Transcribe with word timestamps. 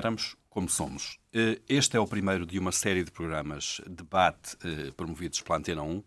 Éramos, 0.00 0.34
como 0.48 0.66
somos. 0.66 1.18
Eh, 1.30 1.60
este 1.68 1.94
é 1.94 2.00
o 2.00 2.06
primeiro 2.06 2.46
de 2.46 2.58
uma 2.58 2.72
série 2.72 3.04
de 3.04 3.10
programas 3.10 3.82
debate 3.86 4.56
eh, 4.64 4.90
promovidos 4.96 5.42
pela 5.42 5.58
Antena 5.58 5.82
1, 5.82 6.02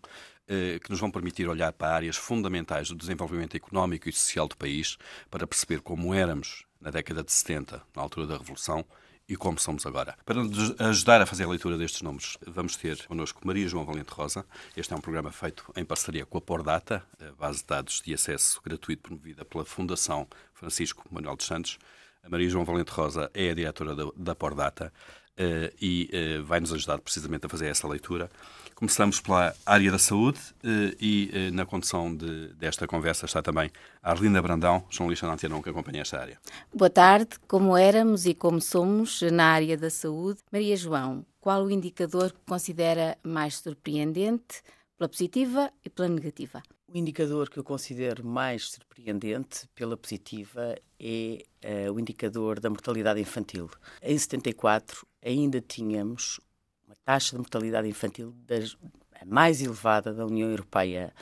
eh, 0.48 0.80
que 0.84 0.90
nos 0.90 1.00
vão 1.00 1.12
permitir 1.12 1.48
olhar 1.48 1.72
para 1.72 1.94
áreas 1.94 2.18
fundamentais 2.18 2.90
do 2.90 2.96
desenvolvimento 2.96 3.56
económico 3.56 4.10
e 4.10 4.12
social 4.12 4.48
do 4.48 4.58
país, 4.58 4.98
para 5.30 5.46
perceber 5.46 5.80
como 5.82 6.12
éramos 6.12 6.66
na 6.82 6.90
década 6.90 7.24
de 7.24 7.32
70, 7.32 7.84
na 7.96 8.02
altura 8.02 8.26
da 8.26 8.36
Revolução, 8.36 8.84
e 9.30 9.36
como 9.36 9.60
somos 9.60 9.86
agora. 9.86 10.18
Para 10.26 10.44
nos 10.44 10.74
ajudar 10.82 11.22
a 11.22 11.28
fazer 11.28 11.44
a 11.44 11.50
leitura 11.50 11.78
destes 11.78 12.02
números, 12.02 12.36
vamos 12.48 12.76
ter 12.76 13.06
connosco 13.06 13.46
Maria 13.46 13.68
João 13.68 13.86
Valente 13.86 14.12
Rosa. 14.12 14.44
Este 14.76 14.92
é 14.92 14.96
um 14.96 15.02
programa 15.02 15.32
feito 15.32 15.72
em 15.76 15.86
parceria 15.86 16.26
com 16.26 16.40
a 16.40 16.42
Pordata, 16.42 17.06
a 17.22 17.32
base 17.34 17.60
de 17.60 17.68
dados 17.68 18.02
de 18.02 18.12
acesso 18.12 18.60
gratuito 18.66 19.04
promovida 19.04 19.46
pela 19.46 19.64
Fundação 19.64 20.28
Francisco 20.52 21.06
Manuel 21.12 21.36
dos 21.36 21.46
Santos. 21.46 21.78
A 22.24 22.30
Maria 22.30 22.50
João 22.50 22.64
Valente 22.64 22.90
Rosa 22.90 23.30
é 23.34 23.50
a 23.50 23.54
diretora 23.54 23.94
da, 23.94 24.06
da 24.16 24.34
Pordata 24.34 24.94
uh, 25.34 25.76
e 25.80 26.10
uh, 26.40 26.44
vai 26.46 26.62
nos 26.62 26.72
ajudar 26.72 26.98
precisamente 27.00 27.46
a 27.46 27.50
fazer 27.50 27.68
essa 27.68 27.86
leitura. 27.86 28.32
Começamos 28.74 29.20
pela 29.20 29.54
área 29.66 29.92
da 29.92 30.00
saúde 30.00 30.40
uh, 30.64 30.96
e 31.02 31.52
na 31.52 31.66
condução 31.66 32.16
de, 32.16 32.54
desta 32.54 32.88
conversa 32.88 33.26
está 33.26 33.42
também 33.42 33.70
a 34.02 34.12
Arlinda 34.12 34.42
Brandão, 34.42 34.86
jornalista 34.90 35.28
da 35.28 35.34
Antena 35.34 35.62
que 35.62 35.70
acompanha 35.70 36.02
esta 36.02 36.18
área. 36.18 36.40
Boa 36.74 36.90
tarde. 36.90 37.38
Como 37.46 37.76
éramos 37.76 38.26
e 38.26 38.34
como 38.34 38.62
somos 38.62 39.22
na 39.24 39.48
área 39.48 39.78
da 39.78 39.90
saúde, 39.90 40.40
Maria 40.50 40.78
João, 40.78 41.26
qual 41.42 41.66
o 41.66 41.72
indicador 41.72 42.32
que 42.32 42.40
considera 42.48 43.18
mais 43.22 43.58
surpreendente 43.58 44.64
pela 44.98 45.10
positiva 45.10 45.70
e 45.84 45.90
pela 45.90 46.08
negativa? 46.08 46.64
O 46.88 46.98
indicador 46.98 47.50
que 47.50 47.58
eu 47.58 47.64
considero 47.66 48.26
mais 48.26 48.70
surpreendente 48.70 49.68
pela 49.76 49.98
positiva 49.98 50.76
é 50.98 51.44
uh, 51.64 51.92
o 51.92 52.00
indicador 52.00 52.60
da 52.60 52.70
mortalidade 52.70 53.20
infantil. 53.20 53.70
Em 54.02 54.18
74 54.18 55.06
ainda 55.22 55.62
tínhamos 55.62 56.40
uma 56.86 56.96
taxa 57.04 57.32
de 57.32 57.38
mortalidade 57.38 57.88
infantil 57.88 58.34
das, 58.46 58.78
a 59.20 59.26
mais 59.26 59.62
elevada 59.62 60.14
da 60.14 60.26
União 60.26 60.50
Europeia 60.50 61.14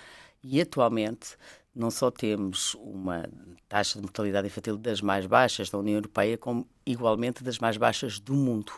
e 0.43 0.59
atualmente 0.59 1.37
não 1.73 1.89
só 1.89 2.11
temos 2.11 2.75
uma 2.75 3.29
taxa 3.69 3.97
de 3.97 4.01
mortalidade 4.01 4.47
infantil 4.47 4.77
das 4.77 5.01
mais 5.01 5.25
baixas 5.25 5.69
da 5.69 5.77
União 5.77 5.95
Europeia, 5.95 6.37
como 6.37 6.67
igualmente 6.85 7.43
das 7.43 7.59
mais 7.59 7.77
baixas 7.77 8.19
do 8.19 8.33
mundo. 8.33 8.73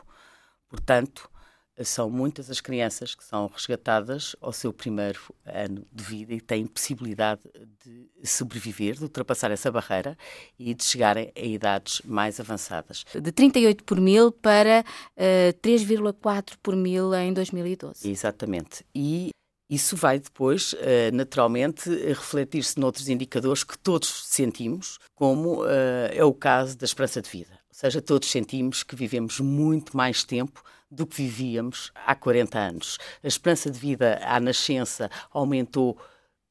Portanto, 0.70 1.30
são 1.81 2.09
muitas 2.09 2.49
as 2.49 2.61
crianças 2.61 3.16
que 3.16 3.23
são 3.23 3.47
resgatadas 3.47 4.35
ao 4.39 4.53
seu 4.53 4.71
primeiro 4.71 5.19
ano 5.45 5.85
de 5.91 6.03
vida 6.03 6.33
e 6.33 6.41
têm 6.41 6.67
possibilidade 6.67 7.41
de 7.83 8.09
sobreviver, 8.23 8.95
de 8.95 9.03
ultrapassar 9.03 9.49
essa 9.49 9.71
barreira 9.71 10.17
e 10.59 10.73
de 10.73 10.83
chegarem 10.83 11.31
a 11.35 11.41
idades 11.41 12.02
mais 12.05 12.39
avançadas. 12.39 13.03
De 13.19 13.31
38 13.31 13.83
por 13.83 13.99
mil 13.99 14.31
para 14.31 14.85
uh, 15.17 15.53
3,4 15.61 16.53
por 16.61 16.75
mil 16.75 17.13
em 17.15 17.33
2012. 17.33 18.09
Exatamente. 18.09 18.85
E 18.93 19.30
isso 19.69 19.95
vai 19.95 20.19
depois, 20.19 20.73
uh, 20.73 20.77
naturalmente, 21.11 21.89
refletir-se 21.89 22.80
noutros 22.80 23.09
indicadores 23.09 23.63
que 23.63 23.77
todos 23.77 24.25
sentimos, 24.27 24.99
como 25.15 25.63
uh, 25.63 25.67
é 26.11 26.23
o 26.23 26.33
caso 26.33 26.77
da 26.77 26.85
esperança 26.85 27.21
de 27.21 27.30
vida. 27.30 27.53
Ou 27.69 27.75
seja, 27.75 28.02
todos 28.02 28.30
sentimos 28.30 28.83
que 28.83 28.95
vivemos 28.95 29.39
muito 29.39 29.98
mais 29.98 30.23
tempo 30.23 30.64
do 30.93 31.05
que 31.05 31.15
vivíamos 31.17 31.92
há 31.95 32.15
40 32.15 32.58
anos. 32.58 32.98
A 33.23 33.27
esperança 33.27 33.70
de 33.70 33.80
vida 33.80 34.20
à 34.23 34.39
nascença 34.39 35.09
aumentou 35.31 35.92
uh, 35.92 35.98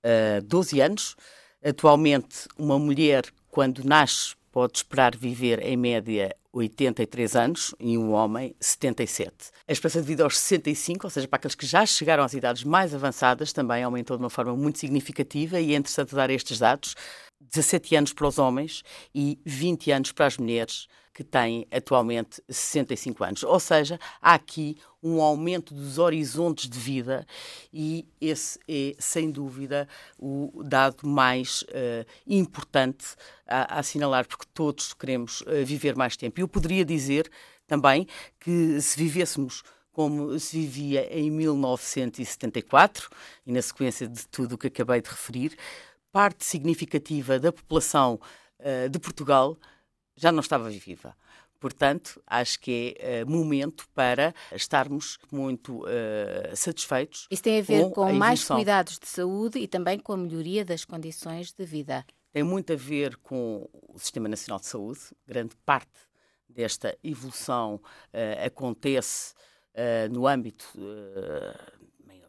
eh, 0.02 0.40
12 0.42 0.80
anos. 0.80 1.16
Atualmente, 1.64 2.48
uma 2.58 2.78
mulher, 2.78 3.24
quando 3.48 3.84
nasce, 3.84 4.34
pode 4.50 4.78
esperar 4.78 5.16
viver, 5.16 5.60
em 5.62 5.76
média, 5.76 6.34
83 6.52 7.34
anos 7.34 7.74
e 7.80 7.96
um 7.96 8.12
homem 8.12 8.54
77. 8.60 9.32
A 9.66 9.72
esperança 9.72 10.02
de 10.02 10.06
vida 10.06 10.22
aos 10.22 10.38
65, 10.38 11.06
ou 11.06 11.10
seja, 11.10 11.26
para 11.26 11.38
aqueles 11.38 11.54
que 11.54 11.66
já 11.66 11.86
chegaram 11.86 12.22
às 12.22 12.34
idades 12.34 12.62
mais 12.62 12.94
avançadas, 12.94 13.52
também 13.52 13.82
aumentou 13.82 14.16
de 14.16 14.22
uma 14.22 14.30
forma 14.30 14.54
muito 14.54 14.78
significativa 14.78 15.58
e 15.58 15.72
é 15.72 15.76
interessante 15.76 16.14
dar 16.14 16.28
estes 16.30 16.58
dados. 16.58 16.94
17 17.40 17.96
anos 17.96 18.12
para 18.12 18.28
os 18.28 18.38
homens 18.38 18.82
e 19.14 19.38
20 19.44 19.90
anos 19.90 20.12
para 20.12 20.26
as 20.26 20.36
mulheres, 20.36 20.86
que 21.12 21.22
têm 21.22 21.66
atualmente 21.70 22.42
65 22.48 23.24
anos. 23.24 23.42
Ou 23.42 23.60
seja, 23.60 23.98
há 24.20 24.34
aqui 24.34 24.76
um 25.02 25.20
aumento 25.20 25.74
dos 25.74 25.98
horizontes 25.98 26.68
de 26.68 26.78
vida 26.78 27.26
e 27.72 28.06
esse 28.20 28.58
é, 28.68 28.94
sem 28.98 29.30
dúvida, 29.30 29.88
o 30.18 30.62
dado 30.64 31.06
mais 31.06 31.62
uh, 31.62 32.06
importante 32.26 33.14
a, 33.46 33.76
a, 33.76 33.78
assinalar, 33.80 34.26
porque 34.26 34.46
todos 34.54 34.94
queremos 34.94 35.42
uh, 35.42 35.64
viver 35.64 35.96
mais 35.96 36.16
tempo. 36.16 36.40
Eu 36.40 36.48
poderia 36.48 36.84
dizer 36.84 37.30
também 37.66 38.06
que 38.40 38.80
se 38.80 38.96
vivêssemos 38.96 39.62
como 39.92 40.38
se 40.38 40.58
vivia 40.58 41.06
em 41.14 41.30
1974, 41.30 43.10
e 43.44 43.52
na 43.52 43.60
sequência 43.60 44.08
de 44.08 44.26
tudo 44.28 44.54
o 44.54 44.58
que 44.58 44.68
acabei 44.68 45.02
de 45.02 45.10
referir, 45.10 45.54
parte 46.10 46.46
significativa 46.46 47.38
da 47.38 47.52
população 47.52 48.18
uh, 48.60 48.88
de 48.88 48.98
Portugal 48.98 49.58
já 50.16 50.32
não 50.32 50.40
estava 50.40 50.68
viva. 50.70 51.16
Portanto, 51.62 52.20
acho 52.26 52.58
que 52.58 52.96
é 52.98 53.22
uh, 53.22 53.30
momento 53.30 53.88
para 53.94 54.34
estarmos 54.52 55.16
muito 55.30 55.84
uh, 55.84 56.56
satisfeitos. 56.56 57.28
Isso 57.30 57.42
tem 57.42 57.60
a 57.60 57.62
ver 57.62 57.82
com, 57.84 57.90
com 57.92 58.08
a 58.08 58.12
mais 58.12 58.44
cuidados 58.44 58.98
de 58.98 59.06
saúde 59.06 59.60
e 59.60 59.68
também 59.68 59.96
com 59.96 60.12
a 60.12 60.16
melhoria 60.16 60.64
das 60.64 60.84
condições 60.84 61.52
de 61.52 61.64
vida. 61.64 62.04
Tem 62.32 62.42
muito 62.42 62.72
a 62.72 62.76
ver 62.76 63.16
com 63.18 63.68
o 63.72 63.96
Sistema 63.96 64.28
Nacional 64.28 64.58
de 64.58 64.66
Saúde. 64.66 64.98
Grande 65.24 65.54
parte 65.64 66.00
desta 66.48 66.98
evolução 67.02 67.76
uh, 67.76 68.44
acontece 68.44 69.34
no 70.10 70.26
âmbito 70.26 70.66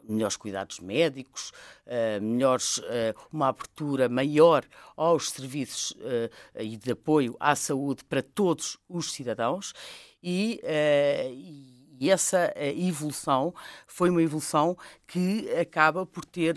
melhores 0.08 0.36
cuidados 0.36 0.80
médicos, 0.80 1.52
uh, 1.86 2.22
melhores, 2.22 2.78
uh, 2.78 2.82
uma 3.32 3.48
abertura 3.48 4.08
maior 4.08 4.64
aos 4.96 5.30
serviços 5.30 5.92
uh, 5.92 6.30
e 6.60 6.76
de 6.76 6.92
apoio 6.92 7.36
à 7.40 7.54
saúde 7.54 8.04
para 8.04 8.22
todos 8.22 8.78
os 8.88 9.12
cidadãos 9.12 9.72
e, 10.22 10.60
e 12.00 12.10
essa 12.10 12.52
evolução 12.56 13.54
foi 13.86 14.08
uma 14.08 14.22
evolução 14.22 14.74
que 15.06 15.50
acaba 15.54 16.06
por 16.06 16.24
ter, 16.24 16.56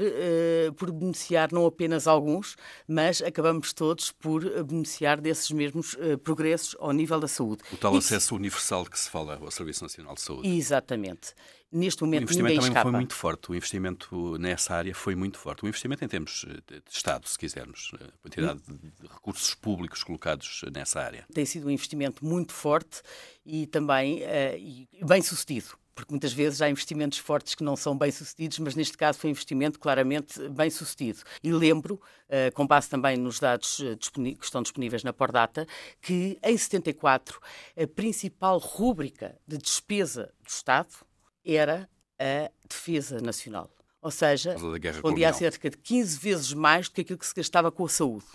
por 0.78 0.90
beneficiar 0.90 1.52
não 1.52 1.66
apenas 1.66 2.08
alguns, 2.08 2.56
mas 2.88 3.22
acabamos 3.22 3.74
todos 3.74 4.10
por 4.10 4.42
beneficiar 4.64 5.20
desses 5.20 5.52
mesmos 5.52 5.98
progressos 6.24 6.78
ao 6.80 6.94
nível 6.94 7.20
da 7.20 7.28
saúde. 7.28 7.62
O 7.74 7.78
tal 7.78 7.94
e 7.96 7.98
acesso 7.98 8.36
universal 8.36 8.86
que 8.86 8.98
se 8.98 9.10
fala 9.10 9.38
ao 9.42 9.52
Serviço 9.52 9.84
Nacional 9.84 10.16
de 10.16 10.22
Saúde. 10.22 10.48
Exatamente 10.48 11.36
neste 11.72 12.02
momento 12.04 12.22
o 12.22 12.24
investimento 12.24 12.56
também 12.56 12.68
escapa. 12.70 12.90
foi 12.90 12.92
muito 12.92 13.14
forte. 13.14 13.52
O 13.52 13.56
investimento 13.56 14.38
nessa 14.38 14.76
área 14.76 14.96
foi 14.96 15.16
muito 15.16 15.38
forte. 15.38 15.66
O 15.66 15.68
investimento 15.68 16.04
em 16.04 16.08
termos 16.08 16.46
de 16.68 16.82
Estado, 16.90 17.28
se 17.28 17.38
quisermos, 17.38 17.92
a 17.96 18.18
quantidade 18.22 18.60
de 18.68 19.08
recursos 19.08 19.54
públicos 19.54 20.04
colocados 20.04 20.62
nessa 20.74 21.02
área. 21.02 21.26
Tem 21.34 21.46
sido 21.46 21.68
um 21.68 21.72
investimento 21.72 22.26
muito 22.26 22.54
forte 22.54 23.02
e 23.46 23.68
também 23.68 24.22
uh, 24.24 25.06
bem 25.06 25.22
sucedido 25.22 25.78
porque 25.98 26.14
muitas 26.14 26.32
vezes 26.32 26.62
há 26.62 26.70
investimentos 26.70 27.18
fortes 27.18 27.56
que 27.56 27.64
não 27.64 27.76
são 27.76 27.98
bem 27.98 28.12
sucedidos, 28.12 28.60
mas 28.60 28.76
neste 28.76 28.96
caso 28.96 29.18
foi 29.18 29.30
um 29.30 29.32
investimento 29.32 29.80
claramente 29.80 30.48
bem 30.50 30.70
sucedido. 30.70 31.22
E 31.44 31.52
lembro, 31.52 31.96
uh, 31.96 32.54
com 32.54 32.68
base 32.68 32.88
também 32.88 33.18
nos 33.18 33.40
dados 33.40 33.82
que 34.14 34.38
estão 34.46 34.62
disponíveis 34.62 35.04
na 35.04 35.12
Pordata, 35.12 35.66
que 36.00 36.38
em 36.44 36.56
74 36.56 37.42
a 37.76 37.88
principal 37.88 38.60
rúbrica 38.60 39.36
de 39.48 39.58
despesa 39.58 40.32
do 40.40 40.50
Estado 40.50 41.07
era 41.48 41.90
a 42.20 42.52
defesa 42.68 43.20
nacional. 43.22 43.70
Ou 44.02 44.12
seja, 44.12 44.56
respondia 44.82 45.30
a 45.30 45.34
cerca 45.34 45.70
de 45.70 45.78
15 45.78 46.20
vezes 46.20 46.54
mais 46.54 46.88
do 46.88 46.94
que 46.94 47.02
aquilo 47.02 47.20
que 47.20 47.28
se 47.28 47.34
gastava 47.34 47.72
com 47.72 47.86
a 47.86 47.90
saúde. 47.90 48.26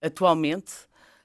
Atualmente, 0.00 0.72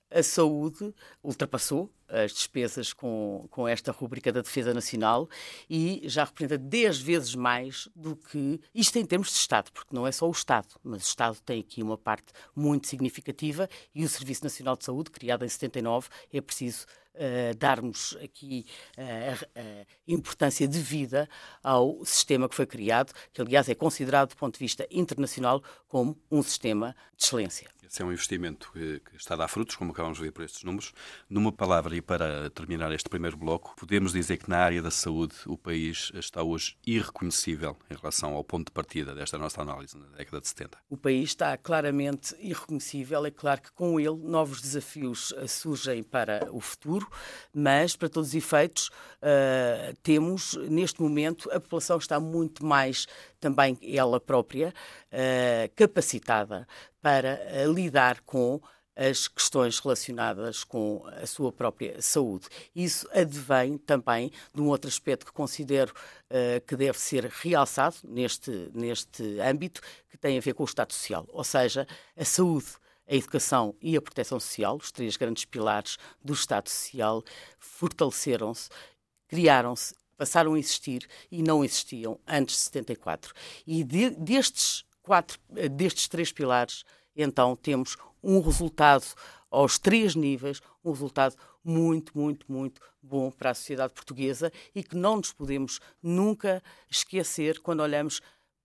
a 0.09 0.23
saúde 0.23 0.94
ultrapassou 1.23 1.91
as 2.07 2.31
despesas 2.31 2.94
com, 2.94 3.45
com 3.51 3.67
esta 3.67 3.91
rubrica 3.91 4.31
da 4.31 4.41
defesa 4.41 4.73
nacional 4.73 5.29
e 5.69 6.01
já 6.05 6.23
representa 6.23 6.57
10 6.57 6.99
vezes 6.99 7.35
mais 7.35 7.89
do 7.94 8.15
que 8.15 8.61
isto 8.73 8.97
em 8.97 9.05
termos 9.05 9.27
de 9.27 9.35
Estado, 9.35 9.71
porque 9.73 9.94
não 9.94 10.07
é 10.07 10.11
só 10.11 10.27
o 10.27 10.31
Estado, 10.31 10.67
mas 10.83 11.01
o 11.01 11.05
Estado 11.05 11.38
tem 11.41 11.59
aqui 11.59 11.83
uma 11.83 11.97
parte 11.97 12.31
muito 12.55 12.88
significativa 12.88 13.69
e 13.94 14.05
o 14.05 14.09
Serviço 14.09 14.44
Nacional 14.44 14.77
de 14.77 14.85
Saúde, 14.85 15.11
criado 15.11 15.44
em 15.44 15.49
79, 15.49 16.07
é 16.31 16.39
preciso 16.39 16.85
Uh, 17.18 17.56
darmos 17.58 18.16
aqui 18.24 18.64
uh, 18.96 19.48
a 19.56 19.86
importância 20.08 20.68
de 20.68 20.80
vida 20.80 21.28
ao 21.64 22.06
sistema 22.06 22.48
que 22.48 22.54
foi 22.54 22.68
criado, 22.68 23.12
que 23.34 23.42
aliás 23.42 23.68
é 23.68 23.74
considerado 23.74 24.30
do 24.30 24.36
ponto 24.36 24.54
de 24.54 24.60
vista 24.60 24.88
internacional 24.92 25.64
como 25.88 26.16
um 26.30 26.44
sistema 26.44 26.96
de 27.18 27.24
excelência. 27.24 27.76
Esse 27.89 28.01
é 28.01 28.06
um 28.06 28.12
investimento 28.12 28.69
que, 28.74 29.00
que, 29.00 29.16
está 29.16 29.34
a 29.34 29.38
dar 29.38 29.48
frutos, 29.48 29.78
como 29.78 29.92
acabamos 29.92 30.18
de 30.18 30.25
ver 30.25 30.31
por 30.31 30.44
estes 30.44 30.63
números. 30.63 30.94
Numa 31.30 31.51
palavra, 31.51 31.95
e 31.95 32.01
para 32.01 32.50
terminar 32.50 32.92
este 32.92 33.10
primeiro 33.10 33.38
bloco, 33.38 33.74
podemos 33.78 34.12
dizer 34.12 34.38
que 34.38 34.50
na 34.50 34.57
área 34.57 34.81
da 34.81 34.92
saúde 34.92 35.36
o 35.45 35.57
país 35.57 36.12
está 36.13 36.44
hoje 36.44 36.78
irreconhecível 36.86 37.78
em 37.89 37.95
relação 37.95 38.34
ao 38.34 38.44
ponto 38.44 38.68
de 38.68 38.72
partida 38.74 39.16
desta 39.16 39.38
nossa 39.38 39.62
análise 39.62 39.98
na 39.98 40.06
década 40.18 40.42
de 40.42 40.48
70. 40.50 40.78
O 40.89 40.98
país 40.98 41.30
está 41.30 41.56
claramente 41.57 42.36
irreconhecível. 42.39 43.25
É 43.25 43.31
claro 43.31 43.62
que 43.62 43.72
com 43.72 44.00
ele 44.00 44.18
novos 44.18 44.62
desafios 44.62 45.33
eh, 45.38 45.48
surgem 45.48 46.04
para 46.04 46.50
o 46.51 46.60
futuro, 46.60 47.10
mas 47.54 47.95
para 47.95 48.10
todos 48.10 48.30
os 48.30 48.36
efeitos 48.36 48.90
uh, 49.22 49.95
temos 50.04 50.56
neste 50.69 51.01
momento 51.01 51.50
a 51.51 51.60
população 51.60 51.98
está 51.98 52.19
muito 52.19 52.66
mais 52.66 53.07
também 53.39 53.78
ela 53.81 54.19
própria 54.19 54.74
uh, 55.12 55.75
capacitada 55.75 56.68
para 57.01 57.39
uh, 57.66 57.72
lidar 57.72 58.22
com 58.22 58.62
as 58.95 59.28
questões 59.28 59.78
relacionadas 59.78 60.63
com 60.63 61.06
a 61.22 61.28
sua 61.28 61.51
própria 61.51 62.01
saúde. 62.01 62.48
Isso 62.75 63.07
advém 63.13 63.78
também 63.78 64.31
de 64.54 64.60
um 64.60 64.68
outro 64.68 64.89
aspecto 64.89 65.25
que 65.25 65.31
considero 65.31 65.94
uh, 65.94 66.60
que 66.66 66.75
deve 66.75 67.00
ser 67.00 67.25
realçado 67.25 67.95
neste, 68.04 68.72
neste 68.74 69.40
âmbito, 69.40 69.81
que 70.10 70.18
tem 70.18 70.38
a 70.38 70.42
ver 70.42 70.54
com 70.54 70.63
o 70.63 70.66
Estado 70.66 70.94
Social, 70.94 71.25
ou 71.30 71.44
seja, 71.44 71.88
a 72.16 72.25
saúde 72.25 72.75
a 73.10 73.16
educação 73.16 73.74
e 73.81 73.95
a 73.95 74.01
proteção 74.01 74.38
social, 74.40 74.75
os 74.75 74.92
três 74.92 75.16
grandes 75.16 75.45
pilares 75.45 75.98
do 76.22 76.33
Estado 76.33 76.69
Social, 76.69 77.24
fortaleceram-se, 77.57 78.69
criaram-se, 79.30 79.95
passaram 80.18 80.56
a 80.56 80.60
existir 80.60 81.08
e 81.31 81.44
não 81.44 81.64
existiam 81.64 82.19
antes 82.28 82.56
de 82.56 82.62
74. 82.64 83.34
E 83.66 83.84
de, 83.84 84.10
destes, 84.10 84.84
quatro, 85.02 85.40
eh, 85.56 85.69
destes 85.69 86.08
três 86.08 86.31
pilares, 86.31 86.84
então, 87.18 87.56
temos 87.56 87.98
um 88.22 88.40
resultado 88.40 89.06
aos 89.50 89.80
três 89.80 90.14
níveis, 90.14 90.62
um 90.84 90.92
resultado 90.92 91.36
muito, 91.64 92.16
muito, 92.16 92.50
muito 92.52 92.80
bom 93.02 93.31
para 93.31 93.52
a 93.52 93.54
sociedade 93.56 93.94
portuguesa 93.94 94.52
e 94.75 94.84
que 94.84 94.96
não 94.96 95.18
nos 95.18 95.34
podemos 95.34 95.80
nunca 96.02 96.62
esquecer 96.90 97.60
quando 97.60 97.80
olhamos 97.80 98.22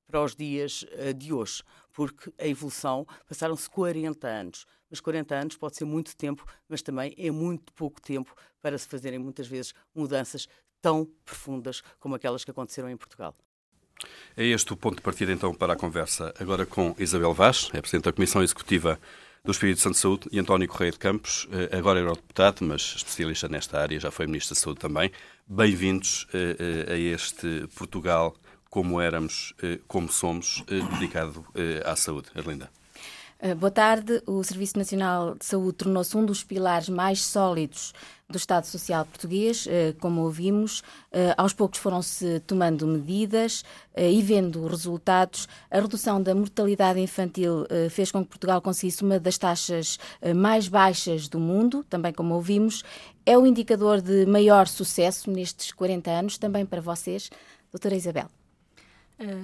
para 0.07 0.23
os 0.23 0.37
dias 0.37 0.83
uh, 0.83 1.15
de 1.15 1.33
hoje, 1.33 1.63
porque 1.93 2.33
a 2.39 2.47
evolução 2.47 3.07
passaram-se 3.27 3.71
40 3.71 4.29
anos. 4.29 4.67
Mas 4.91 5.01
40 5.01 5.35
anos 5.35 5.57
pode 5.57 5.77
ser 5.77 5.87
muito 5.87 6.15
tempo, 6.15 6.45
mas 6.69 6.83
também 6.83 7.15
é 7.17 7.31
muito 7.31 7.73
pouco 7.73 7.99
tempo 8.01 8.35
para 8.61 8.77
se 8.77 8.87
fazerem 8.87 9.19
muitas 9.19 9.47
vezes 9.47 9.73
mudanças 9.95 10.47
tão 10.83 11.09
profundas 11.25 11.83
como 11.99 12.15
aquelas 12.15 12.45
que 12.45 12.51
aconteceram 12.51 12.91
em 12.91 12.97
Portugal. 12.97 13.35
É 14.37 14.45
este 14.45 14.73
o 14.73 14.77
ponto 14.77 14.97
de 14.97 15.03
partida 15.03 15.33
então 15.33 15.55
para 15.55 15.75
a 15.75 15.77
conversa 15.77 16.35
agora 16.39 16.67
com 16.67 16.95
Isabel 16.99 17.33
Vaz, 17.33 17.71
é 17.73 17.81
Presidente 17.81 18.05
da 18.05 18.13
Comissão 18.13 18.43
Executiva 18.43 18.99
do 19.45 19.51
Espírito 19.51 19.81
Santo 19.81 19.95
de 19.95 20.01
Saúde, 20.01 20.29
e 20.31 20.39
António 20.39 20.69
Correia 20.69 20.93
de 20.93 20.99
Campos, 20.99 21.49
eh, 21.51 21.77
agora 21.77 21.99
eurodeputado, 21.99 22.65
mas 22.65 22.95
especialista 22.97 23.49
nesta 23.49 23.81
área, 23.81 23.99
já 23.99 24.11
foi 24.11 24.27
Ministro 24.27 24.55
da 24.55 24.61
Saúde 24.61 24.79
também. 24.79 25.11
Bem-vindos 25.47 26.29
eh, 26.33 26.87
eh, 26.89 26.93
a 26.93 26.97
este 26.97 27.67
Portugal 27.75 28.37
como 28.71 29.01
éramos, 29.01 29.53
como 29.87 30.11
somos, 30.11 30.65
dedicado 30.67 31.45
à 31.85 31.95
saúde. 31.95 32.29
Arlinda. 32.35 32.71
Boa 33.59 33.73
tarde. 33.73 34.23
O 34.25 34.45
Serviço 34.45 34.79
Nacional 34.79 35.35
de 35.35 35.45
Saúde 35.45 35.79
tornou-se 35.79 36.17
um 36.17 36.25
dos 36.25 36.45
pilares 36.45 36.89
mais 36.89 37.25
sólidos 37.25 37.93
do 38.29 38.37
Estado 38.37 38.69
Social 38.69 39.05
português, 39.05 39.67
eh, 39.69 39.97
como 39.99 40.23
ouvimos. 40.23 40.81
Eh, 41.11 41.35
aos 41.37 41.53
poucos 41.53 41.81
foram-se 41.81 42.39
tomando 42.47 42.87
medidas 42.87 43.65
eh, 43.95 44.13
e 44.13 44.23
vendo 44.23 44.65
resultados. 44.69 45.49
A 45.69 45.81
redução 45.81 46.23
da 46.23 46.37
mortalidade 46.37 47.01
infantil 47.01 47.67
fez 47.91 48.13
com 48.13 48.23
que 48.23 48.29
Portugal 48.31 48.63
conseguisse 48.63 49.03
uma 49.03 49.19
das 49.19 49.37
taxas 49.37 49.99
mais 50.37 50.69
baixas 50.69 51.27
do 51.27 51.41
mundo, 51.41 51.85
também 51.91 52.13
como 52.13 52.35
ouvimos. 52.35 52.85
É 53.27 53.37
o 53.37 53.45
indicador 53.45 54.01
de 54.01 54.25
maior 54.25 54.69
sucesso 54.69 55.29
nestes 55.29 55.73
40 55.73 56.11
anos, 56.13 56.39
também 56.39 56.65
para 56.65 56.81
vocês, 56.81 57.29
doutora 57.73 57.97
Isabel. 57.97 58.29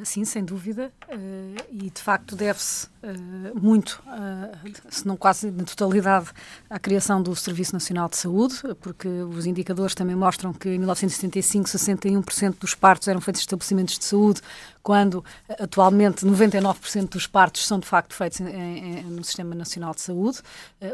Sim, 0.04 0.24
sem 0.24 0.44
dúvida, 0.44 0.92
e 1.70 1.88
de 1.88 2.02
facto 2.02 2.34
deve-se 2.34 2.88
uh, 3.02 3.60
muito, 3.60 4.02
se 4.90 5.06
não 5.06 5.16
quase 5.16 5.50
na 5.50 5.64
totalidade, 5.64 6.28
à 6.68 6.78
criação 6.78 7.22
do 7.22 7.34
Serviço 7.34 7.72
Nacional 7.72 8.08
de 8.08 8.16
Saúde, 8.16 8.56
porque 8.80 9.08
os 9.08 9.46
indicadores 9.46 9.94
também 9.94 10.16
mostram 10.16 10.52
que 10.52 10.68
em 10.68 10.78
1975 10.78 11.68
61% 11.68 12.58
dos 12.58 12.74
partos 12.74 13.08
eram 13.08 13.20
feitos 13.20 13.40
em 13.40 13.44
estabelecimentos 13.44 13.98
de 13.98 14.04
saúde, 14.04 14.40
quando 14.82 15.24
atualmente 15.58 16.24
99% 16.24 17.10
dos 17.10 17.26
partos 17.26 17.66
são 17.66 17.78
de 17.78 17.86
facto 17.86 18.14
feitos 18.14 18.40
em, 18.40 18.46
em, 18.48 19.02
no 19.04 19.22
Sistema 19.22 19.54
Nacional 19.54 19.94
de 19.94 20.00
Saúde, 20.00 20.38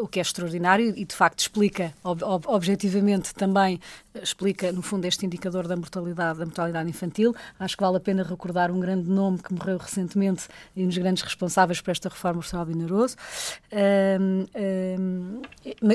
o 0.01 0.09
que 0.09 0.19
é 0.19 0.23
extraordinário 0.23 0.93
e 0.97 1.05
de 1.05 1.15
facto 1.15 1.39
explica, 1.39 1.95
ob, 2.03 2.23
ob, 2.25 2.45
objetivamente 2.49 3.33
também, 3.35 3.81
explica 4.21 4.73
no 4.73 4.83
fundo 4.83 5.05
este 5.05 5.25
indicador 5.25 5.69
da 5.69 5.77
mortalidade, 5.77 6.39
da 6.39 6.45
mortalidade 6.45 6.89
infantil. 6.89 7.35
Acho 7.59 7.77
que 7.77 7.83
vale 7.83 7.97
a 7.97 8.01
pena 8.01 8.23
recordar 8.23 8.71
um 8.71 8.81
grande 8.81 9.09
nome 9.09 9.39
que 9.39 9.53
morreu 9.53 9.79
recentemente 9.79 10.49
e 10.75 10.83
um 10.85 10.89
dos 10.89 10.99
grandes 10.99 11.23
responsáveis 11.23 11.81
por 11.81 11.91
esta 11.94 12.08
reforma, 12.08 12.41
o 12.41 12.43
Sr. 12.43 12.58
Albino 12.58 12.85
Um, 13.73 14.46
um, 15.00 15.43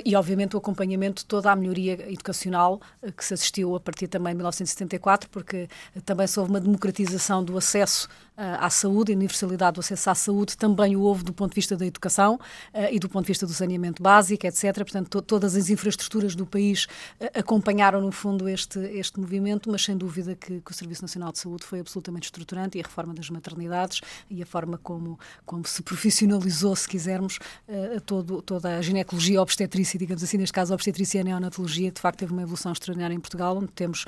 e, 0.03 0.15
obviamente, 0.15 0.55
o 0.55 0.59
acompanhamento 0.59 1.21
de 1.21 1.25
toda 1.25 1.51
a 1.51 1.55
melhoria 1.55 1.93
educacional 2.11 2.81
eh, 3.01 3.11
que 3.11 3.23
se 3.23 3.33
assistiu 3.33 3.75
a 3.75 3.79
partir 3.79 4.07
também 4.07 4.33
de 4.33 4.37
1974, 4.37 5.29
porque 5.29 5.67
também 6.05 6.27
se 6.27 6.39
houve 6.39 6.51
uma 6.51 6.59
democratização 6.59 7.43
do 7.43 7.57
acesso 7.57 8.07
à 8.39 8.69
saúde, 8.69 9.11
a 9.11 9.15
universalidade 9.15 9.75
do 9.75 9.79
acesso 9.81 10.09
à 10.09 10.15
saúde 10.15 10.57
também 10.57 10.95
o 10.95 11.01
houve 11.01 11.23
do 11.23 11.33
ponto 11.33 11.51
de 11.51 11.55
vista 11.55 11.75
da 11.75 11.85
educação 11.85 12.35
uh, 12.35 12.87
e 12.89 12.97
do 12.97 13.09
ponto 13.09 13.25
de 13.25 13.27
vista 13.27 13.45
do 13.45 13.53
saneamento 13.53 14.01
básico, 14.01 14.47
etc. 14.47 14.73
Portanto, 14.75 15.09
to 15.09 15.21
todas 15.21 15.55
as 15.55 15.69
infraestruturas 15.69 16.35
do 16.35 16.45
país 16.45 16.85
uh, 17.19 17.39
acompanharam, 17.39 17.99
no 17.99 18.11
fundo, 18.11 18.47
este, 18.47 18.79
este 18.79 19.19
movimento, 19.19 19.69
mas 19.69 19.83
sem 19.83 19.97
dúvida 19.97 20.35
que, 20.35 20.61
que, 20.61 20.71
o 20.71 20.73
Serviço 20.73 21.01
Nacional 21.01 21.31
de 21.33 21.39
Saúde 21.39 21.65
foi 21.65 21.79
absolutamente 21.81 22.25
estruturante 22.25 22.77
e 22.77 22.81
a 22.81 22.83
reforma 22.83 23.13
das 23.13 23.29
maternidades 23.29 23.99
e 24.29 24.41
a 24.41 24.45
forma 24.45 24.77
como, 24.77 25.19
como 25.45 25.67
se 25.67 25.81
profissionalizou, 25.81 26.75
se 26.75 26.87
quisermos, 26.87 27.39
uh, 27.67 27.99
todo, 28.01 28.41
toda 28.41 28.77
a 28.77 28.81
ginecologia 28.81 29.41
obstetrícia, 29.41 29.99
digamos 29.99 30.23
assim, 30.23 30.37
neste 30.37 30.53
caso 30.53 30.73
a 30.73 30.75
obstetrícia 30.75 31.17
e 31.17 31.21
a 31.21 31.23
neonatologia, 31.25 31.91
de 31.91 31.99
facto 31.99 32.19
teve 32.19 32.31
uma 32.31 32.41
evolução 32.41 32.71
extraordinária 32.71 33.13
em 33.13 33.19
Portugal, 33.19 33.57
onde 33.57 33.71
temos 33.71 34.05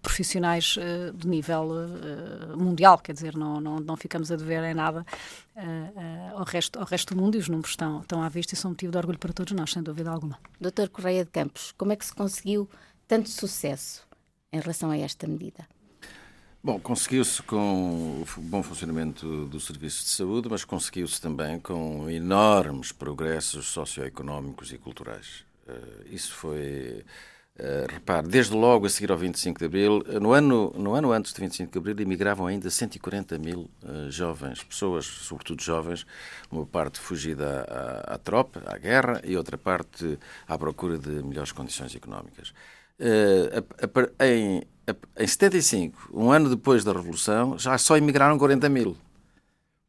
profissionais 0.00 0.76
de 1.14 1.28
nível 1.28 1.68
mundial, 2.56 2.98
quer 2.98 3.12
dizer, 3.12 3.36
não 3.36 3.65
não, 3.66 3.80
não 3.80 3.96
ficamos 3.96 4.30
a 4.30 4.36
dever 4.36 4.62
em 4.64 4.74
nada 4.74 5.04
uh, 5.56 5.60
uh, 5.60 6.38
ao, 6.38 6.44
resto, 6.44 6.78
ao 6.78 6.84
resto 6.84 7.14
do 7.14 7.20
mundo 7.20 7.34
e 7.34 7.38
os 7.38 7.48
números 7.48 7.70
estão, 7.70 8.00
estão 8.00 8.22
à 8.22 8.28
vista 8.28 8.54
e 8.54 8.56
são 8.56 8.70
motivo 8.70 8.92
de 8.92 8.98
orgulho 8.98 9.18
para 9.18 9.32
todos 9.32 9.52
nós, 9.52 9.72
sem 9.72 9.82
dúvida 9.82 10.10
alguma. 10.10 10.38
Doutor 10.60 10.88
Correia 10.88 11.24
de 11.24 11.30
Campos, 11.30 11.72
como 11.76 11.92
é 11.92 11.96
que 11.96 12.06
se 12.06 12.14
conseguiu 12.14 12.68
tanto 13.08 13.28
sucesso 13.28 14.06
em 14.52 14.60
relação 14.60 14.90
a 14.90 14.96
esta 14.96 15.26
medida? 15.26 15.66
Bom, 16.62 16.80
conseguiu-se 16.80 17.42
com 17.42 18.22
o 18.22 18.40
bom 18.40 18.62
funcionamento 18.62 19.46
do 19.46 19.60
serviço 19.60 20.02
de 20.02 20.10
saúde, 20.10 20.48
mas 20.50 20.64
conseguiu-se 20.64 21.20
também 21.20 21.60
com 21.60 22.10
enormes 22.10 22.90
progressos 22.90 23.66
socioeconómicos 23.66 24.72
e 24.72 24.78
culturais. 24.78 25.44
Uh, 25.68 26.04
isso 26.10 26.32
foi 26.32 27.04
Uh, 27.58 27.90
repare, 27.90 28.28
desde 28.28 28.54
logo 28.54 28.84
a 28.84 28.90
seguir 28.90 29.10
ao 29.10 29.16
25 29.16 29.58
de 29.58 29.64
Abril, 29.64 30.04
eh, 30.08 30.20
no 30.20 30.34
ano, 30.34 30.74
no 30.76 30.92
ano 30.92 31.10
antes 31.10 31.32
de 31.32 31.40
25 31.40 31.72
de 31.72 31.78
Abril, 31.78 31.96
emigravam 32.00 32.46
ainda 32.46 32.68
140 32.68 33.38
mil 33.38 33.70
uh, 33.82 34.10
jovens, 34.10 34.62
pessoas, 34.62 35.06
sobretudo 35.06 35.62
jovens, 35.62 36.06
uma 36.50 36.66
parte 36.66 37.00
fugida 37.00 37.64
à, 37.66 38.16
à, 38.16 38.18
tropa, 38.18 38.62
à 38.66 38.76
guerra, 38.76 39.22
e 39.24 39.38
outra 39.38 39.56
parte 39.56 40.18
à 40.46 40.58
procura 40.58 40.98
de 40.98 41.08
melhores 41.22 41.50
condições 41.50 41.96
económicas. 41.96 42.50
Uh, 43.00 43.64
a, 43.80 44.22
a, 44.22 44.28
em, 44.28 44.62
em 45.18 45.26
75, 45.26 46.10
um 46.12 46.30
ano 46.30 46.50
depois 46.50 46.84
da 46.84 46.92
Revolução, 46.92 47.58
já 47.58 47.78
só 47.78 47.96
emigraram 47.96 48.38
40 48.38 48.68
mil. 48.68 48.94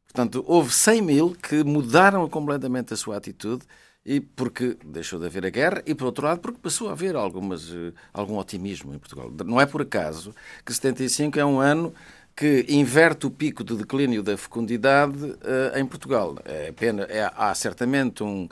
Portanto, 0.06 0.42
houve 0.48 0.72
100 0.72 1.02
mil 1.02 1.34
que 1.34 1.62
mudaram 1.62 2.26
completamente 2.30 2.94
a 2.94 2.96
sua 2.96 3.18
atitude 3.18 3.62
e 4.08 4.20
porque 4.20 4.78
deixou 4.82 5.20
de 5.20 5.26
haver 5.26 5.44
a 5.44 5.50
guerra 5.50 5.82
e, 5.84 5.94
por 5.94 6.06
outro 6.06 6.24
lado, 6.24 6.40
porque 6.40 6.58
passou 6.58 6.88
a 6.88 6.92
haver 6.92 7.14
algumas, 7.14 7.70
eh, 7.70 7.92
algum 8.10 8.38
otimismo 8.38 8.94
em 8.94 8.98
Portugal. 8.98 9.30
Não 9.44 9.60
é 9.60 9.66
por 9.66 9.82
acaso 9.82 10.34
que 10.64 10.72
75 10.72 11.38
é 11.38 11.44
um 11.44 11.60
ano 11.60 11.92
que 12.34 12.64
inverte 12.70 13.26
o 13.26 13.30
pico 13.30 13.62
de 13.62 13.76
declínio 13.76 14.22
da 14.22 14.34
fecundidade 14.38 15.18
uh, 15.22 15.76
em 15.76 15.84
Portugal. 15.84 16.38
É 16.46 16.72
pena, 16.72 17.02
é, 17.02 17.30
há 17.36 17.54
certamente 17.54 18.22
um, 18.22 18.48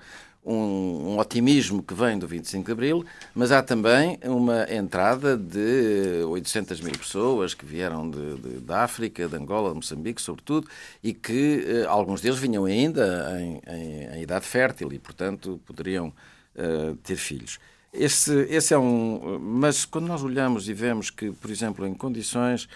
um, 0.46 1.14
um, 1.14 1.18
otimismo 1.18 1.82
que 1.82 1.92
vem 1.92 2.16
do 2.16 2.28
25 2.28 2.64
de 2.64 2.72
Abril, 2.72 3.04
mas 3.34 3.50
há 3.50 3.62
também 3.62 4.18
uma 4.24 4.72
entrada 4.72 5.36
de 5.36 6.22
800 6.24 6.80
mil 6.80 6.96
pessoas 6.96 7.52
que 7.52 7.66
vieram 7.66 8.08
de, 8.08 8.36
de, 8.36 8.60
de 8.60 8.72
África, 8.72 9.26
de 9.26 9.36
Angola, 9.36 9.70
de 9.70 9.74
Moçambique, 9.76 10.22
sobretudo, 10.22 10.68
e 11.02 11.12
que 11.12 11.64
eh, 11.66 11.86
alguns 11.86 12.20
deles 12.20 12.38
vinham 12.38 12.64
ainda 12.64 13.36
em, 13.40 13.60
em, 13.66 14.18
em, 14.18 14.22
idade 14.22 14.46
fértil 14.46 14.92
e, 14.92 14.98
portanto, 15.00 15.60
poderiam 15.66 16.08
uh, 16.08 16.94
ter 17.02 17.16
filhos. 17.16 17.58
Esse, 17.92 18.46
esse 18.48 18.72
é 18.72 18.78
um. 18.78 19.38
Mas 19.40 19.84
quando 19.84 20.06
nós 20.06 20.22
olhamos 20.22 20.68
e 20.68 20.74
vemos 20.74 21.10
que, 21.10 21.32
por 21.32 21.50
exemplo, 21.50 21.86
em 21.86 21.94
condições 21.94 22.68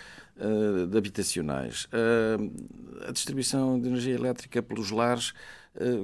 de 0.91 0.97
habitacionais. 0.97 1.85
Uh, 1.85 2.51
a 3.07 3.13
distribuição 3.13 3.81
de 3.81 3.89
energia 3.89 4.15
elétrica 4.15 4.63
pelos 4.63 4.91
lares 4.91 5.33
eh, 5.33 5.60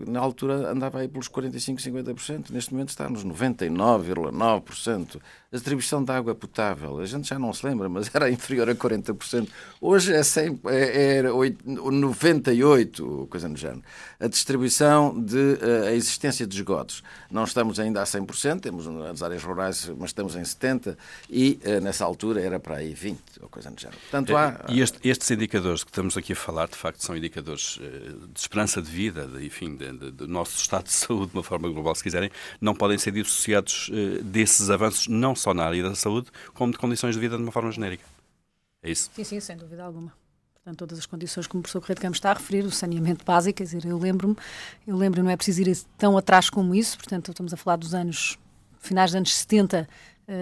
na 0.06 0.20
altura 0.20 0.70
andava 0.70 1.00
aí 1.00 1.08
pelos 1.08 1.28
45, 1.28 1.80
50%, 1.80 2.50
neste 2.50 2.72
momento 2.72 2.88
está 2.88 3.08
nos 3.10 3.24
99,9%. 3.24 5.20
A 5.52 5.56
distribuição 5.56 6.02
de 6.02 6.10
água 6.10 6.34
potável, 6.34 6.98
a 6.98 7.06
gente 7.06 7.28
já 7.28 7.38
não 7.38 7.52
se 7.52 7.64
lembra, 7.64 7.88
mas 7.88 8.12
era 8.12 8.28
inferior 8.28 8.68
a 8.68 8.74
40%. 8.74 9.48
Hoje 9.80 10.12
é, 10.12 10.20
100, 10.20 10.60
é, 10.66 11.18
é 11.18 11.22
98%, 11.22 13.28
coisa 13.28 13.48
no 13.48 13.56
género. 13.56 13.80
A 14.18 14.26
distribuição 14.26 15.22
de 15.22 15.56
eh, 15.62 15.90
a 15.90 15.92
existência 15.92 16.44
de 16.48 16.56
esgotos. 16.56 17.00
Não 17.30 17.44
estamos 17.44 17.78
ainda 17.78 18.02
a 18.02 18.04
100%, 18.04 18.58
temos 18.58 18.88
nas 18.88 19.22
áreas 19.22 19.44
rurais, 19.44 19.88
mas 19.96 20.10
estamos 20.10 20.34
em 20.34 20.42
70% 20.42 20.96
e 21.30 21.60
eh, 21.62 21.78
nessa 21.78 22.04
altura 22.04 22.40
era 22.40 22.58
para 22.58 22.78
aí 22.78 22.92
20%, 22.92 23.16
ou 23.40 23.48
coisa 23.48 23.70
no 23.70 23.78
género. 23.78 24.00
Portanto, 24.00 24.36
há... 24.36 24.64
E 24.68 24.80
este, 24.80 24.98
estes 25.08 25.30
indicadores 25.30 25.84
que 25.84 25.90
estamos 25.90 26.16
aqui 26.16 26.32
a 26.32 26.36
falar, 26.36 26.66
de 26.66 26.76
facto, 26.76 27.04
são 27.04 27.16
indicadores 27.16 27.78
de 27.78 28.40
esperança 28.40 28.82
de 28.82 28.90
vida, 28.90 29.28
de, 29.28 29.46
enfim, 29.46 29.76
do 29.76 30.26
nosso 30.26 30.56
estado 30.56 30.86
de 30.86 30.92
saúde, 30.92 31.30
de 31.30 31.36
uma 31.36 31.44
forma 31.44 31.68
global, 31.68 31.94
se 31.94 32.02
quiserem, 32.02 32.32
não 32.60 32.74
podem 32.74 32.98
ser 32.98 33.12
dissociados 33.12 33.88
desses 34.24 34.70
avanços, 34.70 35.06
não 35.06 35.35
só 35.38 35.54
na 35.54 35.64
área 35.64 35.82
da 35.82 35.94
saúde, 35.94 36.28
como 36.54 36.72
de 36.72 36.78
condições 36.78 37.14
de 37.14 37.20
vida 37.20 37.36
de 37.36 37.42
uma 37.42 37.52
forma 37.52 37.70
genérica. 37.70 38.04
É 38.82 38.90
isso? 38.90 39.10
Sim, 39.14 39.24
sim, 39.24 39.40
sem 39.40 39.56
dúvida 39.56 39.84
alguma. 39.84 40.12
Portanto, 40.54 40.78
todas 40.78 40.98
as 40.98 41.06
condições 41.06 41.46
como 41.46 41.60
o 41.60 41.62
professor 41.62 41.80
Correio 41.80 41.94
de 41.94 42.02
Campos 42.02 42.16
está 42.18 42.30
a 42.30 42.34
referir, 42.34 42.64
o 42.64 42.70
saneamento 42.70 43.24
básico, 43.24 43.56
quer 43.56 43.64
dizer, 43.64 43.84
eu 43.84 43.98
lembro-me, 43.98 44.36
eu 44.86 44.96
lembro, 44.96 45.22
não 45.22 45.30
é 45.30 45.36
preciso 45.36 45.62
ir 45.62 45.78
tão 45.96 46.18
atrás 46.18 46.50
como 46.50 46.74
isso, 46.74 46.96
portanto, 46.96 47.30
estamos 47.30 47.52
a 47.54 47.56
falar 47.56 47.76
dos 47.76 47.94
anos, 47.94 48.36
finais 48.80 49.10
dos 49.10 49.16
anos 49.16 49.34
70, 49.34 49.88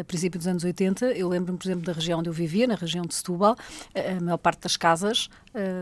a 0.00 0.04
princípio 0.04 0.38
dos 0.38 0.46
anos 0.46 0.64
80, 0.64 1.12
eu 1.12 1.28
lembro-me, 1.28 1.58
por 1.58 1.66
exemplo, 1.66 1.84
da 1.84 1.92
região 1.92 2.20
onde 2.20 2.30
eu 2.30 2.32
vivia, 2.32 2.66
na 2.66 2.74
região 2.74 3.04
de 3.04 3.14
Setúbal, 3.14 3.54
a 3.94 4.20
maior 4.22 4.38
parte 4.38 4.62
das 4.62 4.78
casas, 4.78 5.28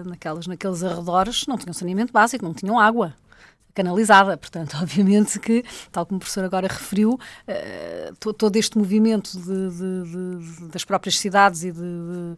naquelas, 0.05 0.49
naqueles 0.49 0.83
arredores, 0.83 1.47
não 1.47 1.57
tinham 1.57 1.73
saneamento 1.73 2.13
básico, 2.13 2.45
não 2.45 2.53
tinham 2.53 2.81
água 2.81 3.15
canalizada. 3.75 4.37
Portanto, 4.37 4.77
obviamente 4.81 5.39
que, 5.39 5.65
tal 5.91 6.07
como 6.07 6.17
o 6.17 6.21
professor 6.21 6.45
agora 6.45 6.69
referiu, 6.69 7.13
uh, 7.13 8.33
todo 8.35 8.57
este 8.57 8.79
movimento 8.79 9.37
de, 9.39 9.71
de, 9.71 10.03
de, 10.11 10.69
das 10.69 10.85
próprias 10.85 11.19
cidades 11.19 11.65
e 11.65 11.73
de, 11.73 12.37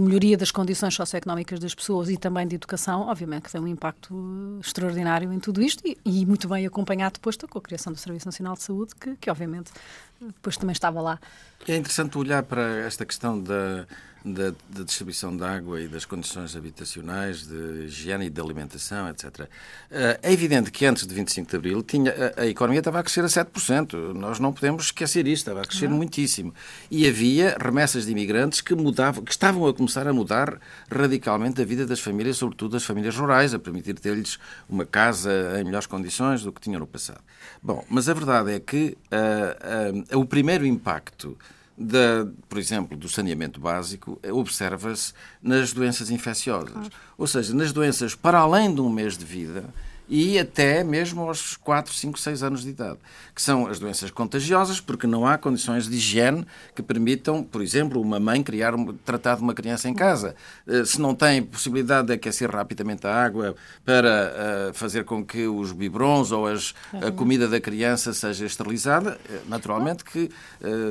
melhoria 0.00 0.36
das 0.36 0.50
condições 0.50 0.94
socioeconómicas 0.94 1.58
das 1.60 1.74
pessoas 1.74 2.08
e 2.08 2.16
também 2.16 2.46
de 2.46 2.56
educação, 2.56 3.02
obviamente 3.02 3.44
que 3.44 3.52
tem 3.52 3.60
um 3.60 3.68
impacto 3.68 4.58
extraordinário 4.62 5.32
em 5.32 5.38
tudo 5.38 5.62
isto 5.62 5.82
e, 5.86 5.96
e 6.04 6.26
muito 6.26 6.48
bem 6.48 6.66
acompanhado 6.66 7.14
depois 7.14 7.36
com 7.36 7.58
a 7.58 7.62
criação 7.62 7.92
do 7.92 7.98
Serviço 7.98 8.26
Nacional 8.26 8.54
de 8.54 8.62
Saúde, 8.62 8.94
que, 8.94 9.16
que 9.16 9.30
obviamente 9.30 9.70
depois 10.20 10.56
também 10.56 10.72
estava 10.72 11.00
lá. 11.00 11.20
É 11.66 11.76
interessante 11.76 12.16
olhar 12.18 12.42
para 12.42 12.62
esta 12.78 13.04
questão 13.04 13.40
da 13.40 13.86
da, 14.24 14.50
da, 14.68 14.84
distribuição 14.84 15.36
de 15.36 15.44
água 15.44 15.80
e 15.80 15.88
das 15.88 16.04
condições 16.04 16.56
habitacionais, 16.56 17.46
de 17.46 17.84
higiene 17.86 18.26
e 18.26 18.30
de 18.30 18.40
alimentação, 18.40 19.08
etc. 19.08 19.48
Eh, 19.90 20.20
é 20.22 20.32
evidente 20.32 20.70
que 20.70 20.84
antes 20.84 21.06
de 21.06 21.14
25 21.14 21.50
de 21.50 21.56
Abril 21.56 21.82
tinha, 21.82 22.12
a, 22.36 22.42
a 22.42 22.46
economia 22.46 22.80
estava 22.80 22.98
a 22.98 23.02
crescer 23.02 23.24
a 23.24 23.28
7%. 23.28 24.12
Nós 24.14 24.38
não 24.38 24.52
podemos 24.52 24.86
esquecer 24.86 25.26
isto, 25.26 25.42
estava 25.42 25.62
a 25.62 25.64
crescer 25.64 25.88
muitíssimo. 25.88 26.52
E 26.90 27.06
havia 27.06 27.56
remessas 27.60 28.06
de 28.06 28.12
imigrantes 28.12 28.60
que 28.60 28.74
mudavam, 28.74 29.24
que 29.24 29.30
estavam 29.30 29.66
a 29.66 29.74
começar 29.74 30.06
a 30.06 30.12
mudar 30.12 30.58
radicalmente 30.90 31.62
a 31.62 31.64
vida 31.64 31.86
das 31.86 32.00
famílias, 32.00 32.36
sobretudo 32.36 32.72
das 32.72 32.84
famílias 32.84 33.16
rurais, 33.16 33.54
a 33.54 33.58
permitir 33.58 33.94
ter-lhes 33.94 34.38
uma 34.68 34.84
casa 34.84 35.30
em 35.60 35.64
melhores 35.64 35.86
condições 35.86 36.42
do 36.42 36.52
que 36.52 36.60
tinham 36.60 36.80
no 36.80 36.86
passado. 36.86 37.20
Bom, 37.62 37.84
mas 37.88 38.08
a 38.08 38.14
verdade 38.14 38.52
é 38.52 38.60
que 38.60 38.96
uh, 39.12 39.96
uh, 39.96 40.07
o 40.12 40.24
primeiro 40.24 40.66
impacto 40.66 41.36
da, 41.76 42.26
por 42.48 42.58
exemplo, 42.58 42.96
do 42.96 43.08
saneamento 43.08 43.60
básico, 43.60 44.18
observa-se 44.32 45.12
nas 45.40 45.72
doenças 45.72 46.10
infecciosas. 46.10 46.72
Claro. 46.72 46.90
Ou 47.16 47.26
seja, 47.26 47.54
nas 47.54 47.72
doenças 47.72 48.14
para 48.14 48.38
além 48.38 48.74
de 48.74 48.80
um 48.80 48.90
mês 48.90 49.16
de 49.16 49.24
vida, 49.24 49.64
e 50.08 50.38
até 50.38 50.82
mesmo 50.82 51.22
aos 51.22 51.56
4, 51.56 51.92
5, 51.92 52.18
6 52.18 52.42
anos 52.42 52.62
de 52.62 52.70
idade, 52.70 52.98
que 53.34 53.42
são 53.42 53.66
as 53.66 53.78
doenças 53.78 54.10
contagiosas, 54.10 54.80
porque 54.80 55.06
não 55.06 55.26
há 55.26 55.36
condições 55.36 55.88
de 55.88 55.94
higiene 55.96 56.46
que 56.74 56.82
permitam, 56.82 57.42
por 57.42 57.62
exemplo, 57.62 58.00
uma 58.00 58.18
mãe 58.18 58.42
criar, 58.42 58.72
tratar 59.04 59.36
de 59.36 59.42
uma 59.42 59.54
criança 59.54 59.88
em 59.88 59.94
casa. 59.94 60.34
Eh, 60.66 60.84
se 60.84 61.00
não 61.00 61.14
tem 61.14 61.42
possibilidade 61.42 62.08
de 62.08 62.14
aquecer 62.14 62.50
rapidamente 62.50 63.06
a 63.06 63.14
água 63.14 63.54
para 63.84 64.08
eh, 64.08 64.70
fazer 64.72 65.04
com 65.04 65.24
que 65.24 65.46
os 65.46 65.72
biberons 65.72 66.32
ou 66.32 66.46
as, 66.46 66.74
a 66.92 67.10
comida 67.10 67.46
da 67.46 67.60
criança 67.60 68.12
seja 68.12 68.46
esterilizada, 68.46 69.18
eh, 69.28 69.40
naturalmente 69.46 70.04
que 70.04 70.30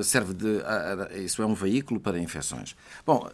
serve 0.03 0.33
de. 0.33 0.61
Isso 1.23 1.41
é 1.41 1.45
um 1.45 1.53
veículo 1.53 1.99
para 1.99 2.19
infecções. 2.19 2.75
Bom, 3.05 3.27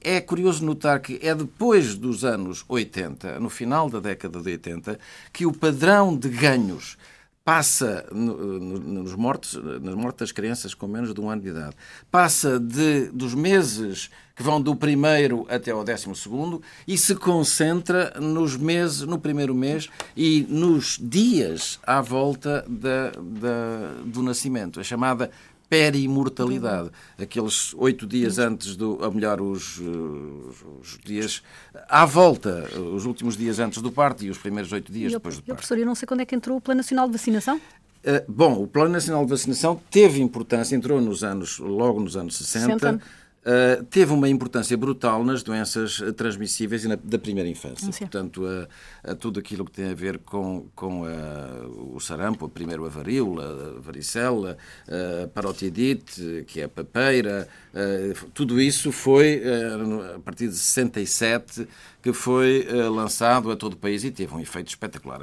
é 0.00 0.20
curioso 0.20 0.64
notar 0.64 1.00
que 1.00 1.18
é 1.22 1.34
depois 1.34 1.94
dos 1.94 2.24
anos 2.24 2.64
80, 2.68 3.40
no 3.40 3.50
final 3.50 3.88
da 3.90 4.00
década 4.00 4.40
de 4.40 4.50
80, 4.50 4.98
que 5.32 5.46
o 5.46 5.52
padrão 5.52 6.16
de 6.16 6.28
ganhos 6.28 6.96
passa 7.44 8.06
nos 8.10 9.14
mortos, 9.14 9.54
nas 9.82 9.94
mortes 9.94 10.20
das 10.20 10.32
crianças 10.32 10.72
com 10.72 10.86
menos 10.86 11.12
de 11.12 11.20
um 11.20 11.28
ano 11.28 11.42
de 11.42 11.48
idade, 11.48 11.76
passa 12.10 12.58
de, 12.58 13.08
dos 13.08 13.34
meses 13.34 14.08
que 14.34 14.42
vão 14.42 14.60
do 14.60 14.74
primeiro 14.74 15.46
até 15.50 15.70
ao 15.70 15.84
décimo 15.84 16.16
segundo 16.16 16.62
e 16.88 16.96
se 16.96 17.14
concentra 17.14 18.18
nos 18.18 18.56
meses, 18.56 19.02
no 19.02 19.18
primeiro 19.18 19.54
mês 19.54 19.90
e 20.16 20.46
nos 20.48 20.98
dias 20.98 21.78
à 21.86 22.00
volta 22.00 22.64
da, 22.66 23.10
da, 23.10 24.02
do 24.06 24.22
nascimento, 24.22 24.80
a 24.80 24.82
chamada 24.82 25.30
perimortalidade. 25.74 26.90
Aqueles 27.18 27.74
oito 27.74 28.06
dias 28.06 28.38
antes 28.38 28.76
do. 28.76 29.02
ou 29.02 29.12
melhor, 29.12 29.40
os, 29.40 29.78
os, 29.78 30.98
dias. 31.04 31.42
à 31.88 32.04
volta, 32.04 32.68
os 32.78 33.04
últimos 33.04 33.36
dias 33.36 33.58
antes 33.58 33.82
do 33.82 33.90
parto 33.90 34.24
e 34.24 34.30
os 34.30 34.38
primeiros 34.38 34.72
oito 34.72 34.92
dias 34.92 35.10
e 35.10 35.16
depois 35.16 35.36
do 35.36 35.42
parto. 35.42 35.56
professor, 35.56 35.78
eu 35.78 35.86
não 35.86 35.96
sei 35.96 36.06
quando 36.06 36.20
é 36.20 36.24
que 36.24 36.34
entrou 36.34 36.56
o 36.56 36.60
Plano 36.60 36.78
Nacional 36.78 37.06
de 37.06 37.12
Vacinação? 37.12 37.56
Uh, 37.56 38.22
bom, 38.28 38.62
o 38.62 38.68
Plano 38.68 38.90
Nacional 38.90 39.24
de 39.24 39.30
Vacinação 39.30 39.80
teve 39.90 40.20
importância, 40.20 40.76
entrou 40.76 41.00
nos 41.00 41.24
anos, 41.24 41.58
logo 41.58 41.98
nos 42.00 42.16
anos 42.16 42.36
60. 42.36 42.78
60 42.78 43.23
Uh, 43.44 43.84
teve 43.84 44.10
uma 44.10 44.26
importância 44.26 44.74
brutal 44.74 45.22
nas 45.22 45.42
doenças 45.42 46.02
transmissíveis 46.16 46.86
e 46.86 46.88
na, 46.88 46.96
da 46.96 47.18
primeira 47.18 47.46
infância. 47.46 47.92
Sim. 47.92 48.06
Portanto, 48.06 48.42
a, 48.46 49.10
a, 49.10 49.14
tudo 49.14 49.38
aquilo 49.38 49.66
que 49.66 49.72
tem 49.72 49.90
a 49.90 49.94
ver 49.94 50.18
com, 50.20 50.66
com 50.74 51.04
a, 51.04 51.66
o 51.94 52.00
sarampo, 52.00 52.48
primeiro 52.48 52.86
a 52.86 52.88
varíola, 52.88 53.76
a 53.76 53.80
varicela, 53.82 54.56
a 54.88 55.28
parotidite, 55.28 56.44
que 56.46 56.62
é 56.62 56.64
a 56.64 56.68
papeira, 56.70 57.46
uh, 57.74 58.30
tudo 58.30 58.58
isso 58.58 58.90
foi, 58.90 59.42
uh, 59.44 60.16
a 60.16 60.20
partir 60.20 60.48
de 60.48 60.54
67, 60.54 61.68
que 62.00 62.14
foi 62.14 62.66
lançado 62.90 63.50
a 63.50 63.56
todo 63.56 63.74
o 63.74 63.76
país 63.76 64.04
e 64.04 64.10
teve 64.10 64.34
um 64.34 64.40
efeito 64.40 64.68
espetacular. 64.68 65.20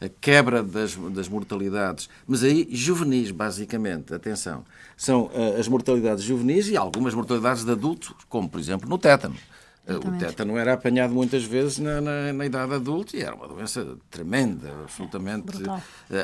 A, 0.00 0.04
a, 0.04 0.08
quebra 0.20 0.62
das, 0.62 0.94
das 0.94 1.28
mortalidades, 1.28 2.08
mas 2.26 2.44
aí 2.44 2.68
juvenis, 2.70 3.32
basicamente, 3.32 4.14
atenção, 4.14 4.64
são 4.96 5.24
uh, 5.24 5.58
as 5.58 5.68
mortalidades 5.68 6.24
juvenis 6.24 6.68
e 6.68 6.76
algumas 6.76 7.14
mortalidades 7.14 7.64
de 7.64 7.70
adultos, 7.70 8.14
como 8.28 8.48
por 8.48 8.60
exemplo 8.60 8.88
no 8.88 8.98
tétano. 8.98 9.36
Uh, 9.86 9.96
o 9.96 10.18
tétano 10.18 10.56
era 10.56 10.72
apanhado 10.72 11.12
muitas 11.12 11.44
vezes 11.44 11.78
na, 11.78 12.00
na, 12.00 12.32
na, 12.32 12.46
idade 12.46 12.72
adulta 12.72 13.16
e 13.16 13.20
era 13.20 13.34
uma 13.34 13.46
doença 13.46 13.98
tremenda, 14.10 14.72
absolutamente. 14.82 15.58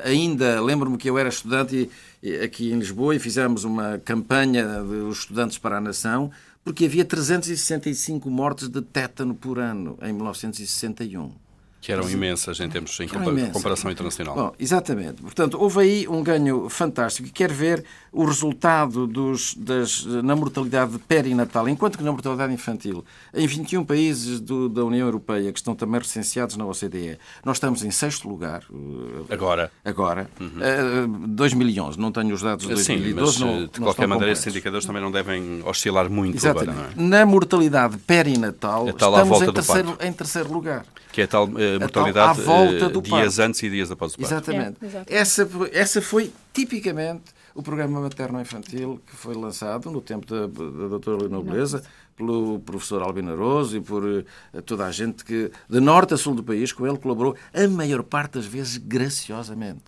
ainda 0.03 0.63
lembro-me 0.63 0.97
que 0.97 1.11
eu 1.11 1.19
era 1.19 1.29
estudante 1.29 1.91
e, 2.23 2.29
e, 2.29 2.41
aqui 2.41 2.73
em 2.73 2.79
Lisboa 2.79 3.15
e 3.15 3.19
fizemos 3.19 3.65
uma 3.65 3.99
campanha 3.99 4.83
dos 4.83 5.19
estudantes 5.19 5.59
para 5.59 5.77
a 5.77 5.81
nação 5.81 6.31
porque 6.65 6.85
havia 6.85 7.05
365 7.05 8.31
mortes 8.31 8.69
de 8.69 8.81
tétano 8.83 9.35
por 9.35 9.59
ano 9.59 9.99
em 10.03 10.13
1961. 10.13 11.50
Que 11.81 11.93
eram 11.93 12.09
imensas 12.11 12.61
em 12.61 12.69
termos 12.69 12.99
em 13.01 13.09
comparação 13.53 13.91
internacional. 13.91 14.35
Bom, 14.35 14.53
exatamente. 14.59 15.23
Portanto, 15.23 15.57
houve 15.59 15.81
aí 15.81 16.09
um 16.09 16.23
ganho 16.23 16.69
fantástico. 16.69 17.29
E 17.29 17.31
quer 17.31 17.51
ver 17.51 17.85
o 18.13 18.25
resultado 18.25 19.07
dos, 19.07 19.55
das, 19.55 20.05
na 20.05 20.35
mortalidade 20.35 20.99
perinatal, 20.99 21.69
enquanto 21.69 21.97
que 21.97 22.05
na 22.05 22.13
mortalidade 22.13 22.53
infantil, 22.53 23.05
em 23.33 23.47
21 23.47 23.85
países 23.85 24.41
do, 24.41 24.69
da 24.69 24.85
União 24.85 25.07
Europeia, 25.07 25.53
que 25.53 25.59
estão 25.59 25.75
também 25.75 26.01
recenseados 26.01 26.57
na 26.57 26.67
OCDE, 26.67 27.19
nós 27.45 27.57
estamos 27.57 27.85
em 27.85 27.91
sexto 27.91 28.29
lugar. 28.29 28.63
Eh, 28.71 29.33
agora. 29.33 29.71
Agora. 29.85 30.29
Uhum. 30.41 31.27
2011. 31.29 31.99
Eh, 31.99 32.03
não 32.03 32.13
tenho 32.13 32.35
os 32.35 32.43
dados 32.43 32.67
de 32.67 32.75
2012. 32.75 33.33
Sim, 33.33 33.41
mas, 33.41 33.41
não, 33.41 33.67
de 33.67 33.81
qualquer 33.81 34.07
maneira, 34.07 34.33
esses 34.33 34.47
indicadores 34.47 34.87
também 34.87 35.03
não 35.03 35.11
devem 35.11 35.63
oscilar 35.65 36.11
muito 36.11 36.37
exatamente. 36.37 36.71
agora, 36.71 36.93
é? 36.97 37.01
Na 37.01 37.25
mortalidade 37.25 37.97
perinatal, 37.99 38.89
estamos 38.89 39.43
em 39.43 39.53
terceiro, 39.53 39.99
em 40.01 40.13
terceiro 40.13 40.53
lugar. 40.53 40.85
Que 41.13 41.23
é 41.23 41.25
a 41.25 41.29
tal 41.29 41.45
uh, 41.45 41.81
mortalidade 41.81 42.43
tal, 42.45 42.67
uh, 42.67 43.03
dias 43.03 43.37
parto. 43.37 43.43
antes 43.49 43.63
e 43.63 43.71
dias 43.71 43.91
após 43.91 44.15
o 44.15 44.19
parto. 44.19 44.33
Exatamente. 44.33 44.77
É, 45.09 45.17
essa, 45.17 45.49
essa 45.73 46.01
foi 46.01 46.33
tipicamente 46.53 47.33
o 47.55 47.63
programa 47.63 48.01
materno-infantil 48.01 49.01
que 49.07 49.17
foi 49.17 49.35
lançado 49.35 49.91
no 49.91 50.01
tempo 50.01 50.27
da, 50.27 50.47
da 50.47 50.89
doutora 50.89 51.29
Nobleza, 51.29 51.83
pelo 52.17 52.61
professor 52.61 53.03
Albino 53.03 53.33
Aroso 53.33 53.77
e 53.77 53.81
por 53.81 54.05
uh, 54.05 54.25
toda 54.65 54.87
a 54.87 54.91
gente 54.91 55.25
que, 55.25 55.51
de 55.69 55.81
norte 55.81 56.15
a 56.15 56.17
sul 56.17 56.35
do 56.35 56.45
país, 56.45 56.73
com 56.73 56.87
ele 56.87 56.99
colaborou, 56.99 57.35
a 57.53 57.67
maior 57.67 58.03
parte 58.03 58.35
das 58.35 58.47
vezes 58.47 58.77
graciosamente. 58.77 59.83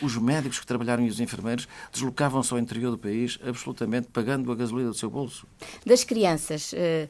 Os 0.00 0.16
médicos 0.16 0.60
que 0.60 0.66
trabalharam 0.66 1.04
e 1.04 1.08
os 1.08 1.18
enfermeiros 1.18 1.66
deslocavam-se 1.92 2.52
ao 2.52 2.60
interior 2.60 2.90
do 2.92 2.98
país 2.98 3.38
absolutamente 3.44 4.08
pagando 4.12 4.50
a 4.52 4.54
gasolina 4.54 4.90
do 4.90 4.94
seu 4.94 5.10
bolso. 5.10 5.46
Das 5.84 6.04
crianças, 6.04 6.72
uh, 6.72 7.08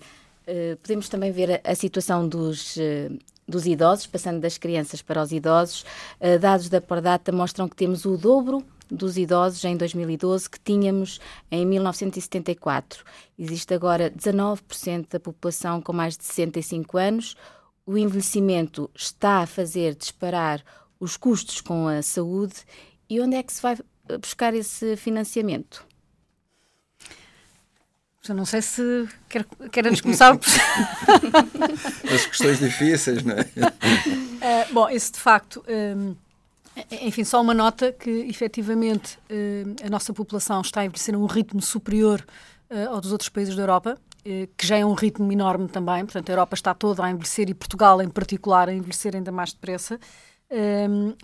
podemos 0.83 1.09
também 1.09 1.33
ver 1.33 1.61
a, 1.65 1.75
situação 1.75 2.29
dos, 2.29 2.77
uh, 2.77 3.19
dos 3.47 3.67
idosos, 3.67 4.07
passando 4.07 4.41
das 4.41 4.59
crianças 4.59 5.03
para 5.03 5.23
os 5.23 5.33
idosos. 5.33 5.85
dados 6.41 6.69
da 6.69 6.81
Pordata 6.81 7.33
mostram 7.33 7.69
que 7.69 7.77
temos 7.77 8.05
o 8.05 8.17
dobro 8.17 8.65
dos 8.91 9.17
idosos 9.17 9.65
em 9.65 9.77
2012 9.77 10.51
que 10.51 10.61
tínhamos 10.61 11.21
em 11.51 11.65
1974. 11.65 13.05
Existe 13.39 13.73
agora 13.73 14.11
19% 14.11 15.09
da 15.11 15.21
população 15.21 15.81
com 15.81 15.93
mais 15.93 16.17
de 16.17 16.25
65 16.25 16.99
anos. 16.99 17.37
O 17.87 17.97
envelhecimento 17.97 18.91
está 18.95 19.43
a 19.43 19.47
fazer 19.47 19.95
disparar 19.95 20.63
os 20.99 21.17
custos 21.17 21.61
com 21.61 21.89
a 21.89 22.03
saúde. 22.03 22.55
E 23.09 23.21
onde 23.21 23.37
é 23.37 23.43
que 23.43 23.53
se 23.53 23.63
vai 23.63 23.77
buscar 24.21 24.55
esse 24.55 24.97
financiamento? 24.97 25.90
Eu 28.29 28.35
não 28.35 28.45
sei 28.45 28.61
se 28.61 29.09
quer, 29.29 29.47
antes 29.87 30.03
começar. 30.03 30.37
As 32.13 32.27
questões 32.27 32.59
difíceis, 32.59 33.23
não 33.23 33.35
é? 33.35 33.41
Uh, 33.41 34.75
bom, 34.75 34.89
esse 34.91 35.13
de 35.13 35.19
facto. 35.19 35.65
Um, 35.67 36.15
enfim, 37.03 37.25
só 37.25 37.41
uma 37.41 37.55
nota 37.55 37.93
que 37.93 38.11
efetivamente 38.11 39.19
uh, 39.31 39.87
a 39.87 39.89
nossa 39.89 40.13
população 40.13 40.61
está 40.61 40.83
a 40.83 40.85
envelhecer 40.85 41.15
a 41.15 41.19
um 41.19 41.25
ritmo 41.25 41.63
superior 41.63 42.25
uh, 42.71 42.91
ao 42.91 43.01
dos 43.01 43.11
outros 43.11 43.31
países 43.31 43.57
da 43.57 43.63
Europa, 43.63 43.99
que 44.23 44.67
já 44.67 44.77
é 44.77 44.85
um 44.85 44.93
ritmo 44.93 45.33
enorme 45.33 45.67
também. 45.67 46.05
Portanto, 46.05 46.29
a 46.29 46.33
Europa 46.33 46.55
está 46.55 46.75
toda 46.75 47.03
a 47.03 47.11
envelhecer 47.11 47.49
e 47.49 47.55
Portugal, 47.55 48.03
em 48.03 48.09
particular, 48.09 48.69
a 48.69 48.75
envelhecer 48.75 49.17
ainda 49.17 49.33
mais 49.33 49.55
depressa. 49.55 49.99
Um, 50.51 51.15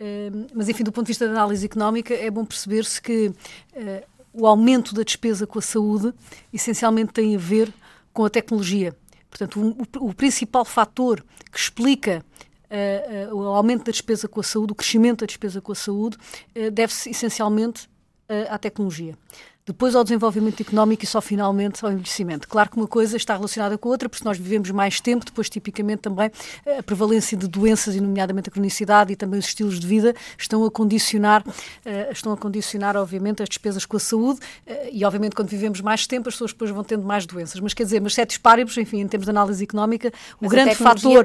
um, 0.00 0.46
mas, 0.54 0.68
enfim, 0.68 0.84
do 0.84 0.92
ponto 0.92 1.06
de 1.06 1.10
vista 1.10 1.26
da 1.26 1.32
análise 1.32 1.66
económica, 1.66 2.14
é 2.14 2.30
bom 2.30 2.44
perceber-se 2.44 3.02
que 3.02 3.28
uh, 3.28 4.15
o 4.36 4.46
aumento 4.46 4.94
da 4.94 5.02
despesa 5.02 5.46
com 5.46 5.58
a 5.58 5.62
saúde 5.62 6.12
essencialmente 6.52 7.12
tem 7.12 7.34
a 7.34 7.38
ver 7.38 7.72
com 8.12 8.24
a 8.24 8.30
tecnologia. 8.30 8.96
Portanto, 9.30 9.60
o, 9.60 10.08
o 10.08 10.14
principal 10.14 10.64
fator 10.64 11.24
que 11.50 11.58
explica 11.58 12.24
uh, 12.70 13.34
uh, 13.34 13.36
o 13.36 13.46
aumento 13.46 13.84
da 13.84 13.92
despesa 13.92 14.28
com 14.28 14.40
a 14.40 14.44
saúde, 14.44 14.72
o 14.72 14.76
crescimento 14.76 15.20
da 15.20 15.26
despesa 15.26 15.60
com 15.60 15.72
a 15.72 15.74
saúde, 15.74 16.16
deve-se 16.72 17.10
essencialmente 17.10 17.88
à 18.50 18.58
tecnologia 18.58 19.16
depois 19.66 19.96
ao 19.96 20.04
desenvolvimento 20.04 20.60
económico 20.60 21.02
e 21.02 21.06
só 21.06 21.20
finalmente 21.20 21.84
ao 21.84 21.90
envelhecimento. 21.90 22.46
Claro 22.46 22.70
que 22.70 22.76
uma 22.76 22.86
coisa 22.86 23.16
está 23.16 23.34
relacionada 23.34 23.76
com 23.76 23.88
a 23.88 23.92
outra, 23.92 24.08
porque 24.08 24.20
se 24.20 24.24
nós 24.24 24.38
vivemos 24.38 24.70
mais 24.70 25.00
tempo, 25.00 25.24
depois 25.24 25.50
tipicamente 25.50 26.02
também 26.02 26.30
a 26.78 26.82
prevalência 26.84 27.36
de 27.36 27.48
doenças, 27.48 27.96
e 27.96 28.00
nomeadamente 28.00 28.48
a 28.48 28.52
cronicidade 28.52 29.12
e 29.12 29.16
também 29.16 29.40
os 29.40 29.46
estilos 29.46 29.80
de 29.80 29.86
vida, 29.86 30.14
estão 30.38 30.64
a 30.64 30.70
condicionar, 30.70 31.42
uh, 31.46 32.12
estão 32.12 32.32
a 32.32 32.36
condicionar 32.36 32.96
obviamente 32.96 33.42
as 33.42 33.48
despesas 33.48 33.84
com 33.84 33.96
a 33.96 34.00
saúde 34.00 34.38
uh, 34.66 34.72
e 34.92 35.04
obviamente 35.04 35.34
quando 35.34 35.48
vivemos 35.48 35.80
mais 35.80 36.06
tempo 36.06 36.28
as 36.28 36.36
pessoas 36.36 36.52
depois 36.52 36.70
vão 36.70 36.84
tendo 36.84 37.04
mais 37.04 37.26
doenças. 37.26 37.58
Mas 37.58 37.74
quer 37.74 37.82
dizer, 37.82 38.00
mas 38.00 38.14
sete 38.14 38.38
paribus, 38.38 38.76
enfim, 38.76 39.00
em 39.00 39.08
termos 39.08 39.24
de 39.24 39.30
análise 39.30 39.64
económica, 39.64 40.12
mas 40.40 40.48
o 40.48 40.50
grande 40.50 40.74
fator, 40.76 41.24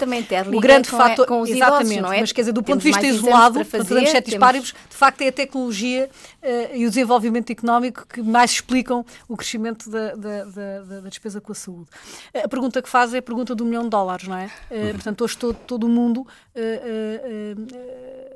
o 0.52 0.60
grande 0.60 0.90
com 0.90 0.98
fator, 0.98 1.28
com 1.28 1.42
os 1.42 1.50
exatamente, 1.50 1.94
idosos, 1.94 2.02
não 2.02 2.14
é? 2.14 2.22
mas 2.22 2.32
quer 2.32 2.42
dizer, 2.42 2.54
do 2.54 2.64
ponto 2.64 2.80
de 2.80 2.86
vista 2.86 3.06
isolado, 3.06 3.64
fazer, 3.66 4.08
sete 4.08 4.32
temos... 4.32 4.74
de 4.90 4.96
facto 4.96 5.22
é 5.22 5.28
a 5.28 5.32
tecnologia 5.32 6.10
uh, 6.42 6.76
e 6.76 6.88
o 6.88 6.90
desenvolvimento 6.90 7.52
económico 7.52 8.08
que 8.08 8.31
mais 8.32 8.52
explicam 8.52 9.06
o 9.28 9.36
crescimento 9.38 9.90
da, 9.90 10.16
da, 10.16 10.44
da, 10.46 10.82
da, 10.82 11.10
despesa 11.10 11.40
com 11.42 11.52
a 11.52 11.56
saúde. 11.56 11.90
A 12.34 12.48
pergunta 12.48 12.82
que 12.82 12.90
faz 12.90 13.14
é 13.14 13.18
a 13.18 13.22
pergunta 13.22 13.54
do 13.54 13.66
milhão 13.66 13.84
de 13.84 13.90
dólares, 13.90 14.28
não 14.28 14.38
é? 14.38 14.46
Uh, 14.70 14.92
portanto, 14.94 15.24
hoje 15.24 15.38
todo, 15.38 15.58
todo 15.68 15.84
o 15.86 15.90
mundo. 15.90 16.26
Uh, 16.56 18.32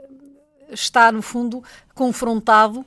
está, 0.71 1.11
no 1.11 1.21
fundo, 1.21 1.63
confrontado, 1.93 2.79
uh, 2.79 2.85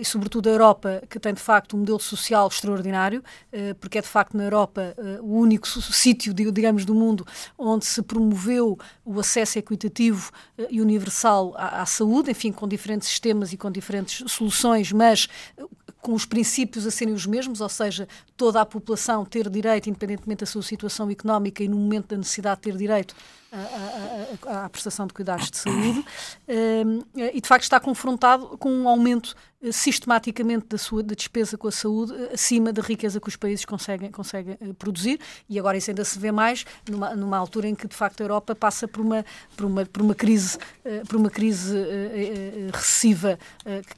e 0.00 0.04
sobretudo 0.04 0.48
a 0.48 0.52
Europa, 0.52 1.02
que 1.08 1.18
tem 1.18 1.32
de 1.34 1.40
facto 1.40 1.74
um 1.74 1.80
modelo 1.80 2.00
social 2.00 2.48
extraordinário, 2.48 3.22
uh, 3.52 3.74
porque 3.76 3.98
é 3.98 4.00
de 4.00 4.08
facto 4.08 4.36
na 4.36 4.44
Europa 4.44 4.94
uh, 4.98 5.22
o 5.22 5.38
único 5.38 5.66
sítio, 5.66 6.34
digamos, 6.34 6.84
do 6.84 6.94
mundo 6.94 7.26
onde 7.56 7.86
se 7.86 8.02
promoveu 8.02 8.78
o 9.04 9.18
acesso 9.18 9.58
equitativo 9.58 10.30
e 10.70 10.80
universal 10.80 11.54
à, 11.56 11.82
à, 11.82 11.86
saúde, 11.86 12.30
enfim, 12.30 12.52
com 12.52 12.68
diferentes 12.68 13.08
sistemas 13.08 13.52
e 13.52 13.56
com 13.56 13.70
diferentes 13.70 14.30
soluções, 14.30 14.92
mas 14.92 15.28
com 16.02 16.12
os 16.12 16.26
princípios 16.26 16.84
a 16.84 16.90
serem 16.90 17.14
os 17.14 17.24
mesmos, 17.24 17.60
ou 17.60 17.68
seja, 17.68 18.08
toda 18.36 18.60
a 18.60 18.66
população 18.66 19.24
ter 19.24 19.48
direito, 19.48 19.88
independentemente 19.88 20.40
da 20.40 20.46
sua 20.46 20.62
situação 20.62 21.08
económica 21.08 21.62
e 21.62 21.68
no 21.68 21.76
momento 21.76 22.08
da 22.08 22.16
necessidade 22.16 22.60
ter 22.60 22.76
direito 22.76 23.14
à, 23.52 24.64
à, 24.64 24.68
prestação 24.68 25.06
de 25.06 25.14
cuidados 25.14 25.48
de 25.48 25.58
saúde, 25.58 26.04
e 27.16 27.40
de 27.40 27.46
facto 27.46 27.62
está 27.62 27.78
confrontado 27.78 28.58
com 28.58 28.68
um 28.68 28.88
aumento 28.88 29.36
sistematicamente 29.70 30.66
da 30.68 30.78
sua 30.78 31.02
da 31.02 31.14
despesa 31.14 31.56
com 31.56 31.68
a 31.68 31.72
saúde 31.72 32.12
eh, 32.14 32.30
acima 32.34 32.72
da 32.72 32.82
riqueza 32.82 33.20
que 33.20 33.28
os 33.28 33.36
países 33.36 33.64
conseguem, 33.64 34.10
conseguem 34.10 34.56
eh, 34.60 34.72
produzir. 34.76 35.20
E 35.48 35.58
agora 35.58 35.76
isso 35.76 35.90
ainda 35.90 36.04
se 36.04 36.18
vê 36.18 36.32
mais 36.32 36.64
numa, 36.88 37.14
numa 37.14 37.36
altura 37.36 37.68
em 37.68 37.74
que 37.74 37.86
de 37.86 37.94
facto 37.94 38.20
a 38.20 38.24
Europa 38.24 38.54
passa 38.54 38.88
por 38.88 39.00
uma 39.00 39.24
por 39.56 39.66
uma 39.66 39.86
por 39.86 40.02
uma 40.02 40.14
crise 40.14 40.58
eh, 40.84 41.02
por 41.06 41.16
uma 41.16 41.30
crise 41.30 41.76
recessiva 42.72 43.38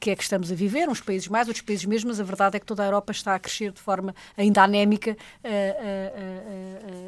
que 0.00 0.10
é 0.10 0.16
que 0.16 0.22
estamos 0.22 0.52
a 0.52 0.54
viver. 0.54 0.88
Uns 0.88 1.00
países 1.00 1.28
mais 1.28 1.48
outros 1.48 1.64
países 1.64 1.84
menos 1.86 2.04
mas 2.04 2.20
a 2.20 2.24
verdade 2.24 2.56
é 2.56 2.60
que 2.60 2.66
toda 2.66 2.82
a 2.82 2.86
Europa 2.86 3.12
está 3.12 3.34
a 3.34 3.38
crescer 3.38 3.72
de 3.72 3.80
forma 3.80 4.14
ainda 4.36 4.62
anémica 4.62 5.16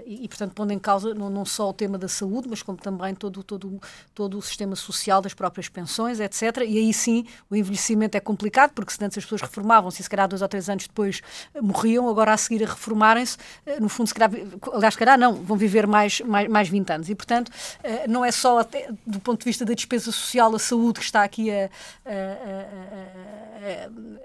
e, 0.06 0.28
portanto 0.28 0.54
pondo 0.54 0.72
em 0.72 0.78
causa 0.78 1.14
não 1.14 1.44
só 1.44 1.70
o 1.70 1.72
tema 1.72 1.98
da 1.98 2.08
saúde 2.08 2.48
mas 2.48 2.62
como 2.62 2.78
também 2.78 3.14
todo 3.14 3.42
todo 3.42 3.80
todo 4.14 4.38
o 4.38 4.42
sistema 4.42 4.76
social 4.76 5.20
das 5.20 5.34
próprias 5.34 5.68
pensões 5.68 6.20
etc 6.20 6.58
e 6.66 6.78
aí 6.78 6.92
sim 6.92 7.26
o 7.50 7.56
envelhecimento 7.56 8.16
é 8.16 8.20
complicado 8.20 8.45
complicado, 8.46 8.72
porque 8.72 8.92
se 8.92 9.04
antes 9.04 9.18
as 9.18 9.24
pessoas 9.24 9.42
reformavam-se 9.42 10.00
e 10.00 10.04
se 10.04 10.10
calhar 10.10 10.28
dois 10.28 10.42
ou 10.42 10.48
três 10.48 10.68
anos 10.68 10.86
depois 10.86 11.20
eh, 11.54 11.60
morriam, 11.60 12.08
agora 12.08 12.32
a 12.32 12.36
seguir 12.36 12.62
a 12.64 12.68
reformarem-se, 12.68 13.36
eh, 13.64 13.80
no 13.80 13.88
fundo, 13.88 14.06
se 14.06 14.14
calhar, 14.14 14.30
aliás, 14.72 14.94
se 14.94 14.98
calhar 14.98 15.18
não, 15.18 15.34
vão 15.34 15.56
viver 15.56 15.86
mais, 15.86 16.20
mais, 16.20 16.48
mais 16.48 16.68
20 16.68 16.90
anos. 16.92 17.10
E, 17.10 17.14
portanto, 17.14 17.50
eh, 17.82 18.06
não 18.06 18.24
é 18.24 18.30
só 18.30 18.58
até, 18.58 18.88
do 19.06 19.18
ponto 19.20 19.40
de 19.40 19.44
vista 19.44 19.64
da 19.64 19.74
despesa 19.74 20.12
social, 20.12 20.54
a 20.54 20.58
saúde 20.58 21.00
que 21.00 21.04
está 21.04 21.24
aqui 21.24 21.50
a, 21.50 21.68
a, 22.04 22.10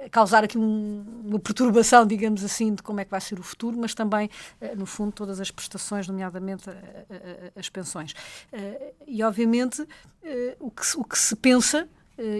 a, 0.03 0.05
a 0.05 0.09
causar 0.09 0.43
aqui 0.43 0.57
um, 0.57 1.03
uma 1.25 1.39
perturbação, 1.39 2.05
digamos 2.05 2.43
assim, 2.43 2.75
de 2.75 2.83
como 2.83 2.99
é 2.99 3.05
que 3.05 3.11
vai 3.11 3.21
ser 3.21 3.39
o 3.39 3.43
futuro, 3.43 3.77
mas 3.77 3.93
também, 3.93 4.29
no 4.77 4.85
fundo, 4.85 5.11
todas 5.11 5.39
as 5.39 5.49
prestações, 5.49 6.07
nomeadamente 6.07 6.69
as 7.55 7.69
pensões. 7.69 8.13
E, 9.07 9.23
obviamente, 9.23 9.85
o 10.59 10.69
que, 10.69 10.83
o 10.97 11.03
que 11.03 11.17
se 11.17 11.35
pensa 11.35 11.87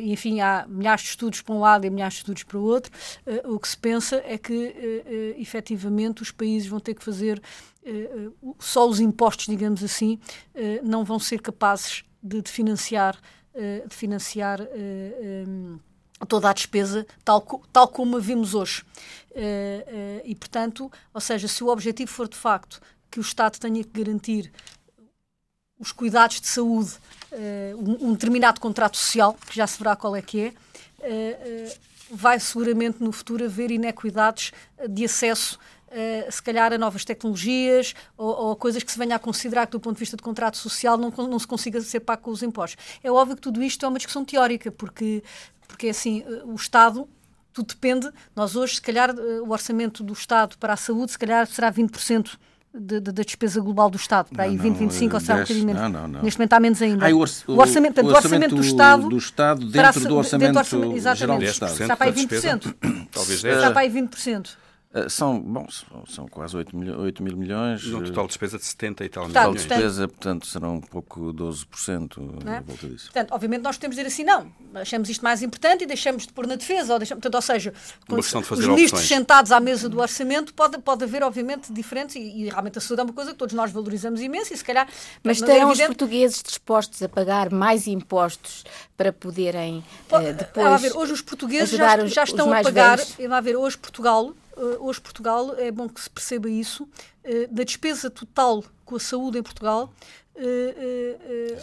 enfim, 0.03 0.39
há 0.41 0.65
milhares 0.67 1.01
de 1.01 1.10
estudos 1.10 1.41
para 1.41 1.55
um 1.55 1.60
lado 1.60 1.86
e 1.86 1.89
milhares 1.89 2.15
de 2.15 2.19
estudos 2.19 2.43
para 2.43 2.57
o 2.57 2.63
outro, 2.63 2.91
uh, 3.25 3.53
o 3.53 3.60
que 3.60 3.67
se 3.67 3.77
pensa 3.77 4.21
é 4.25 4.38
que, 4.38 4.53
uh, 4.53 5.41
efetivamente, 5.41 6.21
os 6.21 6.31
países 6.31 6.67
vão 6.67 6.79
ter 6.79 6.93
que 6.93 7.03
fazer, 7.03 7.41
só 8.60 8.88
os 8.88 8.99
impostos, 8.99 9.47
digamos 9.47 9.84
assim, 9.84 10.19
não 10.84 11.03
vão 11.03 11.17
ser 11.17 11.41
capazes 11.41 12.03
de, 12.21 12.43
financiar, 12.45 13.19
de 13.88 13.95
financiar 13.95 14.60
toda 16.27 16.47
a 16.47 16.53
despesa, 16.53 17.07
tal, 17.25 17.41
tal 17.73 17.88
como 17.88 18.17
a 18.17 18.19
vimos 18.19 18.53
hoje. 18.53 18.86
e, 20.23 20.36
portanto, 20.36 20.91
ou 21.12 21.19
seja, 21.19 21.47
se 21.47 21.63
o 21.63 21.69
objetivo 21.69 22.12
for 22.12 22.29
de 22.29 22.38
facto 22.38 22.79
que 23.10 23.19
o 23.19 23.21
Estado 23.21 23.57
tenha 23.57 23.84
que 23.84 24.03
garantir 24.03 24.51
os 25.82 25.91
cuidados 25.91 26.39
de 26.39 26.48
saúde, 26.48 26.91
uh, 27.32 27.76
um, 27.78 28.10
um, 28.10 28.13
determinado 28.13 28.62
contrato 28.62 28.96
social, 28.96 29.36
que 29.48 29.56
já 29.56 29.65
se 29.65 29.80
verá 29.80 29.96
qual 29.96 30.15
é 30.15 30.22
que 30.22 30.54
é, 31.02 31.67
uh, 31.70 31.74
uh, 31.74 31.78
vai 32.12 32.39
seguramente 32.39 33.04
no 33.04 33.12
futuro 33.12 33.44
haver 33.44 33.72
inequidades 33.72 34.54
de 34.88 35.06
acesso 35.06 35.60
Uh, 35.91 36.32
se 36.32 36.41
calhar 36.41 36.72
a 36.72 36.78
novas 36.78 37.04
tecnologias 37.04 37.94
ou, 38.15 38.30
ou, 38.30 38.56
coisas 38.56 38.82
que 38.82 38.89
se 38.89 38.98
venha 38.98 39.17
a 39.17 39.20
considerar 39.20 39.65
que 39.65 39.74
do 39.74 39.80
ponto 39.82 39.96
de 39.96 40.00
vista 40.00 40.15
de 40.15 40.24
contrato 40.24 40.56
social 40.56 40.98
não, 40.98 41.10
não 41.10 41.38
se 41.38 41.46
consiga 41.46 41.82
ser 41.82 42.00
pago 42.00 42.22
com 42.22 42.32
os 42.32 42.41
impostos. 42.41 42.82
É 43.04 43.12
óbvio 43.12 43.36
que 43.36 43.41
tudo 43.41 43.62
isto 43.62 43.86
é 43.86 43.89
uma 43.89 43.98
discussão 43.98 44.24
teórica, 44.24 44.72
porque, 44.72 45.22
porque 45.67 45.89
assim, 45.89 46.24
o 46.46 46.56
Estado, 46.56 47.10
tudo 47.52 47.67
depende, 47.67 48.10
nós 48.34 48.56
hoje, 48.56 48.76
se 48.76 48.82
calhar, 48.82 49.13
o 49.13 49.52
orçamento 49.52 50.02
do 50.02 50.13
Estado 50.13 50.58
para 50.58 50.72
a 50.72 50.78
saúde, 50.78 51.12
se 51.12 51.20
calhar 51.20 51.46
será 51.46 51.70
20% 51.70 52.38
da 52.73 52.99
de, 52.99 53.12
de 53.12 53.25
despesa 53.25 53.60
global 53.60 53.89
do 53.89 53.97
Estado, 53.97 54.29
para 54.31 54.43
aí 54.43 54.55
20, 54.55 54.77
25 54.77 55.13
ou 55.13 55.19
será 55.19 55.39
um 55.39 55.41
bocadinho 55.41 55.65
menos. 55.65 55.81
Não, 55.81 55.89
não, 55.89 56.07
não. 56.07 56.21
Neste 56.23 56.39
momento 56.39 56.53
há 56.53 56.60
menos 56.60 56.81
ainda. 56.81 57.05
Ah, 57.05 57.10
o, 57.10 57.17
o, 57.17 57.19
orçamento, 57.19 57.47
o, 57.51 57.57
orçamento, 57.57 58.15
orçamento 58.15 58.55
do 58.55 58.62
Estado, 58.62 59.10
do 59.10 59.17
Estado 59.17 59.65
dentro 59.65 60.07
do 60.07 60.15
orçamento, 60.15 60.53
dentro 60.53 60.79
do 60.79 60.88
orçamento 60.88 61.17
geral 61.17 61.38
do 61.38 61.43
Estado. 61.43 61.81
Está 61.81 61.97
para 61.97 62.07
aí 62.07 62.13
20%. 62.13 62.75
Talvez 63.12 63.43
Está 63.43 63.71
para 63.71 63.81
aí 63.81 63.91
20%. 63.91 64.49
Uh, 64.93 65.10
são, 65.10 65.39
bom, 65.39 65.65
são 66.06 66.27
quase 66.27 66.58
8 66.58 66.75
mil, 66.75 66.99
8 66.99 67.23
mil 67.23 67.38
milhões. 67.38 67.86
No 67.86 68.04
total 68.04 68.25
de 68.25 68.30
despesa 68.30 68.58
de 68.58 68.65
70 68.65 69.06
e 69.06 69.10
tal 69.10 69.25
milhões. 69.25 69.34
Total 69.34 69.54
de 69.54 69.60
despesa, 69.60 70.08
portanto, 70.08 70.45
serão 70.45 70.75
um 70.75 70.82
pouco 70.82 71.34
12% 71.34 72.17
não 72.43 72.54
é? 72.54 72.60
volta 72.60 72.89
disso. 72.89 73.06
Portanto, 73.06 73.32
obviamente 73.32 73.62
nós 73.62 73.77
podemos 73.77 73.95
dizer 73.95 74.08
assim, 74.08 74.25
não, 74.25 74.51
achamos 74.75 75.10
isto 75.10 75.23
mais 75.23 75.41
importante 75.41 75.86
e 75.86 75.88
deixamos 75.88 76.27
de 76.27 76.34
pôr 76.34 76.45
na 76.45 76.56
defesa. 76.56 76.91
Ou, 76.91 76.99
deixamos, 76.99 77.21
portanto, 77.21 77.36
ou 77.36 77.41
seja, 77.41 77.73
os 78.10 78.34
ministros 78.67 78.91
opções. 78.91 79.08
sentados 79.08 79.54
à 79.54 79.62
mesa 79.62 79.88
do 79.88 79.97
orçamento 79.97 80.54
pode, 80.54 80.77
pode 80.80 81.06
haver, 81.06 81.23
obviamente, 81.23 81.71
diferentes 81.71 82.17
e, 82.17 82.19
e, 82.19 82.49
realmente 82.49 82.77
a 82.77 82.82
saúde 82.82 82.99
é 82.99 83.04
uma 83.06 83.13
coisa 83.13 83.32
que 83.32 83.38
todos 83.38 83.56
nós 83.56 83.71
valorizamos 83.71 84.19
imenso 84.21 84.54
e 84.54 84.58
se 84.58 84.63
calhar... 84.65 84.89
Mas 85.23 85.41
é 85.41 85.45
terão 85.45 85.69
evidente... 85.69 85.84
os 85.84 85.88
portugueses 85.88 86.43
dispostos 86.43 87.01
a 87.01 87.08
pagar 87.08 87.49
mais 87.49 87.88
impostos 87.88 88.65
para 88.97 89.13
poderem 89.13 89.77
uh, 90.12 90.34
depois 90.38 90.82
ver, 90.82 90.97
hoje 90.97 91.13
os 91.13 91.21
portugueses 91.21 91.69
já, 91.69 92.06
já 92.06 92.23
estão 92.25 92.51
a 92.51 92.62
pagar... 92.62 92.99
A 93.32 93.39
ver, 93.39 93.56
hoje 93.56 93.77
Portugal 93.77 94.34
eh, 94.34 94.40
hoje 94.80 95.02
Portugal, 95.02 95.56
é 95.58 95.71
bom 95.71 95.88
que 95.89 96.02
se 96.02 96.10
perceba 96.10 96.50
isso, 96.50 96.88
eh, 97.24 97.47
da 97.47 97.63
despesa 97.63 98.10
total 98.10 98.63
com 98.86 98.95
a 98.95 99.00
saúde 99.00 99.39
em 99.39 99.43
Portugal, 99.43 99.93
eh, 100.36 101.58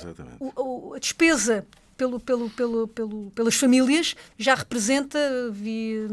a 0.95 0.99
despesa 0.99 1.67
pelo, 1.99 2.21
pelo, 2.21 2.49
pelo, 2.49 2.89
pelo, 2.89 3.31
pelas 3.33 3.57
famílias 3.57 4.15
já 4.39 4.55
representa, 4.55 5.19
vi 5.51 6.07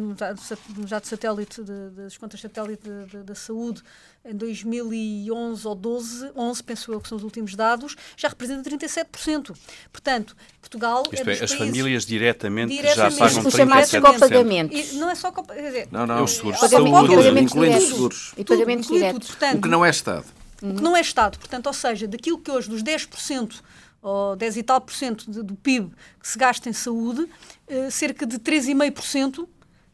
no 0.75 0.87
jato 0.87 1.07
satélite, 1.07 1.61
das 1.95 2.17
contas 2.17 2.41
satélite 2.41 2.89
da 3.23 3.35
saúde, 3.35 3.83
em 4.25 4.35
2011 4.35 5.67
ou 5.67 5.75
12, 5.75 6.31
11, 6.35 6.63
penso 6.63 6.91
eu 6.91 6.99
que 6.99 7.07
são 7.07 7.15
os 7.15 7.23
últimos 7.23 7.53
dados, 7.53 7.95
já 8.17 8.27
representa 8.27 8.67
37%. 8.67 9.55
Portanto, 9.91 10.35
Portugal 10.59 11.03
Isto 11.13 11.29
é, 11.29 11.33
é 11.33 11.33
as 11.33 11.39
países, 11.39 11.57
famílias 11.57 12.05
diretamente, 12.05 12.75
diretamente 12.75 13.15
já 13.15 13.19
pagam 13.19 13.43
37%. 13.43 13.45
Os 13.45 13.53
chamados 13.53 13.91
copagamentos. 13.91 14.93
E 14.93 14.95
não 14.95 15.09
é 15.11 15.13
só 15.13 15.31
copa, 15.31 15.53
quer 15.53 15.67
dizer, 15.67 15.87
não, 15.91 16.07
não, 16.07 16.17
é 16.17 16.21
os 16.23 16.31
seguros 16.31 16.59
de 16.59 16.67
saúde, 16.67 17.39
incluindo 17.41 17.75
diretos. 17.75 17.87
seguros. 17.89 18.33
E 18.35 18.43
pagamentos 18.43 18.87
diretos. 18.87 19.27
Portanto, 19.27 19.57
o 19.59 19.61
que 19.61 19.69
não 19.69 19.85
é 19.85 19.89
Estado. 19.91 20.25
O 20.63 20.73
que 20.73 20.81
não 20.81 20.97
é 20.97 21.01
Estado. 21.01 21.37
Portanto, 21.37 21.67
ou 21.67 21.73
seja, 21.73 22.07
daquilo 22.07 22.39
que 22.39 22.49
hoje, 22.49 22.67
dos 22.67 22.81
10% 22.81 23.61
ou 24.05 24.35
10 24.35 24.57
e 24.57 24.63
tal 24.63 24.79
por 24.79 24.93
cento 24.93 25.31
do 25.43 25.55
PIB 25.55 25.91
que 26.21 26.27
se 26.27 26.37
gasta 26.37 26.69
em 26.69 26.73
saúde, 26.73 27.27
eh, 27.67 27.89
cerca 27.89 28.23
de 28.23 28.37
3,5% 28.37 29.47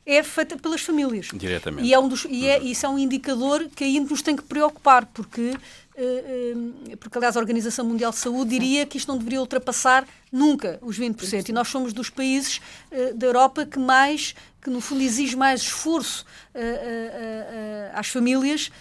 é 0.06 0.21
feita 0.21 0.58
pelas 0.58 0.82
famílias. 0.82 1.30
Diretamente. 1.34 1.88
E, 1.88 1.93
é 1.93 2.00
um 2.00 2.10
dos, 2.10 2.26
e 2.30 2.45
é, 2.45 2.62
isso 2.62 2.86
é 2.86 2.89
um 2.89 3.00
indicador 3.00 3.69
que 3.74 3.86
ainda 3.86 4.10
nos 4.10 4.21
tem 4.21 4.36
que 4.36 4.43
preocupar, 4.43 5.06
porque, 5.06 5.56
eh, 5.95 6.54
eh, 6.89 6.95
porque 6.97 7.17
aliás, 7.17 7.38
a 7.38 7.39
Organização 7.39 7.86
Mundial 7.86 8.12
de 8.12 8.17
Saúde 8.17 8.50
diria 8.50 8.86
que 8.86 8.97
isto 8.97 9.08
não 9.08 9.17
deveria 9.17 9.39
ultrapassar 9.39 10.06
nunca 10.30 10.78
os 10.82 10.97
20%. 11.00 11.47
E 11.47 11.54
nós 11.54 11.69
somos 11.69 11.93
dos 11.93 12.10
países 12.10 12.60
da 13.15 13.28
Europa 13.28 13.65
que 13.65 13.80
mais 13.80 14.36
que 14.62 14.69
no 14.69 14.80
fundo 14.80 15.02
exige 15.02 15.36
mais 15.36 15.62
esforço 15.62 16.24
uh, 16.54 16.60
uh, 16.60 16.62
uh, 16.62 17.91
às 17.93 18.08
famílias 18.08 18.71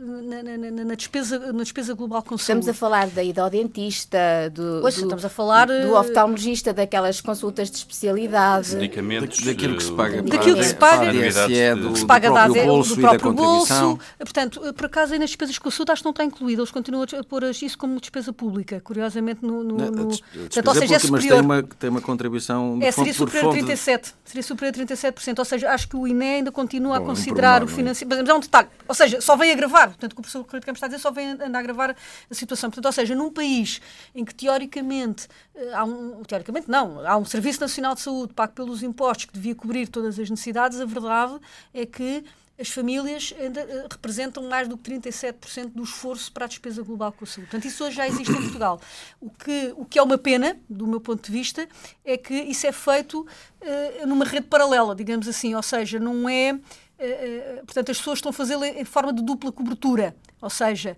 na, 0.00 0.42
na, 0.42 0.84
na, 0.84 0.94
despesa, 0.94 1.52
na 1.52 1.62
despesa 1.62 1.94
global 1.94 2.22
com 2.22 2.34
Estamos 2.34 2.64
saúde. 2.64 2.76
a 2.76 2.80
falar 2.80 3.06
da 3.08 3.22
ida 3.22 3.42
ao 3.42 3.50
dentista, 3.50 4.18
do, 4.52 4.80
do, 4.80 4.88
estamos 4.88 5.24
a 5.24 5.28
falar, 5.28 5.68
do 5.68 5.94
oftalmologista, 5.94 6.72
daquelas 6.72 7.20
consultas 7.20 7.70
de 7.70 7.76
especialidade. 7.76 8.74
Medicamentos. 8.74 9.44
daquilo 9.44 9.76
que 9.76 9.84
se 9.84 9.92
paga 9.92 10.22
daquilo 10.22 10.56
que 10.56 10.64
se 10.64 10.74
paga, 10.74 11.12
do, 11.12 11.92
que 11.92 11.98
se 11.98 12.06
paga 12.06 12.28
do 12.28 12.34
da 12.34 12.44
próprio 12.44 12.66
bolso 12.66 12.94
do 12.94 13.00
e 13.00 13.02
da 13.02 13.08
próprio 13.10 13.32
bolso. 13.32 13.98
Portanto, 14.18 14.74
por 14.74 14.86
acaso, 14.86 15.12
aí 15.12 15.18
nas 15.18 15.30
despesas 15.30 15.58
com 15.58 15.70
saúde 15.70 15.92
acho 15.92 16.02
que 16.02 16.06
não 16.06 16.10
está 16.10 16.24
incluído. 16.24 16.62
Eles 16.62 16.72
continuam 16.72 17.04
a 17.04 17.24
pôr 17.24 17.44
isso 17.44 17.78
como 17.78 18.00
despesa 18.00 18.32
pública, 18.32 18.80
curiosamente 18.80 19.44
no... 19.44 19.62
no, 19.62 19.76
no... 19.76 20.08
Portanto, 20.08 20.68
ou 20.68 20.74
seja, 20.74 20.96
é 20.96 20.98
superior. 20.98 21.42
Mas 21.42 21.58
tem 21.58 21.60
uma, 21.60 21.62
tem 21.62 21.90
uma 21.90 22.00
contribuição 22.00 22.78
é, 22.82 22.90
seria 22.90 23.14
superior 23.14 23.50
a 23.50 23.52
37. 23.52 24.14
Seria 24.24 24.42
superior 24.42 24.74
a 24.74 24.86
37%. 24.86 25.27
Ou 25.36 25.44
seja, 25.44 25.70
acho 25.70 25.88
que 25.88 25.96
o 25.96 26.06
INE 26.06 26.24
ainda 26.24 26.52
continua 26.52 26.98
Bom, 26.98 27.04
a 27.04 27.06
considerar 27.08 27.62
um 27.62 27.66
o 27.66 27.68
financiamento. 27.68 28.20
Mas 28.20 28.28
é 28.28 28.34
um 28.34 28.40
detalhe. 28.40 28.68
Ou 28.86 28.94
seja, 28.94 29.20
só 29.20 29.36
vem 29.36 29.50
agravar. 29.50 29.88
Portanto, 29.88 30.12
o 30.12 30.14
que 30.14 30.20
o 30.20 30.22
professor 30.22 30.44
Correio 30.44 30.60
de 30.60 30.66
Campos 30.66 30.78
está 30.78 30.86
a 30.86 30.88
dizer 30.88 31.00
só 31.00 31.10
vem 31.10 31.32
a 31.32 31.58
agravar 31.58 31.96
a 32.30 32.34
situação. 32.34 32.70
Portanto, 32.70 32.86
ou 32.86 32.92
seja, 32.92 33.14
num 33.14 33.30
país 33.30 33.80
em 34.14 34.24
que 34.24 34.34
teoricamente 34.34 35.28
há 35.72 35.84
um. 35.84 36.22
Teoricamente 36.24 36.70
não. 36.70 37.06
Há 37.06 37.16
um 37.16 37.24
Serviço 37.24 37.60
Nacional 37.60 37.94
de 37.94 38.00
Saúde 38.00 38.32
pago 38.32 38.52
pelos 38.52 38.82
impostos 38.82 39.26
que 39.26 39.32
devia 39.32 39.54
cobrir 39.54 39.88
todas 39.88 40.18
as 40.18 40.30
necessidades, 40.30 40.80
a 40.80 40.84
verdade 40.84 41.38
é 41.74 41.84
que 41.84 42.24
as 42.58 42.68
famílias 42.68 43.32
ainda, 43.38 43.64
uh, 43.64 43.88
representam 43.90 44.42
mais 44.48 44.66
do 44.66 44.76
que 44.76 44.90
37% 44.90 45.68
do 45.68 45.84
esforço 45.84 46.32
para 46.32 46.44
a 46.44 46.48
despesa 46.48 46.82
global 46.82 47.12
com 47.12 47.24
a 47.24 47.26
saúde. 47.26 47.50
Portanto, 47.50 47.66
isso 47.66 47.84
hoje 47.84 47.96
já 47.96 48.06
existe 48.08 48.32
em 48.32 48.42
Portugal. 48.42 48.80
O 49.20 49.30
que, 49.30 49.72
o 49.76 49.84
que 49.84 49.98
é 49.98 50.02
uma 50.02 50.18
pena, 50.18 50.58
do 50.68 50.86
meu 50.86 51.00
ponto 51.00 51.24
de 51.24 51.30
vista, 51.30 51.68
é 52.04 52.16
que 52.16 52.34
isso 52.34 52.66
é 52.66 52.72
feito 52.72 53.20
uh, 53.20 54.06
numa 54.06 54.24
rede 54.24 54.46
paralela, 54.46 54.94
digamos 54.94 55.28
assim, 55.28 55.54
ou 55.54 55.62
seja, 55.62 56.00
não 56.00 56.28
é. 56.28 56.52
Uh, 56.52 57.64
portanto, 57.64 57.92
as 57.92 57.98
pessoas 57.98 58.18
estão 58.18 58.30
a 58.30 58.32
fazê-lo 58.32 58.64
em 58.64 58.84
forma 58.84 59.12
de 59.12 59.22
dupla 59.22 59.52
cobertura. 59.52 60.16
Ou 60.40 60.50
seja, 60.50 60.96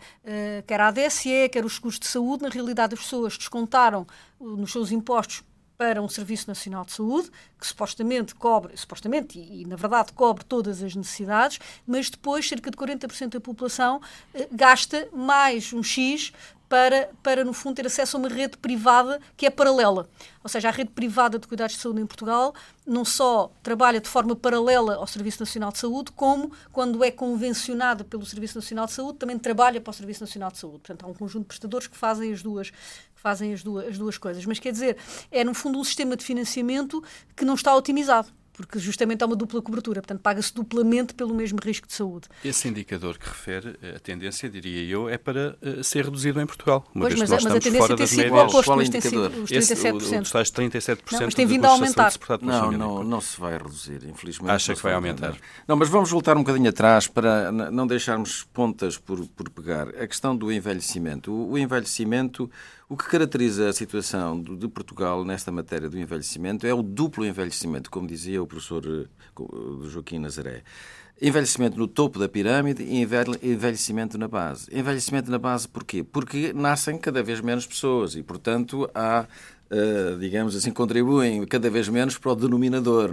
quer 0.67 0.83
a 0.83 0.89
ADSE, 0.89 1.49
quer 1.51 1.65
os 1.65 1.77
seguros 1.77 1.99
de 1.99 2.07
saúde, 2.07 2.43
na 2.43 2.51
realidade 2.51 2.93
as 2.93 3.01
pessoas 3.01 3.39
descontaram 3.39 4.07
nos 4.39 4.71
seus 4.71 4.93
impostos 4.93 5.43
para 5.81 6.03
um 6.03 6.11
Serviço 6.11 6.47
Nacional 6.47 6.85
de 6.85 6.93
Saúde, 6.93 7.31
que 7.59 7.67
supostamente 7.67 8.35
cobre, 8.35 8.77
supostamente 8.77 9.39
e, 9.39 9.63
e, 9.63 9.65
na 9.65 9.77
verdade 9.77 10.13
cobre 10.13 10.45
todas 10.45 10.83
as 10.83 10.95
necessidades, 10.95 11.59
mas 11.87 12.11
depois 12.11 12.47
cerca 12.47 12.71
de 12.71 12.77
40% 12.77 13.29
da 13.31 13.41
população 13.41 13.99
eh, 14.35 14.47
gasta 14.53 15.09
mais 15.11 15.73
um 15.73 15.83
X 15.83 16.35
para, 16.71 17.11
para, 17.21 17.45
no 17.45 17.53
fundo, 17.53 17.75
ter 17.75 17.87
acesso 17.87 18.17
a 18.17 18.21
uma 18.21 18.29
rede 18.29 18.57
privada 18.57 19.21
que 19.37 19.45
é 19.45 19.51
paralela. 19.51 20.09
Ou 20.41 20.49
seja, 20.49 20.69
a 20.69 20.71
rede 20.71 20.91
privada 20.93 21.37
de 21.37 21.49
cuidados 21.49 21.75
de 21.75 21.83
saúde 21.83 22.01
em 22.01 22.07
Portugal 22.07 22.55
não 22.87 23.05
só 23.05 23.51
trabalha 23.61 24.01
de 24.01 24.09
forma 24.09 24.37
paralela 24.37 24.95
ao 24.95 25.07
Serviço 25.07 25.41
Nacional 25.41 25.73
de 25.73 25.79
Saúde, 25.79 26.13
como, 26.13 26.53
quando 26.71 27.03
é 27.03 27.11
convencionada 27.11 28.05
pelo 28.05 28.25
Serviço 28.25 28.57
Nacional 28.57 28.87
de 28.87 28.93
Saúde, 28.93 29.19
também 29.19 29.37
trabalha 29.37 29.81
para 29.81 29.91
o 29.91 29.95
Serviço 29.95 30.21
Nacional 30.21 30.53
de 30.53 30.59
Saúde. 30.59 30.79
Portanto, 30.79 31.05
há 31.05 31.09
um 31.09 31.15
conjunto 31.15 31.43
de 31.43 31.49
prestadores 31.49 31.89
que 31.89 31.97
fazem 31.97 32.33
as 32.33 32.41
duas, 32.41 32.71
fazem 33.17 33.53
as 33.53 33.65
duas, 33.65 33.89
as 33.89 33.99
duas 33.99 34.17
coisas. 34.17 34.47
Mas, 34.47 34.61
quer 34.61 34.71
dizer, 34.71 34.97
é, 35.29 35.43
no 35.43 35.55
fundo, 35.55 35.77
um 35.77 35.83
sistema 35.83 36.17
de 36.17 36.25
financiamento 36.25 37.03
que 37.35 37.45
não 37.45 37.55
está 37.55 37.75
otimizado 37.75 38.33
porque 38.53 38.79
justamente 38.79 39.23
há 39.23 39.27
uma 39.27 39.37
dupla 39.37 39.63
cobertura, 39.63 40.01
portanto 40.01 40.21
paga-se 40.21 40.55
duplamente 40.55 41.15
pelo 41.15 41.35
mesmo 41.35 41.59
risco 41.63 41.87
de 41.87 41.95
saúde. 41.95 42.29
Esse 42.45 42.69
indicador 42.69 43.19
que 43.19 43.29
refere, 43.29 43.79
a 43.95 43.99
tendência, 43.99 44.49
diria 44.49 44.83
eu, 44.83 45.09
é 45.09 45.17
para 45.17 45.57
uh, 45.63 45.83
ser 45.83 46.05
reduzido 46.05 46.41
em 46.41 46.47
Portugal, 46.47 46.85
uma 46.95 47.05
pois, 47.05 47.15
vez 47.15 47.31
mas, 47.31 47.39
que 47.39 47.45
nós 47.45 47.55
mas 47.55 47.65
estamos 47.65 47.79
fora 47.79 47.97
das 47.97 48.13
médias. 48.13 48.31
Qual, 48.31 48.65
qual 48.65 48.77
mas 48.77 48.89
tem 48.89 49.01
sido 49.01 49.27
os 49.43 49.51
37%. 49.51 49.61
Esse, 49.61 49.91
o, 49.91 50.21
o, 50.21 50.23
tais 50.25 50.51
37% 50.51 50.99
não, 51.13 51.21
mas 51.23 51.35
tem 51.35 51.47
vindo 51.47 51.65
a 51.65 51.69
aumentar. 51.69 52.13
Não, 52.43 52.73
não, 52.73 53.05
não 53.05 53.21
se 53.21 53.41
vai 53.41 53.57
reduzir, 53.57 54.01
infelizmente. 54.09 54.51
Acha 54.51 54.75
que 54.75 54.83
vai 54.83 54.95
aumentar? 54.95 55.37
Não, 55.67 55.77
mas 55.77 55.89
vamos 55.89 56.11
voltar 56.11 56.37
um 56.37 56.41
bocadinho 56.41 56.69
atrás 56.69 57.07
para 57.07 57.51
não 57.53 57.87
deixarmos 57.87 58.43
pontas 58.53 58.97
por, 58.99 59.27
por 59.29 59.49
pegar. 59.51 59.89
A 59.89 60.07
questão 60.07 60.37
do 60.37 60.53
envelhecimento. 60.53 61.33
O, 61.33 61.53
o 61.53 61.59
envelhecimento 61.59 62.51
o 62.91 62.97
que 62.97 63.09
caracteriza 63.09 63.69
a 63.69 63.73
situação 63.73 64.43
de 64.43 64.67
Portugal 64.67 65.25
nesta 65.25 65.53
matéria 65.53 65.89
do 65.89 65.97
envelhecimento 65.97 66.67
é 66.67 66.75
o 66.75 66.83
duplo 66.83 67.25
envelhecimento, 67.25 67.89
como 67.89 68.05
dizia 68.05 68.43
o 68.43 68.47
professor 68.49 69.09
Joaquim 69.85 70.19
Nazaré. 70.19 70.65
Envelhecimento 71.23 71.79
no 71.79 71.87
topo 71.87 72.19
da 72.19 72.29
pirâmide 72.29 72.83
e 72.83 73.01
envelhecimento 73.01 74.19
na 74.19 74.27
base. 74.27 74.67
Envelhecimento 74.77 75.31
na 75.31 75.39
base 75.39 75.69
porquê? 75.69 76.03
Porque 76.03 76.53
nascem 76.53 76.99
cada 76.99 77.23
vez 77.23 77.41
menos 77.41 77.65
pessoas 77.65 78.17
e, 78.17 78.25
portanto, 78.25 78.91
há 78.93 79.25
Uh, 79.73 80.19
digamos 80.19 80.57
assim, 80.57 80.73
contribuem 80.73 81.47
cada 81.47 81.71
vez 81.71 81.89
menos 81.89 82.19
para 82.19 82.33
o 82.33 82.35
denominador. 82.35 83.13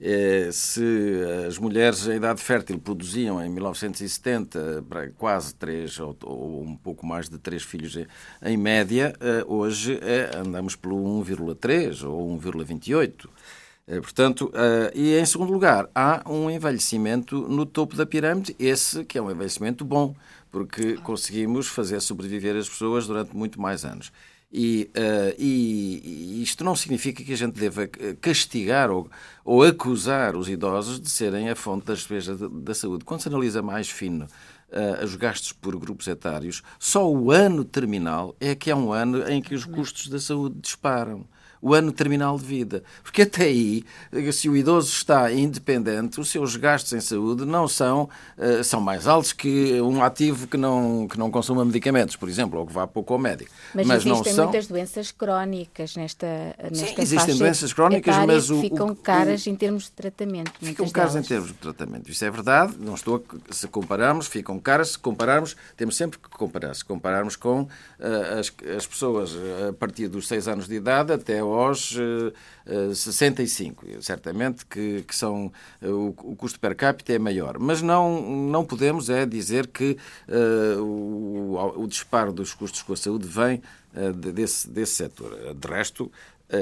É? 0.00 0.46
É, 0.46 0.52
se 0.52 0.80
as 1.48 1.58
mulheres 1.58 2.06
em 2.06 2.18
idade 2.18 2.40
fértil 2.40 2.78
produziam 2.78 3.44
em 3.44 3.50
1970 3.50 4.84
para 4.88 5.10
quase 5.10 5.52
três 5.52 5.98
ou, 5.98 6.16
ou, 6.22 6.62
um 6.62 6.76
pouco 6.76 7.04
mais 7.04 7.28
de 7.28 7.36
três 7.36 7.64
filhos 7.64 7.98
em, 8.44 8.56
média, 8.56 9.12
uh, 9.20 9.52
hoje 9.52 9.94
uh, 9.94 10.38
andamos 10.46 10.76
pelo 10.76 10.96
1,3 11.24 12.08
ou 12.08 12.38
1,28. 12.38 13.28
Portanto, 14.00 14.50
e 14.94 15.18
em 15.18 15.26
segundo 15.26 15.52
lugar, 15.52 15.90
há 15.92 16.22
um 16.26 16.48
envelhecimento 16.48 17.46
no 17.48 17.66
topo 17.66 17.96
da 17.96 18.06
pirâmide, 18.06 18.54
esse 18.58 19.04
que 19.04 19.18
é 19.18 19.22
um 19.22 19.30
envelhecimento 19.30 19.84
bom, 19.84 20.14
porque 20.52 20.94
conseguimos 20.98 21.66
fazer 21.66 22.00
sobreviver 22.00 22.56
as 22.56 22.68
pessoas 22.68 23.08
durante 23.08 23.36
muito 23.36 23.60
mais 23.60 23.84
anos. 23.84 24.12
E, 24.52 24.90
uh, 24.94 25.34
e, 25.38 26.02
e, 26.04 26.42
isto 26.42 26.62
não 26.62 26.76
significa 26.76 27.24
que 27.24 27.32
a 27.32 27.36
gente 27.36 27.58
deva 27.58 27.86
castigar 28.20 28.90
ou, 28.90 29.08
ou 29.42 29.62
acusar 29.62 30.36
os 30.36 30.46
idosos 30.46 31.00
de 31.00 31.08
serem 31.08 31.48
a 31.48 31.56
fonte 31.56 31.86
das 31.86 32.00
despesas 32.00 32.38
da 32.38 32.74
saúde. 32.74 33.04
Quando 33.04 33.22
se 33.22 33.28
analisa 33.28 33.62
mais 33.62 33.88
fino 33.88 34.26
uh, 34.26 35.04
os 35.04 35.16
gastos 35.16 35.52
por 35.52 35.74
grupos 35.78 36.06
etários, 36.06 36.62
só 36.78 37.10
o 37.10 37.30
ano 37.30 37.64
terminal 37.64 38.36
é 38.38 38.54
que 38.54 38.70
é 38.70 38.76
um 38.76 38.92
ano 38.92 39.26
em 39.26 39.40
que 39.40 39.54
os 39.54 39.64
custos 39.64 40.08
da 40.08 40.20
saúde 40.20 40.56
disparam. 40.60 41.24
O 41.62 41.72
ano 41.72 41.92
terminal 41.92 42.36
de 42.36 42.44
vida. 42.44 42.82
Porque 43.04 43.22
até 43.22 43.44
aí, 43.44 43.84
se 44.32 44.48
o 44.48 44.56
idoso 44.56 44.90
está 44.90 45.32
independente, 45.32 46.20
os 46.20 46.28
seus 46.28 46.56
gastos 46.56 46.92
em 46.92 47.00
saúde 47.00 47.44
não 47.44 47.68
são, 47.68 48.08
uh, 48.36 48.64
são 48.64 48.80
mais 48.80 49.06
altos 49.06 49.32
que 49.32 49.80
um 49.80 50.02
ativo 50.02 50.48
que 50.48 50.56
não, 50.56 51.06
que 51.06 51.16
não 51.16 51.30
consuma 51.30 51.64
medicamentos, 51.64 52.16
por 52.16 52.28
exemplo, 52.28 52.58
ou 52.58 52.66
que 52.66 52.72
vá 52.72 52.84
pouco 52.86 53.12
ao 53.12 53.18
médico. 53.18 53.50
Mas, 53.72 53.86
mas 53.86 54.04
existem 54.04 54.32
são... 54.34 54.44
muitas 54.46 54.66
doenças 54.66 55.12
crónicas 55.12 55.94
nesta, 55.94 56.26
nesta 56.60 56.86
Sim, 56.86 56.94
existem 56.98 57.36
doenças 57.36 57.72
crónicas, 57.72 58.16
mas 58.26 58.50
o, 58.50 58.60
ficam 58.60 58.92
caras 58.94 59.46
o, 59.46 59.50
em 59.50 59.54
termos 59.54 59.84
de 59.84 59.92
tratamento. 59.92 60.52
Ficam 60.60 60.88
caras 60.90 61.14
em 61.14 61.22
termos 61.22 61.50
de 61.50 61.54
tratamento. 61.54 62.10
Isso 62.10 62.24
é 62.24 62.30
verdade. 62.30 62.74
Não 62.80 62.94
estou 62.94 63.24
a, 63.50 63.54
se 63.54 63.68
compararmos, 63.68 64.26
ficam 64.26 64.58
caras. 64.58 64.90
Se 64.90 64.98
compararmos, 64.98 65.56
temos 65.76 65.96
sempre 65.96 66.18
que 66.18 66.28
comparar. 66.28 66.74
Se 66.74 66.84
compararmos 66.84 67.36
com 67.36 67.62
uh, 67.62 67.68
as, 68.40 68.52
as 68.76 68.86
pessoas 68.86 69.32
a 69.68 69.72
partir 69.72 70.08
dos 70.08 70.26
6 70.26 70.48
anos 70.48 70.66
de 70.66 70.74
idade 70.74 71.12
até 71.12 71.42
aos 71.54 71.96
uh, 71.96 72.32
uh, 72.66 72.94
65. 72.94 73.86
Certamente 74.00 74.64
que, 74.66 75.02
que 75.02 75.14
são 75.14 75.52
uh, 75.82 76.14
o, 76.22 76.36
custo 76.36 76.58
per 76.58 76.74
capita 76.74 77.12
é 77.12 77.18
maior. 77.18 77.58
Mas 77.58 77.82
não, 77.82 78.20
não 78.22 78.64
podemos 78.64 79.10
é 79.10 79.26
dizer 79.26 79.66
que 79.66 79.96
o, 80.80 81.56
o 81.76 81.86
disparo 81.86 82.32
dos 82.32 82.54
custos 82.54 82.82
com 82.82 82.92
a 82.92 82.96
saúde 82.96 83.26
vem 83.26 83.62
desse, 84.14 84.68
desse 84.68 84.94
setor. 84.94 85.54
De 85.54 85.68
resto, 85.68 86.10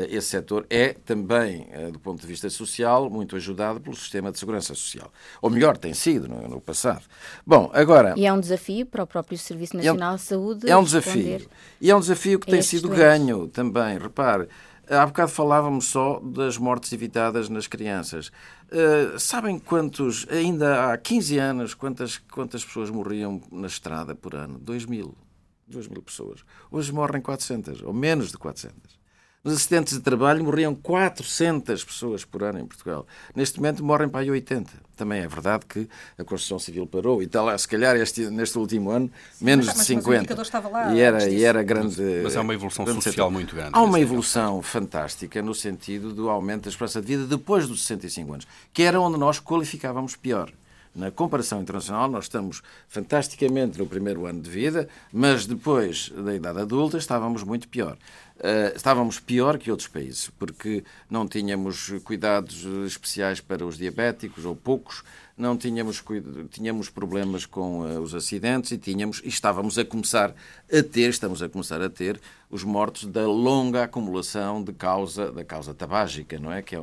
esse 0.09 0.29
setor 0.29 0.66
é 0.70 0.92
também, 0.92 1.68
do 1.92 1.98
ponto 1.98 2.20
de 2.20 2.26
vista 2.26 2.48
social, 2.48 3.11
muito 3.11 3.35
ajudado 3.37 3.81
pelo 3.81 3.96
sistema 3.96 4.31
de 4.31 4.38
segurança 4.38 4.74
social. 4.74 5.12
Ou 5.42 5.50
melhor, 5.50 5.76
tem 5.76 5.92
sido 5.94 6.29
no, 6.29 6.48
no 6.48 6.61
passado. 6.61 7.03
Bom, 7.46 7.70
agora... 7.72 8.14
E 8.16 8.26
é 8.26 8.33
um 8.33 8.40
desafio 8.40 8.87
para 8.87 9.03
o 9.03 9.07
próprio 9.07 9.37
Serviço 9.37 9.76
Nacional 9.76 10.11
é 10.11 10.14
um, 10.14 10.16
de 10.16 10.22
Saúde 10.22 10.70
É 10.70 10.76
um 10.76 10.85
desafio. 10.85 11.48
E 11.81 11.90
é 11.90 11.96
um 11.96 12.00
desafio 12.00 12.38
que 12.38 12.46
tem 12.46 12.62
sido 12.62 12.88
ganho 12.88 13.48
também. 13.48 13.98
Repare, 13.98 14.48
Há 14.90 15.07
bocado 15.07 15.31
falávamos 15.31 15.85
só 15.87 16.18
das 16.18 16.59
mortes 16.59 16.92
evitadas 16.92 17.48
nas 17.48 17.68
crianças. 17.68 18.33
Uh, 18.72 19.16
sabem 19.20 19.57
quantos, 19.57 20.26
ainda 20.29 20.90
há 20.92 20.98
15 20.98 21.38
anos, 21.38 21.74
quantas, 21.74 22.18
quantas 22.18 22.64
pessoas 22.64 22.90
morriam 22.90 23.40
na 23.53 23.68
estrada 23.68 24.16
por 24.16 24.35
ano? 24.35 24.59
2 24.59 24.87
mil. 24.87 25.14
2 25.68 25.87
mil 25.87 26.03
pessoas. 26.03 26.44
Hoje 26.72 26.92
morrem 26.92 27.22
400, 27.22 27.83
ou 27.83 27.92
menos 27.92 28.33
de 28.33 28.38
400. 28.38 28.99
Nos 29.42 29.55
acidentes 29.55 29.94
de 29.94 30.00
trabalho 30.00 30.44
morriam 30.44 30.74
400 30.74 31.83
pessoas 31.83 32.26
por 32.26 32.42
ano 32.42 32.59
em 32.59 32.66
Portugal. 32.66 33.07
Neste 33.35 33.59
momento 33.59 33.83
morrem 33.83 34.07
para 34.07 34.20
aí 34.20 34.31
80. 34.31 34.70
Também 34.94 35.22
é 35.22 35.26
verdade 35.26 35.64
que 35.64 35.88
a 36.18 36.24
construção 36.24 36.59
civil 36.59 36.87
parou 36.87 37.22
e 37.22 37.26
tal, 37.26 37.59
se 37.59 37.66
calhar 37.66 37.96
este, 37.96 38.26
neste 38.26 38.59
último 38.59 38.90
ano 38.90 39.11
menos 39.40 39.64
mas, 39.64 39.76
de 39.76 39.85
50. 39.85 40.37
Mas 40.37 40.70
lá, 40.70 40.94
e 40.94 41.00
era, 41.00 41.26
e 41.26 41.42
era 41.42 41.62
grande. 41.62 42.03
Mas, 42.03 42.24
mas 42.24 42.37
é 42.37 42.40
uma 42.40 42.53
evolução 42.53 42.85
social 42.85 43.03
setor. 43.03 43.31
muito 43.31 43.55
grande. 43.57 43.70
Há 43.72 43.81
uma 43.81 43.98
evolução 43.98 44.61
fantástica 44.61 45.40
no 45.40 45.55
sentido 45.55 46.12
do 46.12 46.29
aumento 46.29 46.64
da 46.64 46.68
esperança 46.68 47.00
de 47.00 47.07
vida 47.07 47.24
depois 47.24 47.66
dos 47.66 47.81
65 47.81 48.33
anos, 48.35 48.46
que 48.74 48.83
era 48.83 49.00
onde 49.00 49.18
nós 49.18 49.40
qualificávamos 49.40 50.16
pior. 50.16 50.53
Na 50.94 51.11
comparação 51.11 51.62
internacional, 51.62 52.11
nós 52.11 52.24
estamos 52.24 52.62
fantasticamente 52.88 53.79
no 53.79 53.87
primeiro 53.87 54.26
ano 54.26 54.40
de 54.40 54.50
vida, 54.50 54.88
mas 55.12 55.46
depois 55.46 56.11
da 56.11 56.35
idade 56.35 56.61
adulta 56.61 56.98
estávamos 56.98 57.44
muito 57.44 57.68
pior. 57.68 57.96
Uh, 58.40 58.74
estávamos 58.74 59.20
pior 59.20 59.59
que 59.59 59.70
outros 59.70 59.87
países, 59.87 60.31
porque 60.38 60.83
não 61.11 61.29
tínhamos 61.29 61.92
cuidados 62.03 62.64
especiais 62.87 63.38
para 63.38 63.66
os 63.66 63.76
diabéticos, 63.76 64.46
ou 64.46 64.57
poucos, 64.57 65.05
não 65.37 65.59
tínhamos, 65.59 66.03
tínhamos 66.50 66.88
problemas 66.88 67.44
com 67.44 67.81
uh, 67.81 68.00
os 68.00 68.14
acidentes 68.14 68.70
e 68.70 68.79
tínhamos, 68.79 69.20
e 69.22 69.29
estávamos 69.29 69.79
a 69.79 69.85
começar 69.85 70.35
a 70.72 70.83
ter, 70.83 71.11
estamos 71.11 71.42
a 71.42 71.50
começar 71.50 71.83
a 71.83 71.90
ter, 71.90 72.18
os 72.50 72.64
mortos 72.64 73.05
da 73.05 73.26
longa 73.26 73.85
acumulação 73.85 74.64
de 74.64 74.72
causa, 74.72 75.31
da 75.31 75.44
causa 75.44 75.74
tabágica, 75.74 76.38
não 76.38 76.50
é? 76.50 76.62
Que, 76.62 76.76
é, 76.76 76.83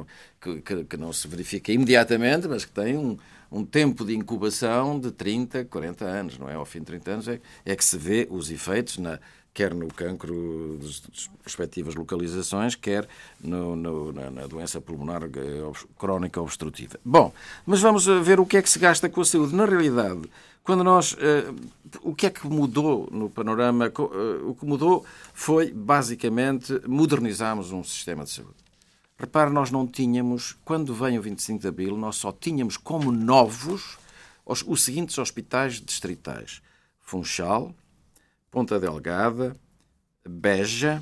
que, 0.64 0.84
que 0.84 0.98
não 0.98 1.12
se 1.12 1.28
verifica 1.28 1.72
imediatamente, 1.72 2.48
mas 2.48 2.66
que 2.66 2.72
tem 2.72 2.96
um, 2.96 3.18
um 3.52 3.66
tempo 3.66 4.06
de 4.06 4.16
incubação 4.16 5.00
de 5.00 5.12
30, 5.12 5.66
40 5.66 6.06
anos, 6.06 6.38
não 6.38 6.48
é? 6.48 6.54
Ao 6.54 6.66
fim 6.66 6.80
de 6.80 6.86
30 6.86 7.12
anos 7.12 7.28
é, 7.28 7.40
é 7.66 7.76
que 7.76 7.84
se 7.84 7.98
vê 7.98 8.28
os 8.30 8.52
efeitos 8.52 9.00
na 9.00 9.20
quer 9.58 9.74
no 9.74 9.88
cancro 9.88 10.78
das 10.80 11.32
respectivas 11.44 11.96
localizações, 11.96 12.76
quer 12.76 13.08
no, 13.42 13.76
no, 13.76 14.14
na, 14.14 14.30
na, 14.30 14.46
doença 14.46 14.80
pulmonar 14.80 15.24
eh, 15.24 15.72
crónica 15.98 16.40
obstrutiva. 16.40 17.00
Bom, 17.04 17.34
mas 17.66 17.82
vamos 17.82 18.08
eh, 18.08 18.20
ver 18.20 18.40
o 18.40 18.46
que 18.46 18.58
é 18.58 18.62
que 18.62 18.70
se 18.70 18.78
gasta 18.78 19.10
com 19.10 19.20
a 19.20 19.26
saúde. 19.26 19.56
Na 19.56 19.66
realidade, 19.66 20.30
quando 20.64 20.84
nós. 20.84 21.14
Uh, 21.14 21.56
o 22.04 22.14
que 22.14 22.28
é 22.28 22.30
que 22.30 22.46
mudou 22.46 23.10
no 23.12 23.32
panorama? 23.32 23.92
Uh, 23.98 24.52
o 24.52 24.54
que 24.54 24.64
mudou 24.64 25.04
foi, 25.34 25.72
basicamente, 25.72 26.80
modernizarmos 26.88 27.72
um 27.72 27.84
sistema 27.84 28.26
de 28.26 28.30
saúde. 28.30 28.54
Repare, 29.18 29.50
nós 29.50 29.72
não 29.72 29.88
tínhamos, 29.88 30.56
quando 30.64 30.94
vem 30.94 31.18
o 31.18 31.22
25 31.24 31.62
de 31.62 31.68
Abril, 31.68 31.98
nós 31.98 32.18
só 32.18 32.32
tínhamos 32.32 32.78
como 32.78 33.12
novos 33.12 33.98
os, 34.46 34.64
os 34.68 34.84
seguintes 34.84 35.18
hospitais 35.18 35.82
distritais: 35.82 36.62
Funchal, 37.02 37.74
Ponta 38.50 38.80
Delgada, 38.80 39.56
Beja, 40.28 41.02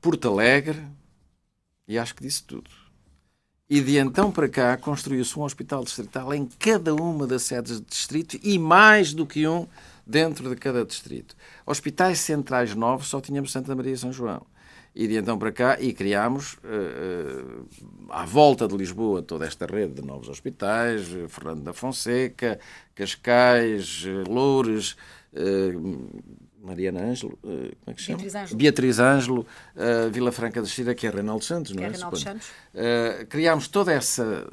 Porto 0.00 0.28
Alegre 0.28 0.84
e 1.86 1.98
acho 1.98 2.14
que 2.14 2.22
disse 2.22 2.42
tudo. 2.42 2.70
E 3.68 3.80
de 3.80 3.96
então 3.96 4.30
para 4.30 4.48
cá 4.48 4.76
construiu-se 4.76 5.38
um 5.38 5.42
hospital 5.42 5.82
distrital 5.82 6.34
em 6.34 6.46
cada 6.58 6.94
uma 6.94 7.26
das 7.26 7.44
sedes 7.44 7.80
de 7.80 7.86
distrito 7.86 8.38
e 8.42 8.58
mais 8.58 9.14
do 9.14 9.26
que 9.26 9.48
um 9.48 9.66
dentro 10.06 10.48
de 10.48 10.56
cada 10.56 10.84
distrito. 10.84 11.34
Hospitais 11.64 12.18
centrais 12.18 12.74
novos 12.74 13.08
só 13.08 13.20
tínhamos 13.20 13.50
Santa 13.50 13.74
Maria 13.74 13.94
e 13.94 13.96
São 13.96 14.12
João. 14.12 14.46
E 14.94 15.08
de 15.08 15.16
então 15.16 15.36
para 15.36 15.50
cá, 15.50 15.80
e 15.80 15.92
criámos, 15.92 16.54
uh, 16.54 17.66
uh, 17.66 18.12
à 18.12 18.24
volta 18.24 18.68
de 18.68 18.76
Lisboa, 18.76 19.22
toda 19.22 19.44
esta 19.44 19.66
rede 19.66 19.94
de 19.94 20.02
novos 20.02 20.28
hospitais, 20.28 21.08
Fernando 21.28 21.62
da 21.62 21.72
Fonseca, 21.72 22.60
Cascais, 22.94 24.04
Loures, 24.28 24.94
Mariana 26.64 27.02
Ângelo, 27.02 27.38
uh, 27.44 27.46
como 27.46 27.72
é 27.88 27.92
que 27.94 28.00
chama? 28.00 28.18
Beatriz 28.18 28.34
Ângelo. 28.34 28.58
Beatriz 28.58 28.98
Ângelo, 28.98 29.46
uh, 29.76 30.10
Vila 30.10 30.32
Franca 30.32 30.62
da 30.62 30.66
Xira, 30.66 30.94
que 30.94 31.06
é 31.06 31.10
Reinaldo 31.10 31.44
Santos, 31.44 31.72
não 31.72 31.82
é? 31.82 31.86
é 31.86 31.90
Reinaldo 31.90 32.16
Santos. 32.16 32.48
Uh, 32.48 33.26
criámos 33.28 33.68
toda 33.68 33.92
essa, 33.92 34.46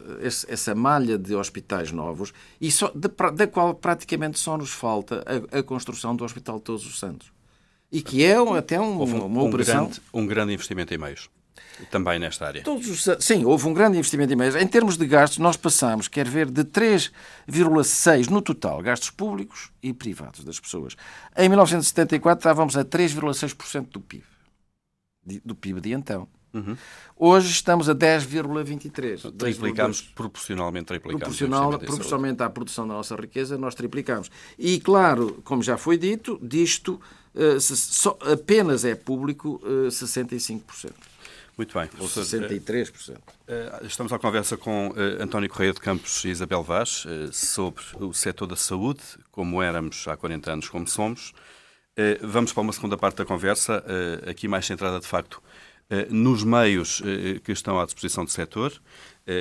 essa 0.48 0.76
malha 0.76 1.18
de 1.18 1.34
hospitais 1.34 1.92
novos 1.92 2.34
e 2.60 2.70
só, 2.70 2.92
de, 2.94 3.08
da 3.34 3.48
qual 3.48 3.74
praticamente 3.74 4.38
só 4.38 4.58
nos 4.58 4.72
falta 4.72 5.24
a, 5.26 5.60
a, 5.60 5.64
construção 5.64 6.16
do 6.16 6.26
Hospital 6.26 6.58
de 6.58 6.64
Todos 6.64 6.86
os 6.86 7.00
Santos. 7.00 7.32
E 7.90 8.02
que 8.02 8.24
é 8.24 8.36
até 8.58 8.80
um, 8.80 9.02
um, 9.02 9.26
uma 9.26 9.44
operação... 9.44 9.86
Grande, 9.86 10.02
um 10.14 10.28
grande 10.28 10.54
investimento 10.54 10.94
em 10.94 10.98
meios 10.98 11.30
também 11.90 12.20
nesta 12.20 12.48
área. 12.48 12.64
Todos, 12.64 13.06
sim, 13.20 13.46
houve 13.46 13.68
um 13.68 13.74
grande 13.74 13.98
investimento 13.98 14.32
em 14.34 14.36
meios. 14.36 14.56
Em 14.56 14.68
termos 14.68 14.98
de 14.98 15.06
gastos, 15.06 15.40
nós 15.40 15.58
passamos, 15.58 16.08
quer 16.08 16.28
ver, 16.28 16.50
de 16.50 16.64
3,6 16.64 18.30
no 18.30 18.42
total, 18.42 18.82
gastos 18.82 19.10
públicos 19.10 19.72
e 19.82 19.94
privados 19.94 20.44
das 20.44 20.60
pessoas. 20.60 20.96
Em 21.36 21.50
1974 21.50 22.40
estávamos 22.40 22.78
a 22.78 22.86
3,6% 22.86 23.88
do 23.90 24.00
PIB. 24.00 24.24
Do 25.46 25.56
PIB 25.56 25.82
de 25.82 25.94
então. 25.94 26.28
Uhum. 26.54 26.76
Hoje 27.16 27.52
estamos 27.52 27.88
a 27.88 27.96
10,23. 27.96 29.32
Triplicamos, 29.38 30.02
proporcionalmente 30.02 30.86
triplicamos. 30.86 31.22
Proporcional, 31.22 31.80
proporcionalmente 31.80 32.44
à 32.44 32.50
produção 32.50 32.88
da 32.88 32.94
nossa 32.94 33.16
riqueza, 33.16 33.58
nós 33.58 33.74
triplicamos. 33.74 34.30
E, 34.58 34.80
claro, 34.80 35.42
como 35.44 35.64
já 35.64 35.78
foi 35.78 35.98
dito, 35.98 36.40
disto 36.42 37.00
uh, 37.34 37.60
só, 37.60 38.18
apenas 38.22 38.84
é 38.84 38.96
público 38.96 39.62
uh, 39.64 39.86
eh, 39.86 39.90
65%. 39.90 40.92
Muito 41.62 41.78
bem. 41.78 41.88
Ou 42.00 42.08
63%. 42.08 43.18
Eh, 43.48 43.82
estamos 43.84 44.12
à 44.12 44.18
conversa 44.18 44.58
com 44.58 44.96
eh, 44.98 45.22
António 45.22 45.48
Correia 45.48 45.72
de 45.72 45.80
Campos 45.80 46.26
e 46.26 46.30
Isabel 46.30 46.64
Vaz 46.64 47.06
eh, 47.08 47.30
sobre 47.32 47.84
o 48.00 48.12
setor 48.14 48.48
da 48.48 48.56
saúde, 48.56 49.02
como 49.30 49.62
éramos 49.62 50.08
há 50.08 50.18
40 50.18 50.54
anos, 50.54 50.70
como 50.70 50.88
somos. 50.88 51.34
Vamos 52.24 52.52
para 52.52 52.62
uma 52.62 52.74
segunda 52.74 52.98
parte 52.98 53.18
da 53.18 53.26
conversa, 53.26 53.84
aqui 54.26 54.48
mais 54.48 54.66
centrada, 54.66 55.00
de 55.00 55.06
facto, 55.06 55.44
nos 56.10 56.44
meios 56.44 57.02
que 57.44 57.52
estão 57.52 57.80
à 57.80 57.86
disposição 57.86 58.24
do 58.24 58.32
setor, 58.32 58.74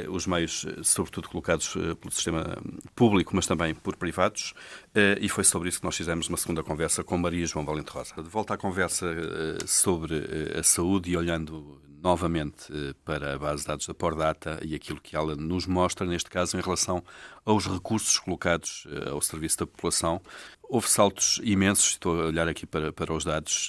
os 0.08 0.26
meios, 0.26 0.66
sobretudo, 0.82 1.28
colocados 1.28 1.68
pelo 1.72 2.10
sistema 2.10 2.56
público, 2.94 3.34
mas 3.34 3.46
também 3.46 3.74
por 3.74 3.96
privados, 3.96 4.52
e 5.20 5.28
foi 5.28 5.44
sobre 5.44 5.68
isso 5.68 5.78
que 5.78 5.84
nós 5.84 5.96
fizemos 5.96 6.28
uma 6.28 6.36
segunda 6.36 6.62
conversa 6.62 7.02
com 7.04 7.16
Maria 7.16 7.46
João 7.46 7.64
Valente 7.64 7.90
Rosa. 7.90 8.14
De 8.16 8.28
volta 8.28 8.54
à 8.54 8.56
conversa 8.58 9.06
sobre 9.66 10.16
a 10.58 10.62
saúde 10.62 11.10
e 11.10 11.16
olhando 11.16 11.80
novamente 12.02 12.72
eh, 12.72 12.94
para 13.04 13.34
a 13.34 13.38
base 13.38 13.62
de 13.62 13.68
dados 13.68 13.86
da 13.86 13.94
Pordata 13.94 14.58
e 14.62 14.74
aquilo 14.74 15.00
que 15.00 15.14
ela 15.14 15.36
nos 15.36 15.66
mostra, 15.66 16.06
neste 16.06 16.30
caso, 16.30 16.56
em 16.56 16.60
relação 16.60 17.02
aos 17.44 17.66
recursos 17.66 18.18
colocados 18.18 18.86
eh, 18.90 19.10
ao 19.10 19.20
serviço 19.20 19.58
da 19.58 19.66
população. 19.66 20.20
Houve 20.62 20.88
saltos 20.88 21.40
imensos, 21.42 21.90
estou 21.90 22.20
a 22.20 22.26
olhar 22.26 22.48
aqui 22.48 22.66
para, 22.66 22.92
para 22.92 23.12
os 23.12 23.24
dados. 23.24 23.68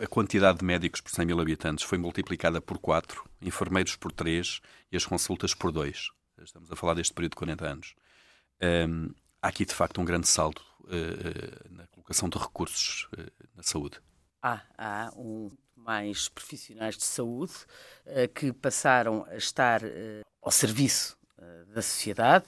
A 0.00 0.06
quantidade 0.06 0.60
de 0.60 0.64
médicos 0.64 1.00
por 1.00 1.10
100 1.10 1.26
mil 1.26 1.40
habitantes 1.40 1.84
foi 1.84 1.98
multiplicada 1.98 2.60
por 2.60 2.78
4, 2.78 3.28
enfermeiros 3.42 3.94
por 3.94 4.10
3 4.10 4.60
e 4.90 4.96
as 4.96 5.04
consultas 5.04 5.54
por 5.54 5.70
2. 5.70 6.10
Estamos 6.42 6.72
a 6.72 6.76
falar 6.76 6.94
deste 6.94 7.12
período 7.12 7.32
de 7.32 7.36
40 7.36 7.66
anos. 7.66 7.94
Um, 8.62 9.10
há 9.42 9.48
aqui, 9.48 9.64
de 9.64 9.74
facto, 9.74 10.00
um 10.00 10.04
grande 10.04 10.26
salto 10.26 10.64
uh, 10.84 11.74
na 11.74 11.86
colocação 11.88 12.28
de 12.28 12.38
recursos 12.38 13.08
uh, 13.12 13.30
na 13.54 13.62
saúde. 13.62 14.00
Há, 14.42 15.10
um 15.16 15.50
mais 15.76 16.28
profissionais 16.28 16.96
de 16.96 17.04
saúde 17.04 17.52
que 18.34 18.52
passaram 18.52 19.24
a 19.28 19.36
estar 19.36 19.80
ao 20.40 20.50
serviço 20.50 21.16
da 21.74 21.82
sociedade. 21.82 22.44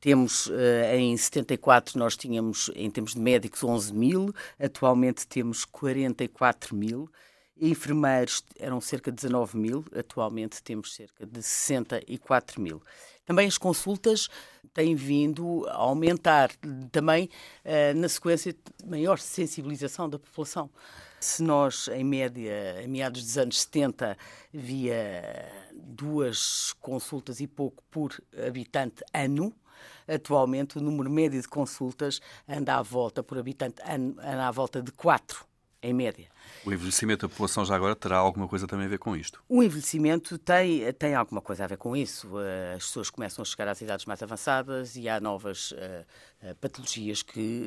Temos, 0.00 0.50
em 0.92 1.16
74, 1.16 1.98
nós 1.98 2.16
tínhamos, 2.16 2.70
em 2.74 2.90
termos 2.90 3.14
de 3.14 3.20
médicos, 3.20 3.64
11 3.64 3.92
mil, 3.92 4.34
atualmente 4.58 5.26
temos 5.26 5.64
44 5.64 6.76
mil. 6.76 7.10
Enfermeiros 7.58 8.44
eram 8.58 8.80
cerca 8.80 9.10
de 9.10 9.16
19 9.16 9.56
mil, 9.56 9.84
atualmente 9.96 10.62
temos 10.62 10.94
cerca 10.94 11.24
de 11.26 11.42
64 11.42 12.60
mil. 12.60 12.82
Também 13.24 13.48
as 13.48 13.58
consultas 13.58 14.28
têm 14.72 14.94
vindo 14.94 15.66
a 15.68 15.74
aumentar, 15.74 16.50
também 16.92 17.28
uh, 17.64 17.98
na 17.98 18.08
sequência 18.08 18.52
de 18.52 18.86
maior 18.88 19.18
sensibilização 19.18 20.08
da 20.08 20.18
população. 20.18 20.70
Se 21.18 21.42
nós, 21.42 21.88
em 21.88 22.04
média, 22.04 22.82
em 22.82 22.86
meados 22.86 23.22
dos 23.22 23.38
anos 23.38 23.62
70, 23.62 24.16
via 24.52 25.50
duas 25.76 26.72
consultas 26.80 27.40
e 27.40 27.46
pouco 27.46 27.82
por 27.90 28.20
habitante 28.46 29.04
ano, 29.12 29.54
atualmente 30.08 30.78
o 30.78 30.80
número 30.80 31.10
médio 31.10 31.40
de 31.40 31.48
consultas 31.48 32.20
anda 32.48 32.76
à 32.76 32.82
volta 32.82 33.22
por 33.22 33.38
habitante 33.38 33.82
ano, 33.84 34.16
anda 34.18 34.48
à 34.48 34.50
volta 34.50 34.82
de 34.82 34.92
quatro 34.92 35.46
em 35.82 35.92
média. 35.92 36.28
O 36.64 36.72
envelhecimento 36.72 37.26
da 37.26 37.30
população 37.30 37.64
já 37.64 37.76
agora 37.76 37.94
terá 37.94 38.16
alguma 38.16 38.48
coisa 38.48 38.66
também 38.66 38.86
a 38.86 38.88
ver 38.88 38.98
com 38.98 39.14
isto? 39.14 39.42
O 39.48 39.62
envelhecimento 39.62 40.38
tem, 40.38 40.92
tem 40.94 41.14
alguma 41.14 41.40
coisa 41.40 41.64
a 41.64 41.66
ver 41.66 41.76
com 41.76 41.96
isso. 41.96 42.40
Eh, 42.40 42.74
as 42.74 42.86
pessoas 42.86 43.10
começam 43.10 43.42
a 43.42 43.44
chegar 43.44 43.68
às 43.68 43.80
idades 43.80 44.04
mais 44.04 44.22
avançadas 44.22 44.96
e 44.96 45.08
há 45.08 45.20
novas 45.20 45.72
uh, 45.72 46.54
patologias 46.60 47.22
que, 47.22 47.66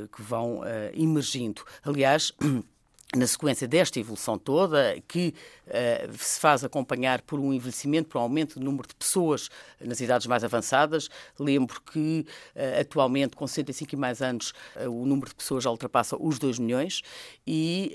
uh, 0.00 0.08
que 0.08 0.22
vão 0.22 0.60
uh, 0.60 0.64
emergindo. 0.94 1.64
Aliás, 1.82 2.32
na 3.14 3.26
sequência 3.26 3.68
desta 3.68 4.00
evolução 4.00 4.36
toda, 4.36 5.00
que 5.06 5.32
uh, 5.66 6.18
se 6.18 6.40
faz 6.40 6.64
acompanhar 6.64 7.22
por 7.22 7.38
um 7.38 7.52
envelhecimento, 7.52 8.08
por 8.08 8.18
um 8.18 8.22
aumento 8.22 8.58
do 8.58 8.64
número 8.64 8.88
de 8.88 8.94
pessoas 8.96 9.48
nas 9.80 10.00
idades 10.00 10.26
mais 10.26 10.42
avançadas. 10.42 11.08
Lembro 11.38 11.80
que 11.82 12.26
uh, 12.56 12.80
atualmente, 12.80 13.36
com 13.36 13.46
65 13.46 13.94
e 13.94 13.96
mais 13.96 14.20
anos, 14.20 14.52
uh, 14.74 14.90
o 14.90 15.06
número 15.06 15.28
de 15.28 15.36
pessoas 15.36 15.62
já 15.62 15.70
ultrapassa 15.70 16.16
os 16.18 16.38
2 16.38 16.58
milhões 16.58 17.02
e 17.46 17.94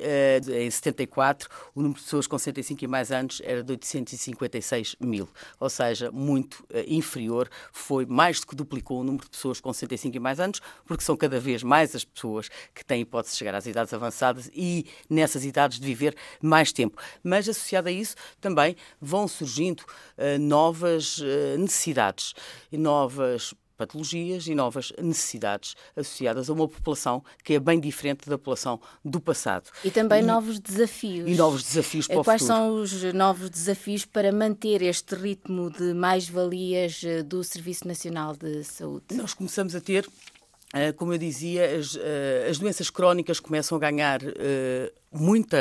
em 0.50 0.69
74 0.69 1.50
o 1.76 1.82
número 1.82 2.00
de 2.00 2.06
pessoas 2.06 2.26
com 2.26 2.38
65 2.38 2.84
e 2.84 2.88
mais 2.88 3.12
anos 3.12 3.41
era 3.43 3.63
de 3.63 3.71
856 3.71 4.95
mil, 5.00 5.28
ou 5.60 5.69
seja, 5.69 6.12
muito 6.12 6.65
inferior, 6.88 7.50
foi 7.71 8.06
mais 8.06 8.39
do 8.39 8.47
que 8.47 8.56
duplicou 8.56 9.02
o 9.02 9.04
número 9.04 9.26
de 9.26 9.30
pessoas 9.30 9.60
com 9.60 9.74
65 9.74 10.15
e 10.15 10.19
mais 10.19 10.39
anos, 10.39 10.62
porque 10.86 11.04
são 11.04 11.17
cada 11.17 11.39
vez 11.39 11.63
mais 11.63 11.95
as 11.95 12.06
pessoas 12.06 12.50
que 12.74 12.84
têm 12.86 13.02
hipótese 13.02 13.34
de 13.34 13.39
chegar 13.39 13.56
às 13.56 13.65
idades 13.65 13.93
avançadas 13.93 14.50
e 14.54 14.86
nessas 15.09 15.45
idades 15.45 15.79
de 15.79 15.85
viver 15.85 16.15
mais 16.41 16.71
tempo. 16.71 17.01
Mas 17.23 17.47
associado 17.47 17.89
a 17.89 17.91
isso 17.91 18.15
também 18.39 18.75
vão 18.99 19.27
surgindo 19.27 19.81
uh, 19.81 20.39
novas 20.39 21.19
uh, 21.19 21.57
necessidades 21.57 22.33
e 22.71 22.77
novas 22.77 23.53
patologias 23.81 24.45
e 24.45 24.53
novas 24.53 24.93
necessidades 25.01 25.75
associadas 25.95 26.49
a 26.49 26.53
uma 26.53 26.67
população 26.67 27.23
que 27.43 27.55
é 27.55 27.59
bem 27.59 27.79
diferente 27.79 28.29
da 28.29 28.37
população 28.37 28.79
do 29.03 29.19
passado. 29.19 29.71
E 29.83 29.89
também 29.89 30.21
e, 30.21 30.25
novos 30.25 30.59
desafios. 30.59 31.27
E 31.27 31.33
novos 31.33 31.63
desafios 31.63 32.05
para 32.05 32.19
o 32.19 32.23
Quais 32.23 32.41
futuro. 32.43 32.59
são 32.59 32.75
os 32.75 33.13
novos 33.13 33.49
desafios 33.49 34.05
para 34.05 34.31
manter 34.31 34.83
este 34.83 35.15
ritmo 35.15 35.71
de 35.71 35.95
mais-valias 35.95 37.01
do 37.25 37.43
Serviço 37.43 37.87
Nacional 37.87 38.35
de 38.35 38.63
Saúde? 38.63 39.15
Nós 39.15 39.33
começamos 39.33 39.75
a 39.75 39.81
ter 39.81 40.07
como 40.95 41.13
eu 41.13 41.17
dizia, 41.17 41.77
as, 41.77 41.97
ah, 41.97 42.49
as, 42.49 42.57
doenças 42.57 42.89
crónicas 42.89 43.39
começam 43.39 43.75
a 43.77 43.79
ganhar 43.79 44.21
ah, 44.23 44.91
muita 45.12 45.57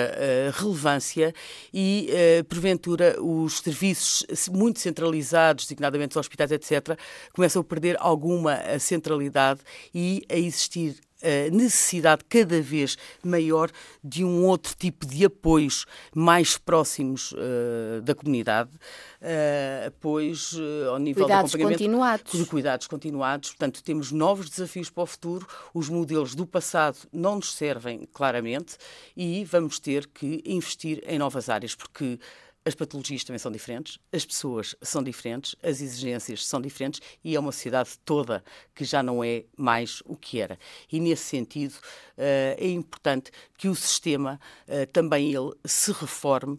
relevância 0.54 1.34
e, 1.74 2.08
porventura, 2.48 3.20
os 3.20 3.58
serviços 3.58 4.24
muito 4.48 4.78
centralizados, 4.78 5.64
designadamente 5.64 6.12
os 6.12 6.16
hospitais, 6.16 6.52
etc., 6.52 6.96
começam 7.32 7.60
a 7.60 7.64
perder 7.64 7.96
alguma 7.98 8.56
centralidade 8.78 9.60
e 9.92 10.24
a 10.30 10.36
existir 10.36 11.00
a 11.22 11.50
necessidade 11.50 12.24
cada 12.24 12.60
vez 12.60 12.96
maior 13.22 13.70
de 14.02 14.24
um 14.24 14.44
outro 14.44 14.74
tipo 14.74 15.06
de 15.06 15.24
apoios 15.24 15.86
mais 16.14 16.56
próximos 16.56 17.32
uh, 17.32 18.00
da 18.02 18.14
comunidade, 18.14 18.70
uh, 18.70 19.88
apoios 19.88 20.52
uh, 20.52 20.90
ao 20.90 20.98
nível 20.98 21.24
cuidados 21.24 21.52
de. 21.52 21.58
Continuados. 21.58 22.32
De 22.32 22.46
cuidados 22.46 22.86
continuados. 22.86 23.50
Portanto, 23.50 23.82
temos 23.82 24.10
novos 24.12 24.48
desafios 24.48 24.90
para 24.90 25.02
o 25.02 25.06
futuro. 25.06 25.46
Os 25.74 25.88
modelos 25.88 26.34
do 26.34 26.46
passado 26.46 26.98
não 27.12 27.36
nos 27.36 27.54
servem 27.54 28.08
claramente 28.12 28.76
e 29.16 29.44
vamos 29.44 29.78
ter 29.78 30.06
que 30.06 30.42
investir 30.44 31.02
em 31.06 31.18
novas 31.18 31.48
áreas, 31.48 31.74
porque 31.74 32.18
as 32.64 32.74
patologias 32.74 33.24
também 33.24 33.38
são 33.38 33.50
diferentes, 33.50 33.98
as 34.12 34.24
pessoas 34.24 34.76
são 34.82 35.02
diferentes, 35.02 35.56
as 35.62 35.80
exigências 35.80 36.46
são 36.46 36.60
diferentes 36.60 37.00
e 37.24 37.34
é 37.34 37.40
uma 37.40 37.52
sociedade 37.52 37.90
toda 38.04 38.44
que 38.74 38.84
já 38.84 39.02
não 39.02 39.24
é 39.24 39.44
mais 39.56 40.02
o 40.04 40.16
que 40.16 40.40
era. 40.40 40.58
E 40.90 41.00
nesse 41.00 41.24
sentido 41.24 41.72
uh, 41.72 42.56
é 42.58 42.68
importante 42.68 43.30
que 43.56 43.68
o 43.68 43.74
sistema 43.74 44.38
uh, 44.68 44.86
também 44.92 45.34
ele 45.34 45.52
se 45.64 45.92
reforme 45.92 46.58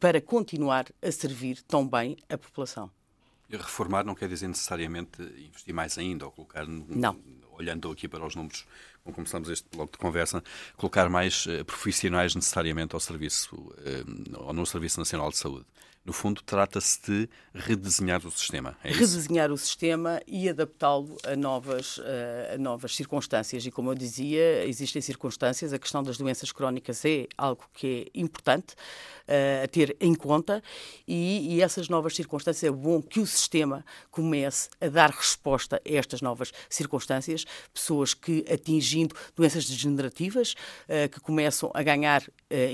para 0.00 0.20
continuar 0.20 0.86
a 1.02 1.12
servir 1.12 1.62
tão 1.62 1.86
bem 1.86 2.16
a 2.28 2.38
população. 2.38 2.90
E 3.50 3.56
reformar 3.56 4.04
não 4.04 4.14
quer 4.14 4.28
dizer 4.28 4.48
necessariamente 4.48 5.22
investir 5.22 5.74
mais 5.74 5.98
ainda 5.98 6.24
ou 6.24 6.32
colocar. 6.32 6.66
Não. 6.66 7.18
Olhando 7.62 7.90
aqui 7.90 8.08
para 8.08 8.26
os 8.26 8.34
números 8.34 8.66
como 9.04 9.14
começamos 9.14 9.48
este 9.48 9.68
bloco 9.70 9.92
de 9.92 9.98
conversa, 9.98 10.42
colocar 10.76 11.08
mais 11.08 11.46
uh, 11.46 11.64
profissionais 11.64 12.34
necessariamente 12.34 12.94
ao 12.94 13.00
serviço, 13.00 13.54
uh, 13.56 14.52
no 14.52 14.64
Serviço 14.66 14.98
Nacional 14.98 15.30
de 15.30 15.36
Saúde. 15.36 15.66
No 16.04 16.12
fundo, 16.12 16.42
trata-se 16.42 17.00
de 17.02 17.28
redesenhar 17.54 18.26
o 18.26 18.30
sistema. 18.30 18.76
É 18.82 18.90
redesenhar 18.90 19.52
o 19.52 19.56
sistema 19.56 20.20
e 20.26 20.48
adaptá-lo 20.48 21.16
a 21.24 21.36
novas, 21.36 22.00
a 22.52 22.58
novas 22.58 22.96
circunstâncias. 22.96 23.64
E 23.64 23.70
como 23.70 23.92
eu 23.92 23.94
dizia, 23.94 24.64
existem 24.66 25.00
circunstâncias, 25.00 25.72
a 25.72 25.78
questão 25.78 26.02
das 26.02 26.18
doenças 26.18 26.50
crónicas 26.50 27.04
é 27.04 27.28
algo 27.38 27.62
que 27.72 28.10
é 28.12 28.18
importante 28.18 28.74
uh, 29.28 29.64
a 29.64 29.68
ter 29.68 29.96
em 30.00 30.12
conta, 30.14 30.60
e, 31.06 31.54
e, 31.54 31.62
essas 31.62 31.88
novas 31.88 32.16
circunstâncias 32.16 32.64
é 32.64 32.74
bom 32.74 33.00
que 33.00 33.20
o 33.20 33.26
sistema 33.26 33.84
comece 34.10 34.68
a 34.80 34.88
dar 34.88 35.10
resposta 35.10 35.76
a 35.76 35.80
estas 35.84 36.20
novas 36.20 36.52
circunstâncias. 36.68 37.44
Pessoas 37.72 38.12
que 38.12 38.44
atingindo 38.52 39.14
doenças 39.36 39.68
degenerativas, 39.68 40.54
uh, 40.88 41.08
que 41.08 41.20
começam 41.20 41.70
a 41.72 41.82
ganhar 41.82 42.22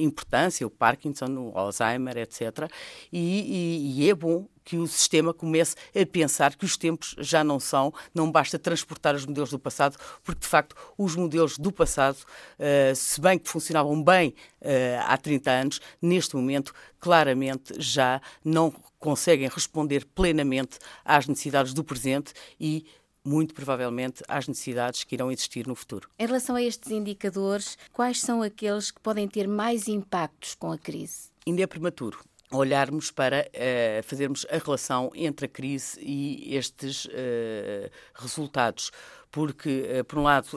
importância, 0.00 0.66
o 0.66 0.70
Parkinson, 0.70 1.50
o 1.54 1.58
Alzheimer, 1.58 2.16
etc 2.16 2.68
e, 3.12 3.18
e, 3.18 4.02
e 4.02 4.10
é 4.10 4.14
bom 4.14 4.48
que 4.64 4.76
o 4.76 4.86
sistema 4.86 5.32
comece 5.32 5.74
a 5.98 6.04
pensar 6.04 6.54
que 6.54 6.64
os 6.64 6.76
tempos 6.76 7.14
já 7.18 7.42
não 7.42 7.58
são, 7.58 7.92
não 8.14 8.30
basta 8.30 8.58
transportar 8.58 9.14
os 9.14 9.24
modelos 9.24 9.50
do 9.50 9.58
passado, 9.58 9.96
porque 10.22 10.40
de 10.40 10.46
facto 10.46 10.76
os 10.98 11.16
modelos 11.16 11.56
do 11.56 11.72
passado, 11.72 12.18
uh, 12.18 12.94
se 12.94 13.18
bem 13.18 13.38
que 13.38 13.48
funcionavam 13.48 14.02
bem 14.02 14.34
uh, 14.60 15.04
há 15.06 15.16
30 15.16 15.50
anos, 15.50 15.80
neste 16.02 16.36
momento 16.36 16.74
claramente 17.00 17.74
já 17.78 18.20
não 18.44 18.70
conseguem 18.98 19.48
responder 19.48 20.04
plenamente 20.04 20.78
às 21.02 21.26
necessidades 21.26 21.72
do 21.72 21.82
presente 21.82 22.34
e 22.60 22.84
muito 23.28 23.54
provavelmente 23.54 24.22
às 24.26 24.48
necessidades 24.48 25.04
que 25.04 25.14
irão 25.14 25.30
existir 25.30 25.66
no 25.66 25.74
futuro. 25.74 26.08
Em 26.18 26.26
relação 26.26 26.56
a 26.56 26.62
estes 26.62 26.90
indicadores, 26.90 27.76
quais 27.92 28.20
são 28.20 28.42
aqueles 28.42 28.90
que 28.90 29.00
podem 29.00 29.28
ter 29.28 29.46
mais 29.46 29.86
impactos 29.86 30.54
com 30.54 30.72
a 30.72 30.78
crise? 30.78 31.30
Ainda 31.46 31.62
é 31.62 31.66
prematuro 31.66 32.18
olharmos 32.50 33.10
para 33.10 33.46
uh, 33.48 34.02
fazermos 34.02 34.46
a 34.50 34.56
relação 34.56 35.10
entre 35.14 35.46
a 35.46 35.48
crise 35.48 36.00
e 36.00 36.54
estes 36.54 37.04
uh, 37.06 37.90
resultados. 38.14 38.90
Porque, 39.30 39.84
uh, 40.00 40.04
por 40.04 40.18
um 40.18 40.22
lado, 40.22 40.48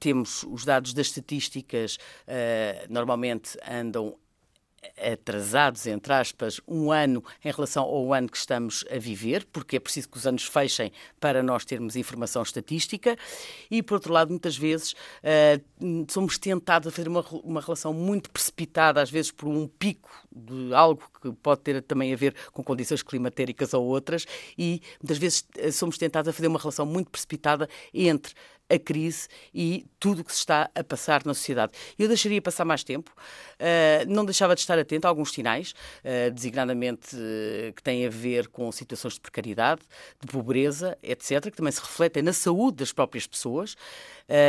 temos 0.00 0.44
os 0.44 0.64
dados 0.64 0.94
das 0.94 1.08
estatísticas, 1.08 1.98
normalmente 2.88 3.58
andam 3.70 4.16
atrasados, 5.12 5.86
entre 5.86 6.12
aspas, 6.12 6.60
um 6.66 6.90
ano 6.90 7.22
em 7.44 7.50
relação 7.50 7.84
ao 7.84 8.12
ano 8.12 8.28
que 8.28 8.36
estamos 8.36 8.84
a 8.90 8.98
viver, 8.98 9.46
porque 9.52 9.76
é 9.76 9.80
preciso 9.80 10.08
que 10.08 10.16
os 10.16 10.26
anos 10.26 10.44
fechem 10.44 10.92
para 11.20 11.42
nós 11.42 11.64
termos 11.64 11.96
informação 11.96 12.42
estatística, 12.42 13.16
e 13.70 13.82
por 13.82 13.94
outro 13.94 14.12
lado, 14.12 14.30
muitas 14.30 14.56
vezes 14.56 14.92
uh, 14.92 16.06
somos 16.08 16.38
tentados 16.38 16.88
a 16.88 16.90
fazer 16.90 17.08
uma, 17.08 17.24
uma 17.42 17.60
relação 17.60 17.92
muito 17.92 18.30
precipitada, 18.30 19.00
às 19.00 19.10
vezes 19.10 19.30
por 19.30 19.48
um 19.48 19.66
pico 19.66 20.10
de 20.34 20.74
algo 20.74 21.02
que 21.20 21.32
pode 21.32 21.60
ter 21.60 21.82
também 21.82 22.12
a 22.12 22.16
ver 22.16 22.34
com 22.52 22.62
condições 22.62 23.02
climatéricas 23.02 23.72
ou 23.74 23.84
outras, 23.84 24.26
e 24.58 24.80
muitas 25.02 25.18
vezes 25.18 25.46
somos 25.72 25.96
tentados 25.96 26.28
a 26.28 26.32
fazer 26.32 26.48
uma 26.48 26.58
relação 26.58 26.84
muito 26.84 27.10
precipitada 27.10 27.68
entre 27.92 28.34
a 28.74 28.78
crise 28.78 29.28
e 29.54 29.86
tudo 29.98 30.20
o 30.20 30.24
que 30.24 30.32
se 30.32 30.40
está 30.40 30.70
a 30.74 30.84
passar 30.84 31.24
na 31.24 31.32
sociedade. 31.32 31.72
Eu 31.98 32.08
deixaria 32.08 32.42
passar 32.42 32.64
mais 32.64 32.84
tempo, 32.84 33.10
uh, 33.10 34.12
não 34.12 34.24
deixava 34.24 34.54
de 34.54 34.60
estar 34.60 34.78
atento 34.78 35.06
a 35.06 35.10
alguns 35.10 35.32
sinais, 35.32 35.74
uh, 36.04 36.30
designadamente 36.30 37.16
uh, 37.16 37.72
que 37.72 37.82
têm 37.82 38.06
a 38.06 38.10
ver 38.10 38.48
com 38.48 38.70
situações 38.70 39.14
de 39.14 39.20
precariedade, 39.20 39.80
de 40.20 40.26
pobreza, 40.26 40.98
etc., 41.02 41.44
que 41.44 41.56
também 41.56 41.72
se 41.72 41.80
refletem 41.80 42.22
na 42.22 42.32
saúde 42.32 42.78
das 42.78 42.92
próprias 42.92 43.26
pessoas, 43.26 43.76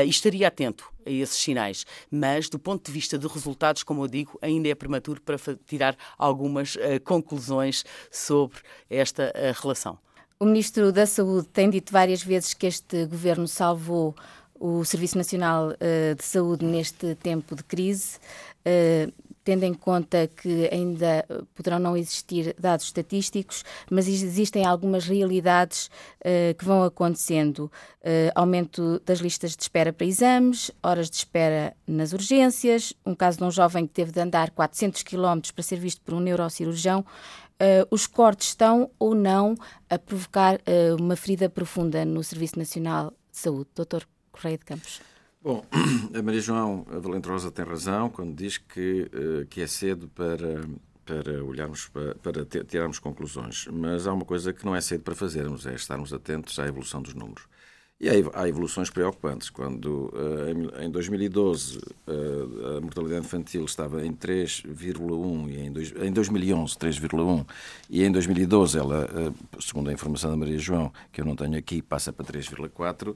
e 0.05 0.09
estaria 0.09 0.47
atento 0.47 0.89
a 1.05 1.09
esses 1.09 1.37
sinais. 1.37 1.85
Mas, 2.09 2.47
do 2.47 2.57
ponto 2.57 2.85
de 2.85 2.91
vista 2.93 3.17
de 3.17 3.27
resultados, 3.27 3.83
como 3.83 4.05
eu 4.05 4.07
digo, 4.07 4.39
ainda 4.41 4.69
é 4.69 4.75
prematuro 4.75 5.19
para 5.21 5.37
tirar 5.65 5.97
algumas 6.17 6.77
conclusões 7.03 7.83
sobre 8.09 8.59
esta 8.89 9.33
relação. 9.61 9.99
O 10.37 10.43
Ministro 10.43 10.91
da 10.91 11.05
Saúde 11.05 11.47
tem 11.47 11.69
dito 11.69 11.93
várias 11.93 12.21
vezes 12.21 12.53
que 12.53 12.67
este 12.67 13.05
governo 13.05 13.47
salvou 13.47 14.13
o 14.59 14.83
Serviço 14.83 15.17
Nacional 15.17 15.69
uh, 15.69 16.15
de 16.15 16.25
Saúde 16.25 16.65
neste 16.65 17.15
tempo 17.15 17.55
de 17.55 17.63
crise, 17.63 18.17
uh, 18.67 19.13
tendo 19.45 19.63
em 19.63 19.73
conta 19.73 20.27
que 20.27 20.67
ainda 20.73 21.25
poderão 21.53 21.79
não 21.79 21.95
existir 21.95 22.53
dados 22.59 22.85
estatísticos, 22.85 23.63
mas 23.89 24.09
existem 24.09 24.65
algumas 24.65 25.05
realidades 25.05 25.89
uh, 26.19 26.53
que 26.57 26.65
vão 26.65 26.83
acontecendo. 26.83 27.71
aumento 28.35 29.01
das 29.05 29.19
listas 29.19 29.55
de 29.55 29.63
espera 29.63 29.93
para 29.93 30.05
exames, 30.05 30.69
horas 30.83 31.09
de 31.09 31.15
espera 31.15 31.73
nas 31.87 32.11
urgências, 32.11 32.93
um 33.05 33.15
caso 33.15 33.37
de 33.37 33.43
um 33.45 33.51
jovem 33.51 33.87
que 33.87 33.93
teve 33.93 34.11
de 34.11 34.19
andar 34.19 34.49
400 34.49 35.01
quilómetros 35.01 35.51
para 35.51 35.63
ser 35.63 35.79
visto 35.79 36.01
por 36.01 36.13
um 36.13 36.19
neurocirurgião. 36.19 37.05
Uh, 37.55 37.87
os 37.89 38.05
cortes 38.05 38.49
estão 38.49 38.91
ou 38.99 39.15
não 39.15 39.55
a 39.89 39.97
provocar 39.97 40.55
uh, 40.55 41.01
uma 41.01 41.15
ferida 41.15 41.49
profunda 41.49 42.03
no 42.03 42.21
Serviço 42.21 42.59
Nacional 42.59 43.13
de 43.31 43.37
Saúde? 43.37 43.69
Doutor 43.73 44.05
Correia 44.29 44.57
de 44.57 44.65
Campos. 44.65 45.01
Bom, 45.41 45.63
a 46.13 46.21
Maria 46.21 46.41
João 46.41 46.83
Valentrosa 46.83 47.49
tem 47.51 47.63
razão 47.63 48.09
quando 48.09 48.35
diz 48.35 48.57
que, 48.57 49.09
uh, 49.13 49.45
que 49.45 49.61
é 49.61 49.67
cedo 49.67 50.09
para, 50.09 50.67
para 51.05 51.43
olharmos 51.45 51.87
para, 51.87 52.15
para 52.15 52.45
tirarmos 52.45 52.99
conclusões, 52.99 53.67
mas 53.71 54.05
há 54.05 54.11
uma 54.11 54.25
coisa 54.25 54.51
que 54.51 54.65
não 54.65 54.75
é 54.75 54.81
cedo 54.81 55.03
para 55.03 55.15
fazermos, 55.15 55.65
é 55.65 55.75
estarmos 55.75 56.11
atentos 56.11 56.59
à 56.59 56.67
evolução 56.67 57.01
dos 57.01 57.13
números. 57.13 57.47
E 57.99 58.09
há 58.09 58.47
evoluções 58.47 58.89
preocupantes. 58.89 59.49
Quando 59.49 60.11
uh, 60.13 60.81
em 60.81 60.89
2012 60.89 61.77
uh, 61.77 61.81
eh, 62.07 62.77
a 62.77 62.81
mortalidade 62.81 63.25
infantil 63.25 63.63
estava 63.63 64.05
em 64.05 64.13
3,1 64.13 65.49
e 65.49 65.59
em, 65.59 65.71
dois, 65.71 65.93
em 65.95 66.11
2011 66.11 66.75
3,1 66.77 67.47
e 67.89 68.03
em 68.03 68.11
2012 68.11 68.77
ela, 68.77 69.05
uh, 69.05 69.61
segundo 69.61 69.89
a 69.89 69.93
informação 69.93 70.29
da 70.29 70.35
Maria 70.35 70.57
João, 70.57 70.91
que 71.09 71.21
eu 71.21 71.25
não 71.25 71.37
tenho 71.37 71.57
aqui, 71.57 71.81
passa 71.81 72.11
para 72.11 72.25
3,4, 72.25 73.15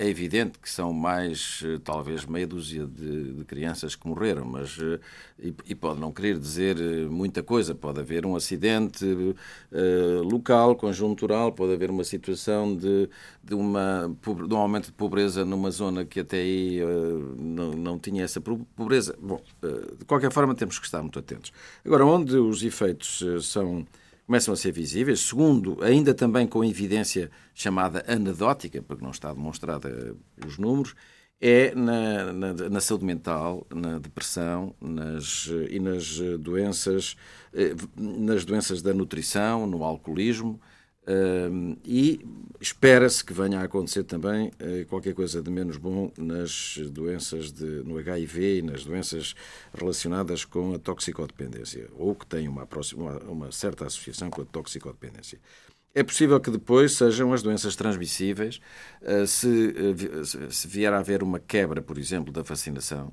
é 0.00 0.08
evidente 0.08 0.58
que 0.58 0.70
são 0.70 0.94
mais, 0.94 1.62
eh, 1.62 1.78
talvez, 1.84 2.24
meia 2.24 2.46
dúzia 2.46 2.86
de, 2.86 3.34
de 3.34 3.44
crianças 3.44 3.94
que 3.94 4.08
morreram, 4.08 4.46
mas 4.46 4.78
eh, 4.80 4.98
e, 5.38 5.54
e, 5.66 5.74
pode 5.74 6.00
não 6.00 6.10
querer 6.10 6.38
dizer 6.38 6.80
eh, 6.80 7.04
muita 7.04 7.42
coisa. 7.42 7.74
Pode 7.74 8.00
haver 8.00 8.24
um 8.24 8.34
acidente 8.34 9.04
uh, 9.04 10.22
local, 10.22 10.74
conjuntural, 10.74 11.52
pode 11.52 11.74
haver 11.74 11.90
uma 11.90 12.02
situação 12.02 12.74
de, 12.74 13.10
de, 13.44 13.54
uma, 13.54 14.10
de 14.48 14.54
um 14.54 14.56
aumento 14.56 14.86
de 14.86 14.92
pobreza 14.92 15.44
numa 15.44 15.70
zona 15.70 16.02
que 16.06 16.20
até 16.20 16.38
aí 16.38 16.82
uh, 16.82 17.34
não, 17.38 17.72
não 17.72 17.98
tinha 17.98 18.24
essa 18.24 18.40
pobreza. 18.40 19.14
Bom, 19.20 19.42
uh, 19.62 19.96
de 19.96 20.04
qualquer 20.06 20.32
forma, 20.32 20.54
temos 20.54 20.78
que 20.78 20.86
estar 20.86 21.02
muito 21.02 21.18
atentos. 21.18 21.52
Agora, 21.84 22.06
onde 22.06 22.38
os 22.38 22.62
efeitos 22.62 23.22
são 23.42 23.86
começam 24.30 24.54
a 24.54 24.56
ser 24.56 24.70
visíveis. 24.70 25.18
Segundo, 25.22 25.82
ainda 25.82 26.14
também 26.14 26.46
com 26.46 26.64
evidência 26.64 27.32
chamada 27.52 28.04
anedótica, 28.06 28.80
porque 28.80 29.02
não 29.02 29.10
está 29.10 29.34
demonstrada 29.34 30.14
os 30.46 30.56
números, 30.56 30.94
é 31.40 31.74
na, 31.74 32.32
na, 32.32 32.52
na, 32.52 32.80
saúde 32.80 33.04
mental, 33.04 33.66
na 33.74 33.98
depressão 33.98 34.72
nas, 34.80 35.50
e 35.68 35.80
nas 35.80 36.20
doenças, 36.38 37.16
eh, 37.52 37.74
nas 37.96 38.44
doenças 38.44 38.80
da 38.82 38.94
nutrição, 38.94 39.66
no 39.66 39.82
alcoolismo, 39.82 40.60
e 41.84 42.20
espera-se 42.60 43.24
que 43.24 43.32
venha 43.32 43.60
a 43.60 43.64
acontecer 43.64 44.04
também 44.04 44.48
uh, 44.48 44.86
qualquer 44.88 45.14
coisa 45.14 45.42
de 45.42 45.50
menos 45.50 45.78
bom 45.78 46.12
nas 46.18 46.78
doenças 46.90 47.50
de, 47.50 47.64
no 47.64 47.98
HIV 47.98 48.58
e 48.58 48.62
nas 48.62 48.84
doenças 48.84 49.34
relacionadas 49.72 50.44
com 50.44 50.74
a 50.74 50.78
toxicodependência, 50.78 51.88
ou 51.96 52.14
que 52.14 52.26
têm 52.26 52.46
uma, 52.46 52.66
próxima, 52.66 53.18
uma 53.26 53.50
certa 53.50 53.86
associação 53.86 54.28
com 54.28 54.42
a 54.42 54.44
toxicodependência. 54.44 55.40
É 55.94 56.04
possível 56.04 56.38
que 56.38 56.50
depois 56.50 56.92
sejam 56.92 57.32
as 57.32 57.42
doenças 57.42 57.74
transmissíveis, 57.74 58.60
uh, 59.00 59.26
se, 59.26 59.48
uh, 59.48 60.52
se 60.52 60.68
vier 60.68 60.92
a 60.92 60.98
haver 60.98 61.22
uma 61.22 61.40
quebra, 61.40 61.80
por 61.80 61.96
exemplo, 61.96 62.32
da 62.32 62.42
vacinação, 62.42 63.10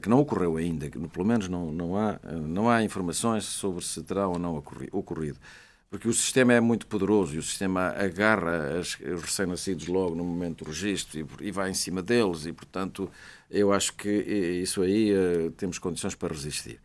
que 0.00 0.08
não 0.08 0.18
ocorreu 0.18 0.56
ainda, 0.56 0.88
pelo 0.88 1.26
menos 1.26 1.46
não, 1.46 1.70
não, 1.70 1.94
há, 1.94 2.18
não 2.48 2.70
há 2.70 2.82
informações 2.82 3.44
sobre 3.44 3.84
se 3.84 4.02
terá 4.02 4.26
ou 4.26 4.38
não 4.38 4.56
ocorrido 4.56 5.38
porque 5.94 6.08
o 6.08 6.12
sistema 6.12 6.52
é 6.52 6.58
muito 6.58 6.88
poderoso 6.88 7.36
e 7.36 7.38
o 7.38 7.42
sistema 7.42 7.94
agarra 7.96 8.80
os 8.80 8.96
recém-nascidos 9.22 9.86
logo 9.86 10.16
no 10.16 10.24
momento 10.24 10.64
do 10.64 10.70
registro 10.70 11.20
e, 11.20 11.46
e, 11.46 11.52
vai 11.52 11.70
em 11.70 11.74
cima 11.74 12.02
deles 12.02 12.46
e, 12.46 12.52
portanto, 12.52 13.08
eu 13.48 13.72
acho 13.72 13.94
que 13.94 14.10
isso 14.10 14.82
aí 14.82 15.12
uh, 15.14 15.52
temos 15.52 15.78
condições 15.78 16.16
para 16.16 16.34
resistir. 16.34 16.80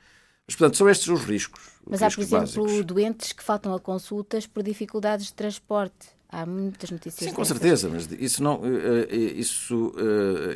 Mas, 0.46 0.56
portanto, 0.56 0.78
são 0.78 0.88
estes 0.88 1.08
os 1.08 1.22
riscos. 1.22 1.60
Mas 1.90 2.04
há, 2.04 2.12
por 2.12 2.22
exemplo, 2.22 2.46
básicos. 2.46 2.86
doentes 2.86 3.34
que 3.34 3.42
faltam 3.42 3.74
a 3.74 3.80
consultas 3.80 4.46
por 4.46 4.62
dificuldades 4.62 5.26
de 5.26 5.34
transporte. 5.34 6.10
Há 6.32 6.46
muitas 6.46 6.92
notícias. 6.92 7.28
Sim, 7.28 7.36
com 7.36 7.44
certeza, 7.44 7.90
mas 7.90 8.08
isso 8.12 8.44
não, 8.44 8.62
eh, 8.64 9.08
eh, 9.10 9.16
isso, 9.16 9.92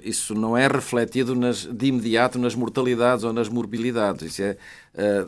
isso 0.04 0.36
não 0.36 0.56
é 0.56 0.68
refletido 0.68 1.36
nas, 1.36 1.66
de 1.66 1.88
imediato 1.88 2.38
nas 2.38 2.54
mortalidades 2.54 3.24
ou 3.24 3.34
nas 3.34 3.50
morbilidades. 3.50 4.32
Isso 4.32 4.44
é, 4.44 4.58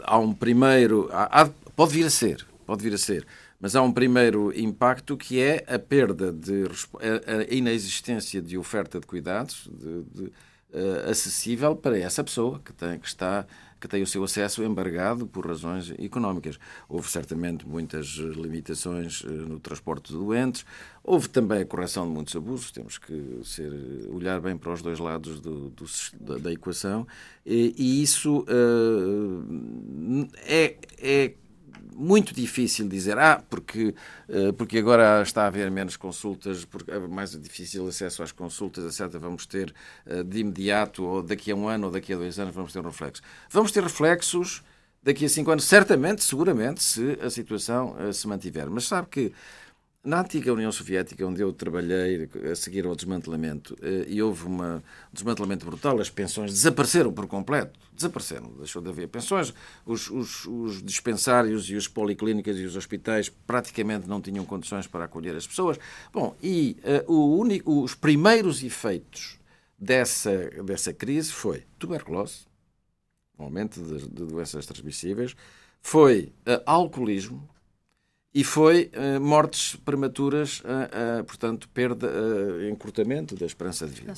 há 0.04 0.20
um 0.20 0.32
primeiro. 0.32 1.10
Há, 1.12 1.50
pode 1.76 1.92
vir 1.92 2.06
a 2.06 2.12
ser, 2.12 2.46
pode 2.66 2.84
vir 2.84 2.94
a 2.94 2.98
ser. 2.98 3.26
Mas 3.60 3.76
há 3.76 3.82
um 3.82 3.92
primeiro 3.92 4.58
impacto 4.58 5.16
que 5.16 5.40
é 5.40 5.64
a 5.68 5.80
perda 5.80 6.32
de 6.32 6.66
a 7.02 7.54
inexistência 7.54 8.42
de 8.42 8.58
oferta 8.58 9.00
de 9.00 9.08
cuidados 9.08 9.70
de, 9.72 10.04
de, 10.04 10.24
uh, 10.26 11.10
acessível 11.10 11.76
para 11.76 11.98
essa 11.98 12.24
pessoa 12.24 12.60
que 12.64 12.74
tem 12.74 13.00
que 13.00 13.08
está 13.08 13.46
que 13.80 13.90
tem 13.90 14.02
o 14.02 14.08
seu 14.08 14.24
acesso 14.24 14.64
embargado 14.64 15.28
por 15.28 15.46
razões 15.46 15.94
económicas. 16.00 16.58
Houve 16.90 17.10
certamente 17.12 17.68
muitas 17.68 18.08
limitações 18.16 19.22
uh, 19.22 19.30
no 19.30 19.60
transporte 19.60 20.12
de 20.12 20.18
doentes, 20.18 20.66
houve 21.04 21.30
também 21.30 21.62
a 21.62 21.66
correção 21.66 22.08
de 22.08 22.12
muitos 22.12 22.36
abusos, 22.36 22.72
temos 22.72 22.98
que 22.98 23.42
ser, 23.44 23.72
olhar 24.10 24.42
bem 24.42 24.58
para 24.58 24.74
os 24.74 24.82
dois 24.82 24.98
lados 24.98 25.40
do, 25.40 25.70
do, 25.70 25.86
da, 26.20 26.38
da, 26.38 26.52
equação, 26.52 27.06
e, 27.46 27.76
e 27.78 28.02
isso 28.02 28.40
uh, 28.50 30.28
é, 30.48 30.78
é 30.98 31.34
muito 31.94 32.34
difícil 32.34 32.88
dizer, 32.88 33.18
ah, 33.18 33.44
porque, 33.50 33.94
eh, 34.30 34.52
porque 34.54 34.78
agora 34.78 35.22
está 35.22 35.44
a 35.44 35.48
haver 35.48 35.70
menos 35.70 35.98
consultas, 35.98 36.66
porque 36.66 36.92
é 36.92 37.00
mais 37.00 37.32
difícil 37.40 37.88
acesso 37.88 38.24
às 38.24 38.32
consultas, 38.32 39.00
etc. 39.00 39.20
Vamos 39.20 39.46
ter 39.46 39.74
eh, 40.06 40.24
de 40.24 40.40
imediato, 40.40 41.04
ou 41.04 41.24
daqui 41.24 41.52
a 41.52 41.56
um 41.56 41.68
ano, 41.68 41.88
ou 41.88 41.92
daqui 41.92 42.14
a 42.14 42.18
dois 42.18 42.40
anos, 42.40 42.54
vamos 42.56 42.74
ter 42.74 42.80
um 42.80 42.90
reflexo. 42.90 43.22
Vamos 43.50 43.72
ter 43.72 43.84
reflexos 43.84 44.64
daqui 45.04 45.26
a 45.26 45.30
cinco 45.30 45.52
anos, 45.52 45.66
certamente, 45.66 46.24
seguramente, 46.24 46.82
se 46.82 47.18
a 47.22 47.30
situação 47.30 47.96
eh, 48.00 48.12
se 48.12 48.28
mantiver. 48.28 48.70
Mas 48.70 48.86
sabe 48.86 49.08
que 49.10 49.34
na 50.06 50.22
antiga 50.22 50.54
União 50.54 50.72
Soviética, 50.72 51.26
onde 51.26 51.42
eu 51.42 51.52
trabalhei 51.52 52.30
a 52.52 52.56
seguir 52.56 52.86
ao 52.86 52.96
desmantelamento, 52.96 53.76
eh, 53.82 54.06
e 54.08 54.22
houve 54.22 54.46
uma, 54.46 54.76
um 54.78 55.14
desmantelamento 55.14 55.66
brutal, 55.66 56.00
as 56.00 56.12
pensões 56.12 56.52
desapareceram 56.52 57.12
por 57.12 57.26
completo. 57.26 57.80
Desapareceram, 57.92 58.54
deixou 58.58 58.82
de 58.84 58.90
haver 58.90 59.08
pensões. 59.08 59.52
Os, 59.84 60.10
os, 60.12 60.46
os 60.46 60.84
dispensários 60.84 61.70
e 61.72 61.76
as 61.76 61.88
policlínicas 61.88 62.58
e 62.58 62.66
os 62.66 62.76
hospitais 62.76 63.30
praticamente 63.30 64.08
não 64.08 64.22
tinham 64.22 64.46
condições 64.46 64.86
para 64.86 65.06
acolher 65.06 65.36
as 65.36 65.48
pessoas. 65.48 65.80
Bom, 66.14 66.36
e 66.42 66.78
uh, 67.08 67.12
único, 67.12 67.84
os 67.84 67.96
primeiros 67.96 68.64
efeitos 68.64 69.40
dessa, 69.78 70.50
dessa 70.64 70.94
crise 70.94 71.32
foi 71.32 71.64
tuberculose, 71.80 72.46
aumento 73.40 73.82
de, 73.82 74.08
de 74.08 74.26
doenças 74.26 74.68
transmissíveis, 74.68 75.36
foi 75.82 76.32
uh, 76.48 76.62
alcoolismo, 76.66 77.50
e 78.36 78.44
foi 78.44 78.92
uh, 78.94 79.22
mortes 79.22 79.78
prematuras, 79.78 80.60
uh, 80.60 81.22
uh, 81.22 81.24
portanto, 81.24 81.70
perda, 81.70 82.12
encurtamento 82.70 83.34
da 83.34 83.46
esperança 83.46 83.88
de 83.88 84.02
vida. 84.02 84.14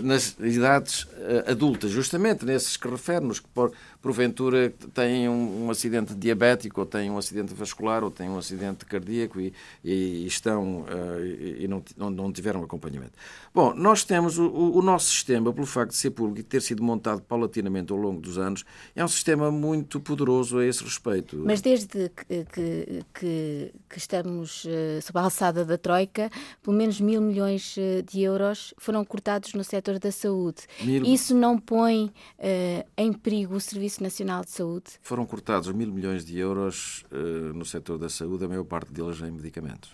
nas 0.00 0.36
idades 0.38 1.06
adultas, 1.46 1.90
justamente 1.90 2.46
nesses 2.46 2.76
que 2.76 2.88
refere-nos, 2.88 3.40
que 3.40 3.48
por, 3.48 3.72
porventura 4.06 4.72
têm 4.94 5.28
um, 5.28 5.64
um, 5.64 5.70
acidente 5.70 6.14
diabético, 6.14 6.78
ou 6.80 6.86
têm 6.86 7.10
um 7.10 7.18
acidente 7.18 7.52
vascular, 7.52 8.04
ou 8.04 8.10
têm 8.10 8.28
um 8.28 8.38
acidente 8.38 8.84
cardíaco 8.84 9.40
e, 9.40 9.52
e 9.84 10.24
estão 10.28 10.82
uh, 10.82 11.24
e, 11.24 11.64
e 11.64 11.68
não, 11.68 11.82
não, 11.96 12.32
tiveram 12.32 12.62
acompanhamento. 12.62 13.14
Bom, 13.52 13.74
nós 13.74 14.04
temos 14.04 14.38
o, 14.38 14.48
o, 14.48 14.80
nosso 14.80 15.10
sistema, 15.10 15.52
pelo 15.52 15.66
facto 15.66 15.90
de 15.90 15.96
ser 15.96 16.10
público 16.10 16.38
e 16.38 16.42
ter 16.44 16.62
sido 16.62 16.84
montado 16.84 17.20
paulatinamente 17.20 17.92
ao 17.92 17.98
longo 17.98 18.20
dos 18.20 18.38
anos, 18.38 18.64
é 18.94 19.04
um 19.04 19.08
sistema 19.08 19.50
muito 19.50 19.98
poderoso 19.98 20.58
a 20.58 20.64
esse 20.64 20.84
respeito. 20.84 21.42
Mas 21.44 21.60
desde 21.60 22.08
que, 22.10 22.44
que, 22.44 23.04
que, 23.12 23.72
que 23.90 23.98
estamos 23.98 24.64
uh, 24.66 25.02
sob 25.02 25.18
a 25.18 25.22
alçada 25.22 25.64
da 25.64 25.76
Troika, 25.76 26.30
pelo 26.62 26.76
menos 26.76 27.00
mil 27.00 27.20
milhões 27.20 27.74
eh, 27.76 28.02
de 28.02 28.22
euros 28.22 28.72
foram 28.78 29.04
cortados 29.04 29.52
no 29.54 29.64
setor 29.64 29.98
da 29.98 30.12
saúde. 30.12 30.62
Mil... 30.82 31.04
Isso 31.04 31.34
não 31.34 31.58
põe 31.58 32.04
uh, 32.06 32.86
em 32.96 33.12
perigo 33.12 33.56
o 33.56 33.60
Serviço 33.60 33.95
Nacional 34.02 34.44
de 34.44 34.50
Saúde? 34.50 34.86
Foram 35.02 35.26
cortados 35.26 35.70
mil 35.72 35.92
milhões 35.92 36.24
de 36.24 36.38
euros 36.38 37.04
uh, 37.10 37.52
no 37.54 37.64
setor 37.64 37.98
da 37.98 38.08
saúde, 38.08 38.44
a 38.44 38.48
maior 38.48 38.64
parte 38.64 38.92
deles 38.92 39.20
em 39.20 39.30
medicamentos. 39.30 39.90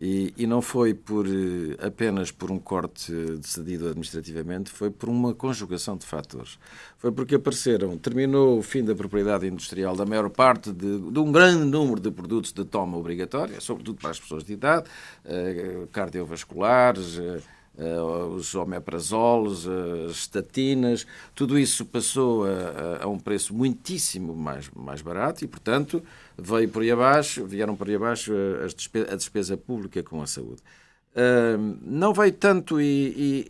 E, 0.00 0.32
e, 0.36 0.46
não 0.46 0.62
foi 0.62 0.94
por 0.94 1.26
apenas 1.84 2.30
por 2.30 2.52
um 2.52 2.58
corte 2.58 3.12
decidido 3.12 3.88
administrativamente, 3.88 4.70
foi 4.70 4.90
por 4.90 5.08
uma 5.08 5.34
conjugação 5.34 5.96
de 5.96 6.06
fatores. 6.06 6.56
Foi 6.98 7.10
porque 7.10 7.34
apareceram, 7.34 7.98
terminou 7.98 8.60
o 8.60 8.62
fim 8.62 8.84
da 8.84 8.94
propriedade 8.94 9.48
industrial 9.48 9.96
da 9.96 10.06
maior 10.06 10.30
parte 10.30 10.72
de, 10.72 11.00
de 11.10 11.18
um 11.18 11.32
grande 11.32 11.64
número 11.64 12.00
de 12.00 12.12
produtos 12.12 12.52
de 12.52 12.64
toma 12.64 12.96
obrigatória, 12.96 13.60
sobretudo 13.60 13.98
para 14.00 14.10
as 14.10 14.20
pessoas 14.20 14.44
de 14.44 14.52
idade, 14.52 14.88
eh, 15.24 15.88
cardiovasculares, 15.90 17.18
eh, 17.18 17.40
os 18.36 18.54
omeprazoles, 18.54 19.66
as 19.66 20.16
estatinas, 20.16 21.06
tudo 21.34 21.58
isso 21.58 21.84
passou 21.84 22.44
a, 22.44 23.04
a, 23.04 23.08
um 23.08 23.18
preço 23.18 23.54
muitíssimo 23.54 24.34
mais, 24.34 24.68
mais 24.74 25.00
barato 25.00 25.44
e, 25.44 25.48
portanto, 25.48 26.02
veio 26.36 26.68
por 26.68 26.82
aí 26.82 26.90
abaixo, 26.90 27.46
vieram 27.46 27.76
por 27.76 27.88
aí 27.88 27.94
abaixo 27.94 28.32
a, 28.62 28.66
despesa, 28.66 29.12
a 29.12 29.16
despesa 29.16 29.56
pública 29.56 30.02
com 30.02 30.20
a 30.20 30.26
saúde. 30.26 30.60
Uh, 31.16 31.78
não 31.82 32.12
veio 32.12 32.32
tanto 32.32 32.80
e, 32.80 32.84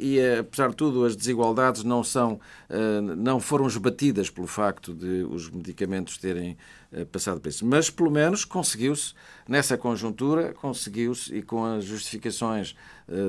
e, 0.00 0.16
e, 0.16 0.36
apesar 0.38 0.70
de 0.70 0.76
tudo 0.76 1.04
as 1.04 1.14
desigualdades 1.14 1.82
não 1.82 2.04
são 2.04 2.40
uh, 2.70 3.02
não 3.02 3.40
foram 3.40 3.66
esbatidas 3.66 4.30
pelo 4.30 4.46
facto 4.46 4.94
de 4.94 5.26
os 5.28 5.50
medicamentos 5.50 6.16
terem 6.16 6.56
uh, 6.92 7.04
passado 7.06 7.40
por 7.40 7.48
isso. 7.48 7.66
Mas 7.66 7.90
pelo 7.90 8.12
menos 8.12 8.44
conseguiu-se 8.44 9.12
nessa 9.46 9.76
conjuntura 9.76 10.54
conseguiu-se 10.54 11.34
e 11.34 11.42
com 11.42 11.64
as 11.64 11.84
justificações 11.84 12.74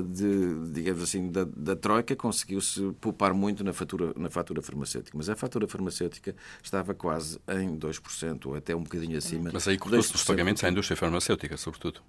de 0.10 0.72
digamos 0.74 1.04
assim 1.04 1.32
da, 1.32 1.46
da 1.56 1.76
troika 1.76 2.16
conseguiu-se 2.16 2.94
poupar 3.02 3.34
muito 3.34 3.64
na 3.64 3.74
fatura 3.74 4.14
na 4.16 4.30
fatura 4.30 4.62
farmacêutica. 4.62 5.18
Mas 5.18 5.28
a 5.28 5.36
fatura 5.36 5.68
farmacêutica 5.68 6.36
estava 6.64 6.94
quase 6.94 7.40
em 7.48 7.78
2% 7.78 8.46
ou 8.46 8.56
até 8.56 8.76
um 8.76 8.84
bocadinho 8.84 9.18
acima 9.18 9.50
mas 9.52 9.68
aí 9.68 9.78
cortou-se 9.78 10.14
os 10.14 10.24
pagamentos 10.24 10.64
à 10.64 10.70
indústria 10.70 10.96
farmacêutica 10.96 11.58
sobretudo 11.58 12.02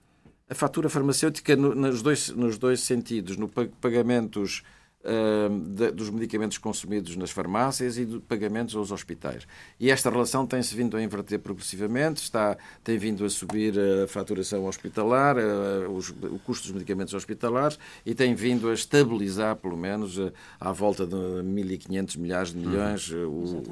a 0.51 0.55
fatura 0.55 0.88
farmacêutica 0.88 1.55
nos, 1.55 2.03
dois, 2.03 2.28
nos 2.30 2.59
dois 2.59 2.80
sentidos, 2.80 3.36
no 3.36 3.48
pagamentos 3.48 4.62
dos 5.94 6.11
medicamentos 6.11 6.59
consumidos 6.59 7.16
nas 7.16 7.30
farmácias 7.30 7.96
e 7.96 8.05
de 8.05 8.18
pagamentos 8.20 8.76
aos 8.76 8.90
hospitais. 8.90 9.46
E 9.78 9.90
esta 9.90 10.11
relação 10.11 10.46
tem-se 10.46 10.74
vindo 10.74 10.96
a 10.96 11.03
inverter 11.03 11.38
progressivamente, 11.38 12.22
está, 12.22 12.57
tem 12.84 12.98
vindo 12.98 13.24
a 13.24 13.30
subir 13.30 13.74
a 13.78 14.07
faturação 14.07 14.66
hospitalar, 14.66 15.36
os, 15.88 16.11
o 16.11 16.38
custo 16.44 16.64
dos 16.64 16.72
medicamentos 16.72 17.14
hospitalares 17.14 17.78
e 18.05 18.14
tem 18.14 18.34
vindo 18.34 18.68
a 18.68 18.74
estabilizar, 18.74 19.57
pelo 19.57 19.76
menos, 19.76 20.18
à 20.61 20.70
volta 20.70 21.07
de 21.07 21.14
1.500 21.14 22.18
milhares 22.18 22.53
de 22.53 22.59
milhões, 22.59 23.11
uhum. 23.11 23.62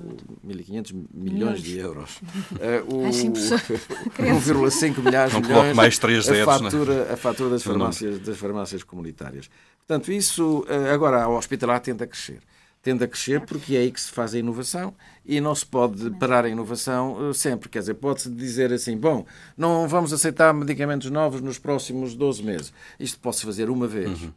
1.500 0.47 1.07
milhões 1.13 1.63
de 1.63 1.79
euros. 1.79 2.21
o 2.89 3.03
1,5 3.03 4.99
milhares 5.05 5.35
de 5.35 5.41
milhões 5.43 5.77
mais 5.77 5.99
três 5.99 6.29
a, 6.29 6.45
fatura, 6.45 7.13
a 7.13 7.17
fatura 7.17 7.51
das 7.51 7.63
farmácias, 7.63 8.19
das 8.21 8.37
farmácias 8.37 8.83
comunitárias. 8.83 9.51
Portanto, 9.89 10.13
isso 10.13 10.67
eh, 10.69 10.93
agora 11.23 11.37
a 11.37 11.39
hospitalar 11.39 11.81
tende 11.81 12.05
a 12.05 12.07
crescer. 12.07 12.41
Tende 12.83 13.05
a 13.05 13.09
crescer 13.09 13.41
porque 13.41 13.75
é 13.75 13.81
aí 13.81 13.91
que 13.91 14.01
se 14.01 14.11
faz 14.11 14.35
a 14.35 14.39
inovação 14.39 14.95
e 15.27 15.41
não 15.41 15.55
se 15.55 15.67
pode 15.67 16.11
parar 16.13 16.45
a 16.45 16.49
inovação 16.49 17.29
eh, 17.29 17.33
sempre. 17.33 17.69
Quer 17.69 17.81
dizer, 17.81 17.95
pode-se 17.95 18.31
dizer 18.31 18.73
assim: 18.73 18.97
bom, 18.97 19.27
não 19.57 19.89
vamos 19.89 20.13
aceitar 20.13 20.55
medicamentos 20.55 21.11
novos 21.11 21.41
nos 21.41 21.59
próximos 21.59 22.15
12 22.15 22.43
meses. 22.43 22.73
Isto 22.99 23.19
pode-se 23.19 23.45
fazer 23.45 23.69
uma 23.69 23.87
vez. 23.87 24.23
Uhum 24.23 24.33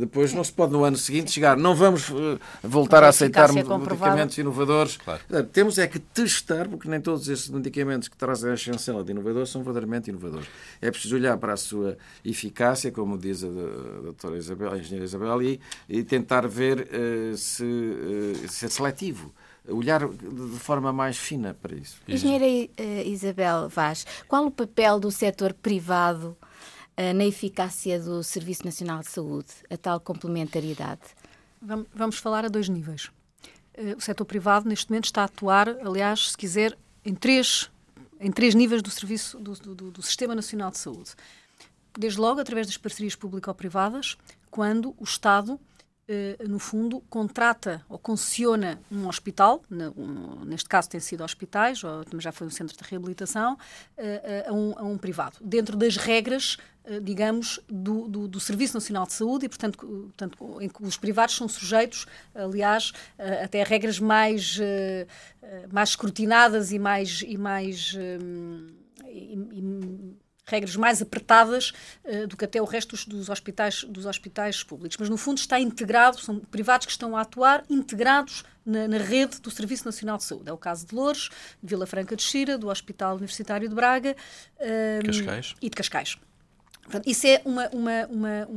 depois 0.00 0.32
não 0.32 0.42
se 0.42 0.52
pode 0.52 0.72
no 0.72 0.82
ano 0.82 0.96
seguinte 0.96 1.30
chegar, 1.30 1.56
não 1.56 1.74
vamos 1.74 2.08
eh, 2.08 2.38
voltar 2.62 3.04
a 3.04 3.08
aceitar 3.08 3.52
medicamentos 3.52 4.38
inovadores. 4.38 4.96
Claro. 4.96 5.20
Temos 5.52 5.78
é 5.78 5.86
que 5.86 5.98
testar, 5.98 6.66
porque 6.68 6.88
nem 6.88 7.00
todos 7.00 7.28
esses 7.28 7.50
medicamentos 7.50 8.08
que 8.08 8.16
trazem 8.16 8.50
a 8.50 8.56
chancela 8.56 9.04
de 9.04 9.10
inovadores 9.12 9.50
são 9.50 9.62
verdadeiramente 9.62 10.08
inovadores. 10.08 10.48
É 10.80 10.90
preciso 10.90 11.16
olhar 11.16 11.36
para 11.36 11.52
a 11.52 11.56
sua 11.56 11.98
eficácia, 12.24 12.90
como 12.90 13.18
diz 13.18 13.44
a 13.44 13.48
doutora 14.02 14.38
Isabel, 14.38 14.72
a 14.72 14.78
engenheira 14.78 15.04
Isabel, 15.04 15.42
e, 15.42 15.60
e 15.86 16.02
tentar 16.02 16.48
ver 16.48 16.88
uh, 16.88 17.36
se, 17.36 17.64
uh, 17.64 18.48
se 18.48 18.64
é 18.64 18.68
seletivo 18.68 19.34
olhar 19.70 20.08
de 20.08 20.58
forma 20.58 20.90
mais 20.94 21.18
fina 21.18 21.54
para 21.60 21.76
isso. 21.76 22.00
Engenheira 22.08 22.70
Isabel 23.04 23.68
Vaz, 23.68 24.06
qual 24.26 24.46
o 24.46 24.50
papel 24.50 24.98
do 24.98 25.10
setor 25.10 25.52
privado 25.52 26.34
eh, 26.40 26.47
na 27.14 27.24
eficácia 27.24 28.00
do 28.00 28.22
Serviço 28.24 28.64
Nacional 28.64 29.00
de 29.00 29.08
Saúde, 29.08 29.52
a 29.70 29.76
tal 29.76 30.00
complementariedade? 30.00 31.02
Vamos 31.94 32.18
falar 32.18 32.44
a 32.44 32.48
dois 32.48 32.68
níveis. 32.68 33.10
Eh, 33.74 33.94
o 33.96 34.00
setor 34.00 34.24
privado, 34.24 34.68
neste 34.68 34.90
momento, 34.90 35.04
está 35.04 35.22
a 35.22 35.26
atuar, 35.26 35.68
aliás, 35.68 36.30
se 36.30 36.36
quiser, 36.36 36.76
em 37.04 37.14
três, 37.14 37.70
em 38.20 38.30
três 38.32 38.54
níveis 38.54 38.82
do 38.82 38.90
serviço 38.90 39.38
do, 39.38 39.54
do, 39.54 39.90
do 39.92 40.02
Sistema 40.02 40.34
Nacional 40.34 40.70
de 40.70 40.78
Saúde. 40.78 41.10
Desde 41.96 42.20
logo, 42.20 42.40
através 42.40 42.66
das 42.66 42.76
parcerias 42.76 43.14
público-privadas, 43.14 44.16
quando 44.50 44.94
o 44.98 45.04
Estado 45.04 45.52
eh, 45.54 45.67
no 46.48 46.58
fundo, 46.58 47.00
contrata 47.10 47.84
ou 47.88 47.98
concessiona 47.98 48.80
um 48.90 49.06
hospital, 49.08 49.62
neste 50.46 50.68
caso 50.68 50.88
tem 50.88 51.00
sido 51.00 51.22
hospitais, 51.22 51.84
ou 51.84 52.02
já 52.18 52.32
foi 52.32 52.46
um 52.46 52.50
centro 52.50 52.76
de 52.76 52.82
reabilitação, 52.82 53.58
eh, 53.96 54.46
a 54.48 54.52
um, 54.52 54.74
a 54.78 54.82
um 54.82 54.96
privado, 54.96 55.36
dentro 55.40 55.76
das 55.76 55.96
regras, 55.96 56.56
eh, 56.84 56.98
digamos, 57.00 57.60
do, 57.68 58.08
do, 58.08 58.28
do, 58.28 58.40
Serviço 58.40 58.74
Nacional 58.74 59.06
de 59.06 59.12
Saúde 59.12 59.46
e, 59.46 59.48
portanto, 59.48 59.78
portanto, 59.78 60.62
em 60.62 60.68
que 60.68 60.82
os 60.82 60.96
privados 60.96 61.36
são 61.36 61.46
sujeitos, 61.46 62.06
aliás, 62.34 62.92
até 63.44 63.60
a 63.60 63.64
regras 63.64 64.00
mais, 64.00 64.58
mais 65.70 65.90
escrutinadas 65.90 66.72
e 66.72 66.78
mais. 66.78 67.22
E 67.22 67.36
mais 67.36 67.94
e, 69.06 69.34
e, 69.34 70.27
regras 70.50 70.76
mais 70.76 71.00
apertadas 71.02 71.72
uh, 72.04 72.26
do 72.26 72.36
que 72.36 72.44
até 72.44 72.60
o 72.60 72.64
resto 72.64 72.90
dos, 72.90 73.04
dos, 73.04 73.28
hospitais, 73.28 73.84
dos 73.84 74.06
hospitais 74.06 74.62
públicos. 74.62 74.96
Mas, 74.98 75.08
no 75.08 75.16
fundo, 75.16 75.38
está 75.38 75.60
integrado, 75.60 76.20
são 76.20 76.38
privados 76.38 76.86
que 76.86 76.92
estão 76.92 77.16
a 77.16 77.20
atuar 77.20 77.64
integrados 77.68 78.44
na, 78.64 78.88
na, 78.88 78.98
rede 78.98 79.40
do 79.40 79.50
Serviço 79.50 79.84
Nacional 79.84 80.16
de 80.16 80.24
Saúde. 80.24 80.48
É 80.48 80.52
o 80.52 80.58
caso 80.58 80.86
de 80.86 80.94
Louros, 80.94 81.30
de 81.62 81.68
Vila 81.68 81.86
Franca 81.86 82.16
de 82.16 82.22
Xira, 82.22 82.58
do 82.58 82.68
Hospital 82.68 83.16
Universitário 83.16 83.68
de 83.68 83.74
Braga 83.74 84.16
Cascais. 85.04 85.54
e 85.62 85.70
de 85.70 85.76
Cascais. 85.76 86.18
Portanto, 86.82 87.06
isso 87.06 87.26
é 87.26 87.42
uma, 87.44 87.68
uma, 87.68 88.06
uma, 88.06 88.48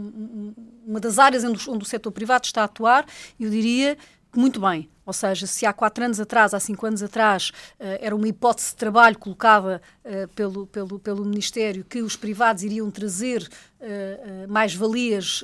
uma 0.88 1.00
das 1.02 1.20
áreas 1.20 1.44
onde, 1.44 1.70
onde 1.70 1.84
o 1.84 1.88
setor 1.88 2.12
privado 2.12 2.46
está 2.46 2.62
a 2.62 2.66
atuar, 2.66 3.06
eu 3.38 3.50
diria 3.50 3.98
muito 4.34 4.60
bem. 4.62 4.90
Ou 5.12 5.14
seja, 5.14 5.46
se 5.46 5.66
há 5.66 5.74
quatro 5.74 6.06
anos 6.06 6.22
atrás, 6.22 6.54
há 6.54 6.60
cinco 6.60 6.86
anos 6.86 7.04
atrás, 7.04 7.50
uh, 7.50 7.84
era 8.00 8.16
uma 8.16 8.30
hipótese 8.30 8.70
de 8.70 8.78
trabalho 8.78 9.20
colocada 9.20 9.82
uh, 10.06 10.26
pelo, 10.30 10.66
pelo, 10.68 10.98
pelo 11.00 11.26
Ministério 11.26 11.84
que 11.84 12.02
os 12.02 12.16
privados 12.16 12.64
iriam 12.64 12.90
trazer 12.90 13.44
uh, 13.44 14.48
mais-valias 14.48 15.44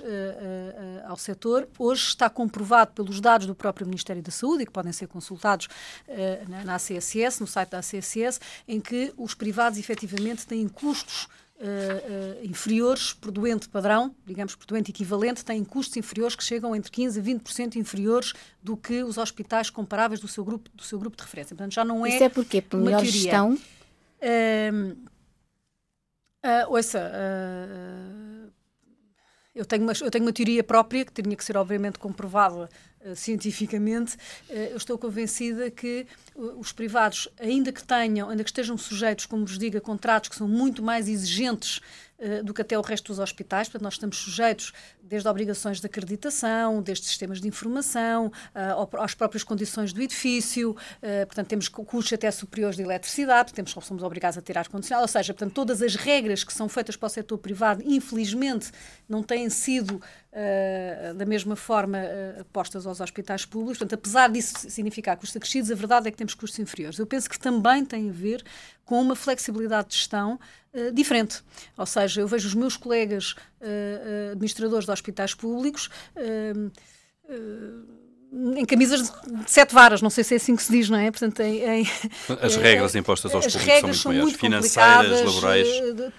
ao 1.06 1.18
setor, 1.18 1.68
hoje 1.78 2.08
está 2.08 2.30
comprovado 2.30 2.94
pelos 2.94 3.20
dados 3.20 3.46
do 3.46 3.54
próprio 3.54 3.86
Ministério 3.86 4.22
da 4.22 4.32
Saúde, 4.32 4.64
e 4.64 4.66
que 4.66 4.72
podem 4.72 4.94
ser 4.94 5.08
consultados 5.08 5.68
na, 6.48 6.64
na 6.64 6.76
ACSS, 6.76 7.42
no 7.42 7.48
site 7.48 7.70
da 7.70 7.80
ACSS, 7.80 8.40
em 8.68 8.80
que 8.80 9.14
os 9.18 9.34
privados 9.34 9.78
efetivamente 9.80 10.46
têm 10.46 10.68
custos 10.68 11.28
Uh, 11.60 12.44
uh, 12.44 12.46
inferiores 12.46 13.14
por 13.14 13.32
doente 13.32 13.68
padrão, 13.68 14.16
digamos 14.28 14.54
por 14.54 14.68
doente 14.68 14.92
equivalente, 14.92 15.44
têm 15.44 15.64
custos 15.64 15.98
inferiores 15.98 16.36
que 16.36 16.44
chegam 16.44 16.76
entre 16.76 16.92
15% 16.92 17.18
a 17.18 17.24
20% 17.24 17.76
inferiores 17.78 18.34
do 18.62 18.78
que 18.78 19.04
os 19.04 19.18
hospitais 19.18 19.72
comparáveis 19.72 20.20
do 20.20 20.28
seu 20.28 20.46
grupo, 20.46 20.70
do 20.72 20.84
seu 20.84 21.00
grupo 21.00 21.18
de 21.18 21.24
referência. 21.24 21.56
Portanto, 21.56 21.74
já 21.74 21.84
não 21.84 22.06
é. 22.06 22.10
Isso 22.10 22.24
é 22.24 22.30
porque 22.30 22.62
por 22.62 22.80
melhor 22.80 23.02
teoria. 23.02 23.12
gestão. 23.12 23.54
Uh, 24.22 24.98
uh, 26.46 26.72
ouça, 26.72 27.12
eu 29.58 29.66
tenho, 29.66 29.82
uma, 29.82 29.94
eu 30.00 30.12
tenho 30.12 30.26
uma 30.26 30.32
teoria 30.34 30.64
própria 30.64 31.04
que 31.04 31.12
tinha 31.12 31.36
que 31.36 31.44
ser, 31.44 31.58
obviamente, 31.58 31.98
comprovada 31.98 32.66
uh, 32.66 32.97
cientificamente, 33.16 34.16
uh, 34.50 34.54
eu 34.54 34.78
estou 34.78 34.98
convencida 34.98 35.70
que 35.70 36.06
os 36.36 36.72
privados, 36.72 37.28
ainda 37.40 37.72
que 37.72 37.84
tenham, 37.84 38.30
ainda 38.30 38.44
que 38.44 38.50
estejam 38.50 38.78
sujeitos, 38.78 39.26
como 39.26 39.46
vos 39.46 39.58
digo, 39.58 39.78
a 39.78 39.82
contratos 39.82 40.30
que 40.30 40.36
são 40.36 40.48
muito 40.48 40.84
mais 40.84 41.08
exigentes 41.08 41.82
eh, 42.20 42.42
do 42.42 42.52
que 42.52 42.62
até 42.62 42.78
o 42.78 42.82
resto 42.82 43.08
dos 43.08 43.20
hospitais. 43.20 43.68
Portanto, 43.68 43.84
nós 43.84 43.94
estamos 43.94 44.18
sujeitos 44.18 44.74
desde 45.04 45.28
obrigações 45.30 45.80
de 45.80 45.86
acreditação, 45.86 46.82
desde 46.82 47.06
sistemas 47.06 47.40
de 47.40 47.48
informação, 47.48 48.32
às 49.00 49.14
próprias 49.14 49.44
condições 49.44 49.94
do 49.94 50.02
edifício, 50.02 50.76
portanto, 51.28 51.48
temos 51.48 51.70
custos 51.70 52.12
até 52.12 52.30
superiores 52.30 52.76
de 52.76 52.84
eletricidade, 52.84 53.54
temos, 53.54 53.72
somos 53.72 54.04
obrigados 54.04 54.38
a 54.38 54.42
ter 54.42 54.58
ar-condicionado, 54.58 55.04
ou 55.04 55.08
seja, 55.08 55.34
portanto, 55.34 55.54
todas 55.54 55.82
as 55.82 55.96
regras 55.96 56.44
que 56.44 56.52
são 56.52 56.68
feitas 56.68 56.98
para 56.98 57.08
o 57.08 57.10
setor 57.10 57.38
privado, 57.38 57.82
infelizmente, 57.86 58.70
não 59.08 59.24
têm 59.24 59.50
sido 59.50 60.02
uh, 60.32 61.14
da 61.14 61.26
mesma 61.26 61.56
forma 61.56 61.98
postas 62.52 62.86
aos 62.86 63.00
hospitais 63.02 63.46
públicos. 63.46 63.78
Portanto, 63.78 63.94
apesar 64.00 64.30
disso 64.30 64.70
significar 64.70 65.18
custos 65.18 65.36
acrescidos, 65.38 65.72
a 65.72 65.76
verdade 65.76 66.08
é 66.08 66.12
que 66.12 66.18
temos 66.18 66.34
custos 66.34 66.60
inferiores. 66.60 67.00
Eu 67.00 67.06
penso 67.06 67.30
que 67.30 67.40
também 67.40 67.86
tem 67.86 68.10
a 68.10 68.14
ver 68.14 68.44
com 68.86 69.02
uma 69.02 69.16
flexibilidade 69.16 69.90
de 69.90 69.96
gestão 69.96 70.40
uh, 70.74 70.92
diferente. 70.92 71.44
Ou 71.78 71.86
seja, 71.86 72.22
eu 72.22 72.28
vejo 72.28 72.48
os 72.48 72.56
meus 72.56 72.78
colegas 72.78 73.36
uh, 73.62 74.32
administradores 74.32 74.86
de 74.86 74.92
hospitais 74.92 75.34
públicos 75.34 75.90
em 78.32 78.66
camisas 78.66 79.04
de 79.04 79.50
sete 79.50 79.74
varas, 79.74 80.02
não 80.02 80.10
sei 80.10 80.24
se 80.24 80.34
é 80.34 80.38
assim 80.38 80.56
que 80.56 80.62
se 80.62 80.72
diz, 80.72 80.90
não 80.90 80.98
é? 80.98 81.10
Portanto, 81.10 81.40
em, 81.40 81.62
em, 81.62 81.88
as 82.42 82.56
regras 82.58 82.94
impostas 82.96 83.34
aos 83.34 83.46
públicos 83.46 84.02
são 84.02 84.12
muito 84.12 84.24
maiores, 84.24 84.36
financeiras, 84.36 85.24
laborais. 85.24 85.68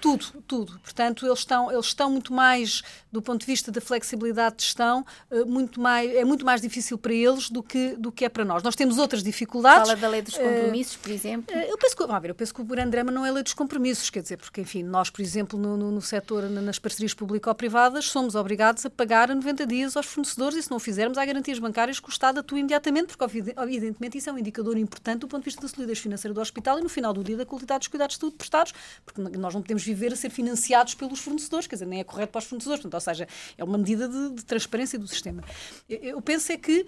Tudo, 0.01 0.27
tudo. 0.47 0.81
Portanto, 0.81 1.27
eles 1.27 1.41
estão, 1.41 1.71
eles 1.71 1.87
estão 1.87 2.11
muito 2.11 2.33
mais 2.33 2.83
do 3.11 3.23
ponto 3.23 3.41
de 3.41 3.47
vista 3.47 3.73
da 3.73 3.81
flexibilidade 3.81 4.57
de 4.57 4.65
gestão, 4.65 5.05
eh, 5.31 5.45
muito 5.45 5.81
mais, 5.81 6.15
é 6.15 6.25
muito 6.25 6.45
mais 6.45 6.61
difícil 6.61 6.99
para 6.99 7.13
eles 7.13 7.49
do 7.49 7.63
que, 7.63 7.97
do 7.97 8.13
que 8.13 8.25
é 8.25 8.29
para 8.29 8.45
nós. 8.45 8.63
Nós 8.63 8.77
temos 8.77 8.99
outras 8.99 9.23
dificuldades. 9.23 9.89
Fala 9.89 9.97
da 9.97 10.09
lei 10.09 10.21
dos 10.21 10.37
eh, 10.37 10.43
compromissos, 10.43 10.97
por 10.97 11.11
exemplo? 11.11 11.55
Eh, 11.55 11.71
eu 11.71 11.79
penso 11.79 11.97
que, 11.97 12.07
ver, 12.07 12.31
eu 12.31 12.35
penso 12.35 12.55
que 12.55 12.61
o 12.61 12.65
grande 12.65 12.91
drama 12.91 13.11
não 13.11 13.25
é 13.25 13.31
a 13.31 13.33
lei 13.33 13.43
dos 13.43 13.55
compromissos, 13.55 14.11
quer 14.11 14.23
dizer, 14.23 14.37
porque, 14.37 14.61
enfim, 14.61 14.83
nós, 14.83 15.09
por 15.09 15.23
exemplo, 15.23 15.59
no, 15.59 15.77
no, 15.77 15.91
no 15.91 16.03
setor, 16.03 16.43
nas 16.51 16.79
parcerias 16.79 17.15
público-privadas, 17.15 18.07
somos 18.07 18.35
obrigados 18.35 18.85
a 18.85 18.91
pagar 18.91 19.31
a 19.31 19.35
90 19.35 19.67
dias 19.67 19.97
aos 19.97 20.07
fornecedores 20.07 20.59
e, 20.59 20.63
se 20.63 20.71
não 20.71 20.77
o 20.77 20.81
fizermos, 20.81 21.17
há 21.17 21.25
garantias 21.25 21.59
bancárias 21.59 21.98
que 22.01 22.09
o 22.09 22.11
Estado 22.11 22.41
atua 22.41 22.59
imediatamente, 22.59 23.17
porque, 23.17 23.39
evidentemente, 23.57 24.19
isso 24.19 24.31
é 24.31 24.33
um 24.33 24.39
indicador 24.39 24.77
importante 24.77 25.21
do 25.21 25.29
ponto 25.29 25.43
de 25.43 25.47
vista 25.47 25.61
da 25.61 25.69
solidez 25.69 25.99
financeira 25.99 26.35
do 26.35 26.41
hospital 26.41 26.79
e, 26.79 26.83
no 26.83 26.89
final 26.89 27.13
do 27.13 27.23
dia, 27.23 27.37
da 27.37 27.47
qualidade 27.47 27.81
dos 27.81 27.89
cuidados 27.89 28.17
de 28.17 28.21
saúde 28.21 28.37
prestados, 28.37 28.73
porque 29.05 29.21
nós 29.21 29.55
não 29.55 29.63
podemos 29.63 29.83
viver 29.83 30.13
a 30.13 30.17
ser 30.17 30.31
financiados 30.31 30.95
pelos 30.95 31.21
fornecedores, 31.21 31.67
quer 31.67 31.77
dizer, 31.77 31.87
nem 31.87 32.01
é 32.01 32.05
correto 32.05 32.33
para 32.33 32.39
os 32.41 32.45
fornecedores. 32.45 32.83
Portanto, 32.83 32.95
ou 32.95 33.01
seja, 33.01 33.29
é 33.57 33.65
uma 33.65 33.79
medida 33.79 34.09
de, 34.09 34.31
de 34.31 34.45
transparência 34.45 34.99
do 34.99 35.07
sistema. 35.07 35.43
Eu, 35.89 36.21
penso 36.21 36.53
é 36.53 36.57
que 36.57 36.87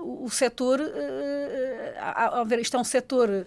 uh, 0.00 0.24
o, 0.24 0.30
setor, 0.30 0.80
uh, 0.80 0.84
a, 1.98 2.42
a 2.42 2.60
isto 2.60 2.76
é 2.76 2.80
um 2.80 2.84
setor 2.84 3.46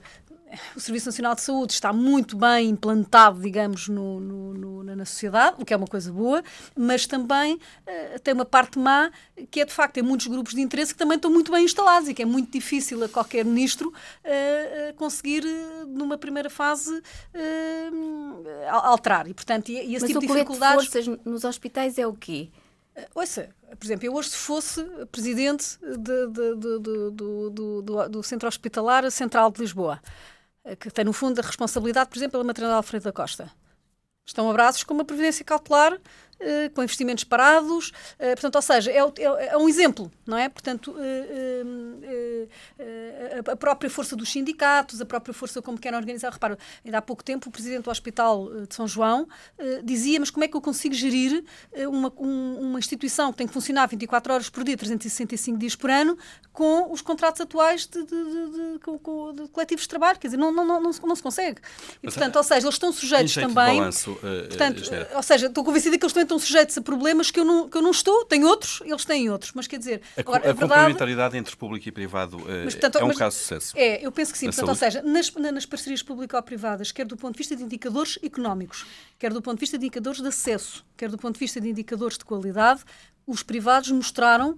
o 0.75 0.79
Serviço 0.79 1.07
Nacional 1.07 1.35
de 1.35 1.41
Saúde 1.41 1.73
está 1.73 1.93
muito 1.93 2.35
bem 2.35 2.69
implantado, 2.69 3.41
digamos, 3.41 3.87
no, 3.87 4.19
no, 4.19 4.53
no, 4.53 4.83
na 4.83 5.05
sociedade, 5.05 5.55
o 5.59 5.65
que 5.65 5.73
é 5.73 5.77
uma 5.77 5.87
coisa 5.87 6.11
boa, 6.11 6.43
mas 6.75 7.05
também 7.05 7.55
uh, 7.55 8.19
tem 8.23 8.33
uma 8.33 8.45
parte 8.45 8.77
má, 8.77 9.11
que 9.49 9.61
é 9.61 9.65
de 9.65 9.73
facto, 9.73 9.95
tem 9.95 10.03
muitos 10.03 10.27
grupos 10.27 10.53
de 10.53 10.61
interesse 10.61 10.93
que 10.93 10.99
também 10.99 11.15
estão 11.15 11.31
muito 11.31 11.51
bem 11.51 11.65
instalados 11.65 12.09
e 12.09 12.13
que 12.13 12.21
é 12.21 12.25
muito 12.25 12.51
difícil 12.51 13.03
a 13.03 13.09
qualquer 13.09 13.45
ministro 13.45 13.89
uh, 13.89 14.93
conseguir, 14.95 15.43
numa 15.87 16.17
primeira 16.17 16.49
fase, 16.49 17.01
alterar. 18.69 19.27
E, 19.27 19.33
portanto, 19.33 19.69
e, 19.69 19.73
e 19.73 19.95
esse 19.95 20.01
mas 20.01 20.11
tipo 20.11 20.19
de 20.19 20.27
dificuldades. 20.27 20.85
De 20.85 20.91
forças 20.91 21.19
nos 21.25 21.43
hospitais 21.43 21.97
é 21.97 22.05
o 22.05 22.13
quê? 22.13 22.49
Uh, 22.95 23.01
ouça, 23.15 23.49
por 23.79 23.85
exemplo, 23.85 24.05
eu 24.05 24.13
hoje 24.13 24.29
se 24.29 24.37
fosse 24.37 24.83
presidente 25.11 25.77
de, 25.81 26.27
de, 26.27 26.55
de, 26.55 26.79
do, 26.79 27.11
do, 27.11 27.81
do, 27.81 28.09
do, 28.09 28.23
Centro 28.23 28.47
Hospitalar 28.47 29.09
Central 29.09 29.49
de 29.51 29.61
Lisboa, 29.61 30.01
que 30.79 30.89
tem 30.91 31.05
no 31.05 31.13
fundo 31.13 31.39
a 31.39 31.41
responsabilidade, 31.41 32.09
por 32.09 32.17
exemplo, 32.17 32.31
pela 32.33 32.43
maternidade 32.43 32.77
Alfredo 32.77 33.03
da 33.03 33.11
Costa. 33.11 33.51
Estão 34.25 34.49
abraços 34.49 34.83
com 34.83 34.93
uma 34.93 35.05
previdência 35.05 35.43
cautelar 35.43 35.93
eh, 35.93 35.99
com 36.73 36.83
investimentos 36.83 37.23
parados, 37.23 37.91
eh, 38.17 38.35
portanto, 38.35 38.55
ou 38.55 38.61
seja, 38.61 38.91
é, 38.91 38.97
é, 38.97 39.47
é, 39.49 39.57
um 39.57 39.69
exemplo, 39.69 40.11
não 40.25 40.37
é? 40.37 40.49
Portanto, 40.49 40.95
eh, 40.99 42.47
a 43.51 43.55
própria 43.55 43.89
força 43.89 44.15
dos 44.15 44.31
sindicatos, 44.31 44.99
a 45.01 45.05
própria 45.05 45.33
força 45.33 45.61
como 45.61 45.77
querem 45.77 45.97
organizar. 45.97 46.31
Repara, 46.31 46.57
ainda 46.83 46.97
há 46.97 47.01
pouco 47.01 47.23
tempo 47.23 47.49
o 47.49 47.51
presidente 47.51 47.83
do 47.83 47.91
Hospital 47.91 48.49
de 48.67 48.73
São 48.73 48.87
João 48.87 49.27
dizia, 49.83 50.19
mas 50.19 50.29
como 50.29 50.43
é 50.43 50.47
que 50.47 50.55
eu 50.55 50.61
consigo 50.61 50.93
gerir 50.93 51.43
uma, 51.87 52.11
uma 52.17 52.79
instituição 52.79 53.31
que 53.31 53.37
tem 53.37 53.47
que 53.47 53.53
funcionar 53.53 53.87
24 53.87 54.33
horas 54.33 54.49
por 54.49 54.63
dia, 54.63 54.77
365 54.77 55.57
dias 55.57 55.75
por 55.75 55.89
ano, 55.89 56.17
com 56.51 56.91
os 56.91 57.01
contratos 57.01 57.41
atuais 57.41 57.87
de, 57.87 58.03
de, 58.03 58.07
de, 58.07 58.79
de 58.79 59.47
coletivos 59.49 59.83
de 59.83 59.89
trabalho? 59.89 60.19
Quer 60.19 60.27
dizer, 60.27 60.37
não, 60.37 60.51
não, 60.51 60.65
não, 60.65 60.81
não, 60.81 60.91
não 60.91 61.15
se 61.15 61.21
consegue. 61.21 61.61
E, 62.01 62.07
portanto, 62.07 62.35
ou 62.35 62.43
seja, 62.43 62.65
eles 62.65 62.75
estão 62.75 62.91
sujeitos 62.91 63.33
também. 63.33 63.77
Balanço, 63.77 64.15
portanto, 64.15 64.83
ou 65.15 65.23
seja, 65.23 65.47
estou 65.47 65.63
convencida 65.63 65.97
que 65.97 66.03
eles 66.03 66.11
estão 66.11 66.23
estão 66.31 66.39
sujeitos 66.39 66.77
a 66.77 66.81
problemas 66.81 67.29
que 67.29 67.39
eu 67.39 67.45
não, 67.45 67.69
que 67.69 67.77
eu 67.77 67.81
não 67.81 67.91
estou, 67.91 68.23
tenho 68.25 68.47
outros, 68.47 68.81
eles 68.85 69.03
têm 69.03 69.29
outros. 69.29 69.51
Mas 69.53 69.67
quer 69.67 69.77
dizer. 69.77 70.01
A, 70.15 70.21
agora, 70.21 70.47
a, 70.47 70.49
a 70.49 70.53
verdade... 70.53 70.73
complementaridade 70.73 71.37
entre 71.37 71.55
público 71.55 71.87
e 71.87 71.91
privado 71.91 72.37
uh, 72.37 72.45
mas, 72.63 72.75
portanto, 72.75 72.97
é 72.97 73.03
um 73.03 73.07
mas, 73.07 73.17
caso 73.17 73.35
de 73.35 73.41
sucesso. 73.41 73.77
É, 73.77 74.05
eu 74.05 74.11
penso 74.11 74.31
que 74.31 74.37
sim. 74.37 74.45
Portanto, 74.47 74.69
ou 74.69 74.75
seja, 74.75 75.01
nas, 75.01 75.31
nas 75.33 75.65
parcerias 75.65 76.01
público-privadas, 76.01 76.91
quer 76.91 77.05
do 77.05 77.17
ponto 77.17 77.33
de 77.33 77.37
vista 77.39 77.55
de 77.55 77.63
indicadores 77.63 78.17
económicos, 78.23 78.85
quer 79.19 79.33
do 79.33 79.41
ponto 79.41 79.57
de 79.57 79.61
vista 79.61 79.77
de 79.77 79.85
indicadores 79.85 80.21
de 80.21 80.27
acesso, 80.27 80.85
quer 80.95 81.09
do 81.09 81.17
ponto 81.17 81.33
de 81.33 81.39
vista 81.39 81.59
de 81.59 81.69
indicadores 81.69 82.17
de 82.17 82.25
qualidade, 82.25 82.83
os 83.27 83.43
privados 83.43 83.91
mostraram 83.91 84.57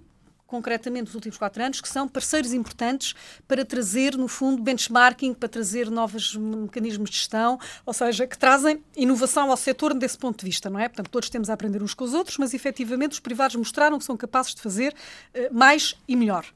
concretamente 0.54 1.06
nos 1.06 1.14
últimos 1.16 1.36
quatro 1.36 1.60
anos, 1.60 1.80
que 1.80 1.88
são 1.88 2.06
parceiros 2.06 2.52
importantes 2.52 3.12
para 3.48 3.64
trazer, 3.64 4.16
no 4.16 4.28
fundo, 4.28 4.62
benchmarking, 4.62 5.34
para 5.34 5.48
trazer 5.48 5.90
novos 5.90 6.36
mecanismos 6.36 7.10
de 7.10 7.16
gestão, 7.16 7.58
ou 7.84 7.92
seja, 7.92 8.24
que 8.24 8.38
trazem 8.38 8.80
inovação 8.96 9.50
ao 9.50 9.56
setor 9.56 9.92
desse 9.94 10.16
ponto 10.16 10.38
de 10.38 10.44
vista, 10.44 10.70
não 10.70 10.78
é? 10.78 10.88
Portanto, 10.88 11.10
todos 11.10 11.28
temos 11.28 11.50
a 11.50 11.54
aprender 11.54 11.82
uns 11.82 11.92
com 11.92 12.04
os 12.04 12.14
outros, 12.14 12.38
mas 12.38 12.54
efetivamente 12.54 13.12
os 13.12 13.20
privados 13.20 13.56
mostraram 13.56 13.98
que 13.98 14.04
são 14.04 14.16
capazes 14.16 14.54
de 14.54 14.62
fazer 14.62 14.94
uh, 14.94 15.52
mais 15.52 15.96
e 16.06 16.14
melhor. 16.14 16.46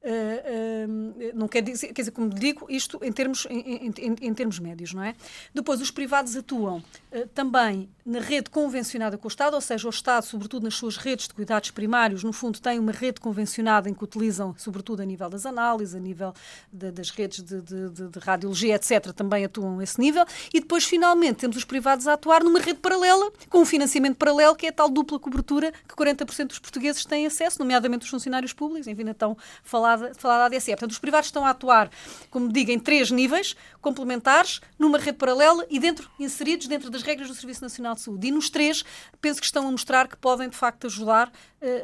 Uh, 0.00 0.86
uh, 0.86 1.32
não 1.34 1.48
quer 1.48 1.60
dizer, 1.60 1.88
quer 1.88 2.02
dizer, 2.02 2.12
como 2.12 2.30
digo, 2.30 2.66
isto 2.68 3.00
em 3.02 3.10
termos, 3.10 3.48
em, 3.50 3.88
em, 3.88 4.16
em 4.22 4.34
termos 4.34 4.60
médios, 4.60 4.94
não 4.94 5.02
é? 5.02 5.14
Depois, 5.52 5.80
os 5.80 5.90
privados 5.90 6.36
atuam 6.36 6.78
uh, 6.78 7.26
também 7.34 7.88
na 8.06 8.20
rede 8.20 8.48
convencionada 8.48 9.18
com 9.18 9.26
o 9.26 9.28
Estado, 9.28 9.54
ou 9.54 9.60
seja, 9.60 9.86
o 9.88 9.90
Estado, 9.90 10.22
sobretudo 10.24 10.62
nas 10.62 10.74
suas 10.76 10.96
redes 10.96 11.26
de 11.26 11.34
cuidados 11.34 11.72
primários, 11.72 12.22
no 12.22 12.32
fundo, 12.32 12.60
tem 12.60 12.78
uma 12.78 12.92
rede 12.92 13.20
convencionada 13.20 13.90
em 13.90 13.92
que 13.92 14.02
utilizam, 14.02 14.54
sobretudo 14.56 15.02
a 15.02 15.04
nível 15.04 15.28
das 15.28 15.44
análises, 15.44 15.96
a 15.96 15.98
nível 15.98 16.32
de, 16.72 16.92
das 16.92 17.10
redes 17.10 17.42
de, 17.42 17.60
de, 17.60 17.90
de, 17.90 18.18
radiologia, 18.20 18.76
etc., 18.76 19.12
também 19.12 19.44
atuam 19.44 19.80
a 19.80 19.84
esse 19.84 20.00
nível. 20.00 20.24
E 20.54 20.60
depois, 20.60 20.84
finalmente, 20.84 21.38
temos 21.38 21.56
os 21.56 21.64
privados 21.64 22.06
a 22.06 22.12
atuar 22.12 22.44
numa 22.44 22.60
rede 22.60 22.78
paralela, 22.78 23.32
com 23.50 23.58
um 23.58 23.66
financiamento 23.66 24.16
paralelo, 24.16 24.54
que 24.54 24.66
é 24.66 24.68
a 24.68 24.72
tal 24.72 24.88
dupla 24.88 25.18
cobertura 25.18 25.72
que 25.86 25.94
40% 25.94 26.46
dos 26.46 26.58
portugueses 26.60 27.04
têm 27.04 27.26
acesso, 27.26 27.58
nomeadamente 27.58 28.04
os 28.04 28.10
funcionários 28.10 28.52
públicos, 28.52 28.86
enfim, 28.86 29.08
então 29.08 29.36
falar 29.62 29.87
falada, 29.88 30.12
falada 30.14 30.42
a 30.42 30.46
ADSE. 30.46 30.70
Portanto, 30.72 30.90
os 30.90 30.98
privados 30.98 31.28
estão 31.28 31.46
a 31.46 31.50
atuar, 31.50 31.90
como 32.30 32.52
digo, 32.52 32.70
em 32.70 32.78
três 32.78 33.10
níveis 33.10 33.56
complementares, 33.80 34.60
numa 34.78 34.98
rede 34.98 35.16
paralela 35.16 35.64
e 35.70 35.78
dentro, 35.78 36.10
inseridos 36.18 36.66
dentro 36.66 36.90
das 36.90 37.02
regras 37.02 37.28
do 37.28 37.34
Serviço 37.34 37.62
Nacional 37.62 37.94
de 37.94 38.00
Saúde. 38.02 38.26
E 38.26 38.30
nos 38.30 38.50
três, 38.50 38.84
penso 39.20 39.40
que 39.40 39.46
estão 39.46 39.66
a 39.66 39.70
mostrar 39.70 40.08
que 40.08 40.16
podem, 40.16 40.48
de 40.48 40.56
facto, 40.56 40.86
ajudar 40.86 41.32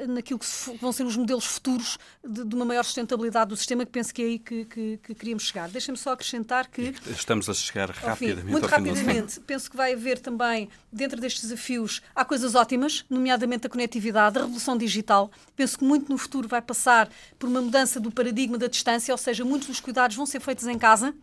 naquilo 0.08 0.38
que 0.38 0.46
vão 0.80 0.92
ser 0.92 1.04
os 1.04 1.16
modelos 1.16 1.44
futuros 1.44 1.98
de, 2.22 2.44
de, 2.44 2.54
uma 2.54 2.64
maior 2.64 2.84
sustentabilidade 2.84 3.48
do 3.48 3.56
sistema, 3.56 3.84
que 3.84 3.90
penso 3.90 4.14
que 4.14 4.22
é 4.22 4.24
aí 4.24 4.38
que, 4.38 4.64
que, 4.66 5.00
que 5.02 5.14
queríamos 5.14 5.44
chegar. 5.44 5.68
Deixem-me 5.68 5.98
só 5.98 6.12
acrescentar 6.12 6.68
que... 6.68 6.94
Estamos 7.06 7.48
a 7.48 7.54
chegar 7.54 7.90
rapidamente 7.90 8.44
fim, 8.44 8.50
Muito 8.50 8.66
rapidamente. 8.66 9.40
Penso 9.40 9.70
que 9.70 9.76
vai 9.76 9.94
haver 9.94 10.20
também, 10.20 10.68
dentro 10.92 11.20
destes 11.20 11.42
desafios, 11.42 12.02
há 12.14 12.24
coisas 12.24 12.54
ótimas, 12.54 13.04
nomeadamente 13.10 13.66
a 13.66 13.70
conectividade, 13.70 14.38
a 14.38 14.42
revolução 14.42 14.78
digital. 14.78 15.30
Penso 15.56 15.78
que 15.78 15.84
muito 15.84 16.10
no 16.10 16.18
futuro 16.18 16.46
vai 16.46 16.62
passar 16.62 17.10
por 17.38 17.48
uma 17.48 17.60
mudança 17.60 17.98
do 17.98 18.10
paradigma 18.12 18.56
da 18.56 18.68
distância, 18.68 19.12
ou 19.12 19.18
seja, 19.18 19.44
muitos 19.44 19.68
dos 19.68 19.80
cuidados 19.80 20.16
vão 20.16 20.26
ser 20.26 20.40
feitos 20.40 20.66
em 20.68 20.78
casa, 20.78 21.14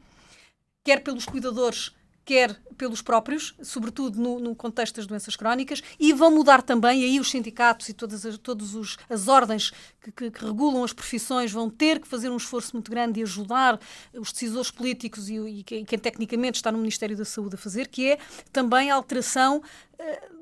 quer 0.84 1.02
pelos 1.02 1.26
cuidadores, 1.26 1.94
quer 2.24 2.56
pelos 2.78 3.02
próprios, 3.02 3.54
sobretudo 3.62 4.20
no, 4.20 4.40
no, 4.40 4.56
contexto 4.56 4.96
das 4.96 5.06
doenças 5.06 5.36
crónicas, 5.36 5.84
e 6.00 6.14
vão 6.14 6.32
mudar 6.32 6.62
também, 6.62 7.04
aí 7.04 7.20
os 7.20 7.30
sindicatos 7.30 7.90
e 7.90 7.94
todas 7.94 8.26
as, 8.26 8.38
todas 8.38 8.74
os, 8.74 8.98
as 9.10 9.28
ordens 9.28 9.72
que, 10.02 10.12
que, 10.12 10.32
que, 10.32 10.46
regulam 10.46 10.84
as 10.84 10.94
profissões 10.94 11.52
vão 11.52 11.70
ter 11.70 12.00
que 12.00 12.08
fazer 12.08 12.30
um 12.30 12.38
esforço 12.38 12.74
muito 12.74 12.90
grande 12.90 13.20
e 13.20 13.24
ajudar 13.24 13.80
os 14.14 14.32
decisores 14.32 14.72
políticos 14.72 15.30
e, 15.30 15.36
e 15.36 15.64
quem, 15.64 15.86
tecnicamente 15.86 16.56
está 16.56 16.72
no 16.72 16.80
Ministério 16.80 17.16
da 17.16 17.26
Saúde 17.26 17.56
a 17.56 17.58
fazer, 17.58 17.88
que 17.88 18.14
é 18.14 18.18
também 18.52 18.90
a 18.90 18.96
alteração 18.96 19.62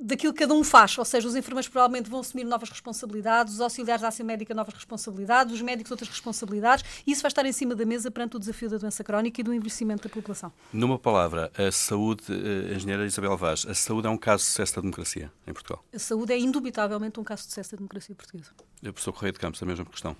daquilo 0.02 0.34
que 0.34 0.40
cada 0.40 0.54
um 0.54 0.64
faz, 0.64 0.98
ou 0.98 1.06
seja, 1.06 1.28
os 1.28 1.36
enfermeiros 1.36 1.68
provavelmente 1.68 2.10
vão 2.10 2.20
assumir 2.20 2.44
novas 2.44 2.70
responsabilidades, 2.70 3.54
os 3.56 3.62
auxiliares 3.62 4.02
da 4.02 4.08
ação 4.08 4.26
médica 4.26 4.54
novas 4.54 4.74
responsabilidades, 4.74 5.54
os 5.54 5.62
médicos 5.62 5.92
outras 5.92 6.10
responsabilidades, 6.10 6.86
e 7.06 7.12
isso 7.12 7.22
vai 7.22 7.30
estar 7.30 7.46
em 7.46 7.52
cima 7.52 7.76
da 7.76 7.86
mesa 7.86 8.10
perante 8.10 8.38
o 8.38 8.40
desafio 8.40 8.70
da 8.70 8.78
doença 8.78 9.04
crónica 9.04 9.42
e 9.42 9.44
do 9.44 9.54
envelhecimento 9.54 10.08
da 10.08 10.14
população. 10.14 10.52
Numa 10.72 10.98
palavra, 10.98 11.52
a 11.58 11.72
saúde, 11.72 12.24
a 12.30 12.72
eh, 12.72 12.76
engenheira 12.76 13.06
Isabel 13.06 13.36
Vaz, 13.38 13.66
a 13.68 13.74
saúde 13.74 14.08
é 14.08 14.10
um 14.10 14.18
caso 14.18 14.44
de 14.44 14.50
sucesso 14.50 14.76
da 14.76 14.82
democracia 14.82 15.32
em 15.46 15.54
Portugal? 15.54 15.84
A 15.94 16.00
saúde 16.00 16.34
é 16.34 16.40
indubitavelmente 16.40 17.20
um 17.20 17.24
caso 17.24 17.44
de 17.44 17.50
sucesso 17.50 17.72
da 17.72 17.78
democracia 17.78 18.16
portuguesa. 18.16 18.52
professor 18.82 19.14
Correia 19.14 19.34
de 19.34 19.40
Campos, 19.40 19.62
a 19.62 19.66
mesma 19.66 19.86
questão. 19.86 20.16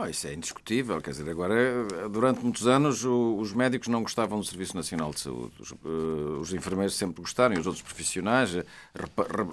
Não, 0.00 0.08
isso 0.08 0.26
é 0.26 0.32
indiscutível. 0.32 0.98
Quer 1.02 1.10
dizer, 1.10 1.28
agora, 1.28 1.86
durante 2.10 2.40
muitos 2.42 2.66
anos, 2.66 3.04
o, 3.04 3.36
os 3.36 3.52
médicos 3.52 3.86
não 3.86 4.00
gostavam 4.00 4.40
do 4.40 4.46
Serviço 4.46 4.74
Nacional 4.74 5.10
de 5.10 5.20
Saúde. 5.20 5.52
Os, 5.60 5.72
uh, 5.72 6.40
os 6.40 6.54
enfermeiros 6.54 6.94
sempre 6.94 7.20
gostaram 7.20 7.54
e 7.54 7.58
os 7.58 7.66
outros 7.66 7.82
profissionais. 7.82 8.56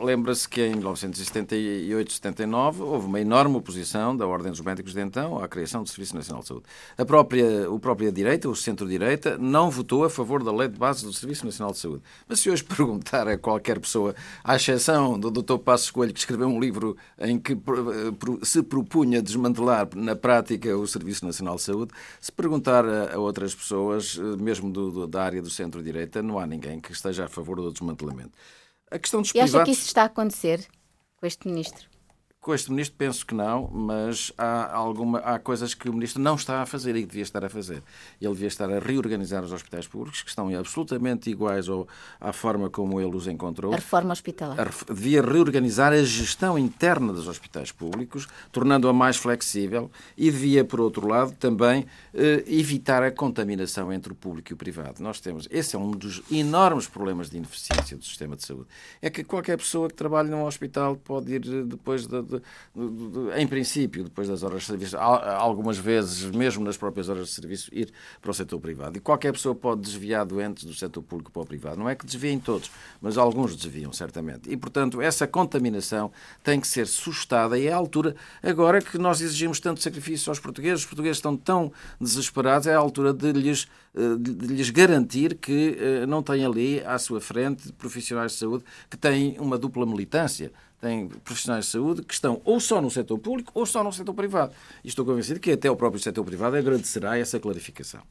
Lembra-se 0.01 0.47
que 0.47 0.61
em 0.61 0.75
1978, 0.75 2.13
79, 2.13 2.81
houve 2.81 3.07
uma 3.07 3.19
enorme 3.19 3.57
oposição 3.57 4.15
da 4.15 4.25
Ordem 4.25 4.49
dos 4.49 4.61
Médicos 4.61 4.93
de 4.93 5.01
então 5.01 5.37
à 5.37 5.49
criação 5.49 5.83
do 5.83 5.89
Serviço 5.89 6.15
Nacional 6.15 6.41
de 6.41 6.47
Saúde. 6.47 6.65
A 6.97 7.03
própria, 7.03 7.69
o 7.69 7.77
própria 7.77 8.09
direita, 8.09 8.47
o 8.47 8.55
centro-direita, 8.55 9.37
não 9.37 9.69
votou 9.69 10.05
a 10.05 10.09
favor 10.09 10.41
da 10.41 10.53
lei 10.53 10.69
de 10.69 10.79
base 10.79 11.03
do 11.03 11.11
Serviço 11.11 11.45
Nacional 11.45 11.73
de 11.73 11.79
Saúde. 11.79 12.03
Mas 12.25 12.39
se 12.39 12.49
hoje 12.49 12.63
perguntar 12.63 13.27
a 13.27 13.37
qualquer 13.37 13.81
pessoa, 13.81 14.15
à 14.45 14.55
exceção 14.55 15.19
do 15.19 15.29
Dr. 15.29 15.57
Passos 15.57 15.91
Coelho, 15.91 16.13
que 16.13 16.19
escreveu 16.19 16.47
um 16.47 16.57
livro 16.57 16.95
em 17.19 17.37
que 17.37 17.57
se 18.43 18.63
propunha 18.63 19.21
desmantelar 19.21 19.89
na 19.93 20.15
prática 20.15 20.36
o 20.75 20.87
Serviço 20.87 21.25
Nacional 21.25 21.55
de 21.55 21.61
Saúde. 21.61 21.91
Se 22.19 22.31
perguntar 22.31 22.85
a, 22.85 23.15
a 23.15 23.19
outras 23.19 23.53
pessoas, 23.53 24.17
eh, 24.17 24.41
mesmo 24.41 24.71
do, 24.71 24.91
do, 24.91 25.07
da 25.07 25.23
área 25.23 25.41
do 25.41 25.49
centro-direita, 25.49 26.21
não 26.21 26.39
há 26.39 26.45
ninguém 26.45 26.79
que 26.79 26.91
esteja 26.91 27.25
a 27.25 27.27
favor 27.27 27.57
do 27.57 27.71
desmantelamento. 27.71 28.31
A 28.89 28.97
questão 28.97 29.21
dos 29.21 29.31
e 29.31 29.33
privados... 29.33 29.55
acha 29.55 29.65
que 29.65 29.71
isso 29.71 29.85
está 29.85 30.03
a 30.03 30.05
acontecer 30.05 30.65
com 31.17 31.25
este 31.25 31.47
ministro? 31.47 31.96
Com 32.47 32.53
este 32.53 32.71
ministro 32.71 32.95
penso 32.97 33.25
que 33.25 33.35
não, 33.35 33.69
mas 33.73 34.31
há, 34.37 34.73
alguma, 34.73 35.19
há 35.19 35.37
coisas 35.37 35.73
que 35.73 35.89
o 35.89 35.93
ministro 35.93 36.21
não 36.21 36.35
está 36.35 36.61
a 36.61 36.65
fazer 36.65 36.95
e 36.95 37.01
que 37.01 37.07
devia 37.07 37.23
estar 37.23 37.43
a 37.43 37.49
fazer. 37.49 37.83
Ele 38.21 38.31
devia 38.31 38.47
estar 38.47 38.71
a 38.71 38.79
reorganizar 38.79 39.43
os 39.43 39.51
hospitais 39.51 39.85
públicos, 39.85 40.21
que 40.21 40.29
estão 40.29 40.47
absolutamente 40.57 41.29
iguais 41.29 41.67
ao, 41.67 41.85
à 42.21 42.31
forma 42.31 42.69
como 42.69 43.01
ele 43.01 43.13
os 43.13 43.27
encontrou. 43.27 43.73
A 43.73 43.75
reforma 43.75 44.13
hospitalar. 44.13 44.57
A, 44.61 44.93
devia 44.93 45.21
reorganizar 45.21 45.91
a 45.91 46.01
gestão 46.01 46.57
interna 46.57 47.11
dos 47.11 47.27
hospitais 47.27 47.73
públicos, 47.73 48.29
tornando-a 48.49 48.93
mais 48.93 49.17
flexível 49.17 49.91
e 50.17 50.31
devia, 50.31 50.63
por 50.63 50.79
outro 50.79 51.05
lado, 51.05 51.33
também 51.33 51.85
eh, 52.13 52.45
evitar 52.47 53.03
a 53.03 53.11
contaminação 53.11 53.91
entre 53.91 54.13
o 54.13 54.15
público 54.15 54.53
e 54.53 54.53
o 54.53 54.57
privado. 54.57 55.03
Nós 55.03 55.19
temos, 55.19 55.49
esse 55.51 55.75
é 55.75 55.79
um 55.79 55.91
dos 55.91 56.23
enormes 56.31 56.87
problemas 56.87 57.29
de 57.29 57.35
ineficiência 57.35 57.97
do 57.97 58.05
sistema 58.05 58.37
de 58.37 58.45
saúde. 58.45 58.69
É 59.01 59.09
que 59.09 59.21
qualquer 59.25 59.57
pessoa 59.57 59.89
que 59.89 59.95
trabalhe 59.95 60.29
num 60.29 60.45
hospital 60.45 60.95
pode 60.95 61.33
ir 61.33 61.45
eh, 61.45 61.63
depois 61.65 62.07
de, 62.07 62.21
de 62.21 62.36
em 63.35 63.47
princípio, 63.47 64.03
depois 64.03 64.27
das 64.27 64.43
horas 64.43 64.61
de 64.61 64.67
serviço, 64.67 64.97
algumas 64.97 65.77
vezes, 65.77 66.23
mesmo 66.31 66.63
nas 66.63 66.77
próprias 66.77 67.09
horas 67.09 67.27
de 67.27 67.33
serviço, 67.33 67.69
ir 67.73 67.91
para 68.21 68.31
o 68.31 68.33
setor 68.33 68.59
privado. 68.59 68.97
E 68.97 68.99
qualquer 68.99 69.31
pessoa 69.31 69.55
pode 69.55 69.81
desviar 69.81 70.25
doentes 70.25 70.63
do 70.63 70.73
setor 70.73 71.01
público 71.01 71.31
para 71.31 71.41
o 71.41 71.45
privado. 71.45 71.77
Não 71.77 71.89
é 71.89 71.95
que 71.95 72.05
desviem 72.05 72.39
todos, 72.39 72.71
mas 73.01 73.17
alguns 73.17 73.55
desviam, 73.55 73.91
certamente. 73.91 74.49
E, 74.51 74.57
portanto, 74.57 75.01
essa 75.01 75.27
contaminação 75.27 76.11
tem 76.43 76.59
que 76.59 76.67
ser 76.67 76.87
sustada 76.87 77.57
e 77.57 77.67
é 77.67 77.73
a 77.73 77.75
altura, 77.75 78.15
agora 78.41 78.81
que 78.81 78.97
nós 78.97 79.21
exigimos 79.21 79.59
tanto 79.59 79.81
sacrifício 79.81 80.29
aos 80.29 80.39
portugueses, 80.39 80.81
os 80.81 80.85
portugueses 80.85 81.17
estão 81.17 81.35
tão 81.35 81.71
desesperados, 81.99 82.67
é 82.67 82.73
a 82.73 82.77
altura 82.77 83.13
de 83.13 83.31
lhes, 83.31 83.67
eh, 83.95 84.15
de 84.19 84.47
lhes 84.47 84.69
garantir 84.69 85.35
que 85.35 85.77
eh, 85.79 86.05
não 86.05 86.21
têm 86.23 86.45
ali 86.45 86.81
à 86.81 86.97
sua 86.97 87.21
frente 87.21 87.71
profissionais 87.73 88.33
de 88.33 88.39
saúde 88.39 88.63
que 88.89 88.97
têm 88.97 89.37
uma 89.39 89.57
dupla 89.57 89.85
militância 89.85 90.51
tem 90.79 91.07
profissionais 91.07 91.65
de 91.65 91.71
saúde 91.71 92.03
que 92.03 92.13
estão 92.13 92.41
ou 92.45 92.59
só 92.59 92.81
no 92.81 92.89
setor 92.89 93.17
público 93.19 93.51
ou 93.53 93.65
só 93.65 93.83
no 93.83 93.91
setor 93.91 94.13
privado. 94.13 94.53
E 94.83 94.87
estou 94.87 95.05
convencido 95.05 95.39
que 95.39 95.51
até 95.51 95.69
o 95.69 95.75
próprio 95.75 96.01
setor 96.01 96.23
privado 96.23 96.55
agradecerá 96.55 97.17
essa 97.17 97.39
clarificação. 97.39 98.01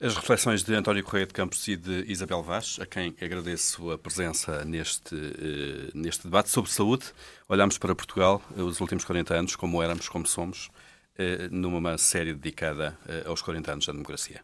As 0.00 0.16
reflexões 0.16 0.64
de 0.64 0.74
António 0.74 1.04
Correia 1.04 1.26
de 1.26 1.32
Campos 1.32 1.66
e 1.68 1.76
de 1.76 2.04
Isabel 2.10 2.42
Vaz, 2.42 2.78
a 2.80 2.86
quem 2.86 3.14
agradeço 3.22 3.92
a 3.92 3.96
presença 3.96 4.64
neste, 4.64 5.14
eh, 5.14 5.90
neste 5.94 6.24
debate 6.24 6.50
sobre 6.50 6.70
saúde. 6.70 7.06
Olhamos 7.48 7.78
para 7.78 7.94
Portugal, 7.94 8.42
eh, 8.56 8.62
os 8.62 8.80
últimos 8.80 9.04
40 9.04 9.34
anos, 9.34 9.54
como 9.54 9.80
éramos, 9.80 10.08
como 10.08 10.26
somos, 10.26 10.68
eh, 11.16 11.48
numa 11.50 11.96
série 11.96 12.34
dedicada 12.34 12.98
aos 13.24 13.40
40 13.40 13.72
anos 13.72 13.86
da 13.86 13.92
democracia. 13.92 14.42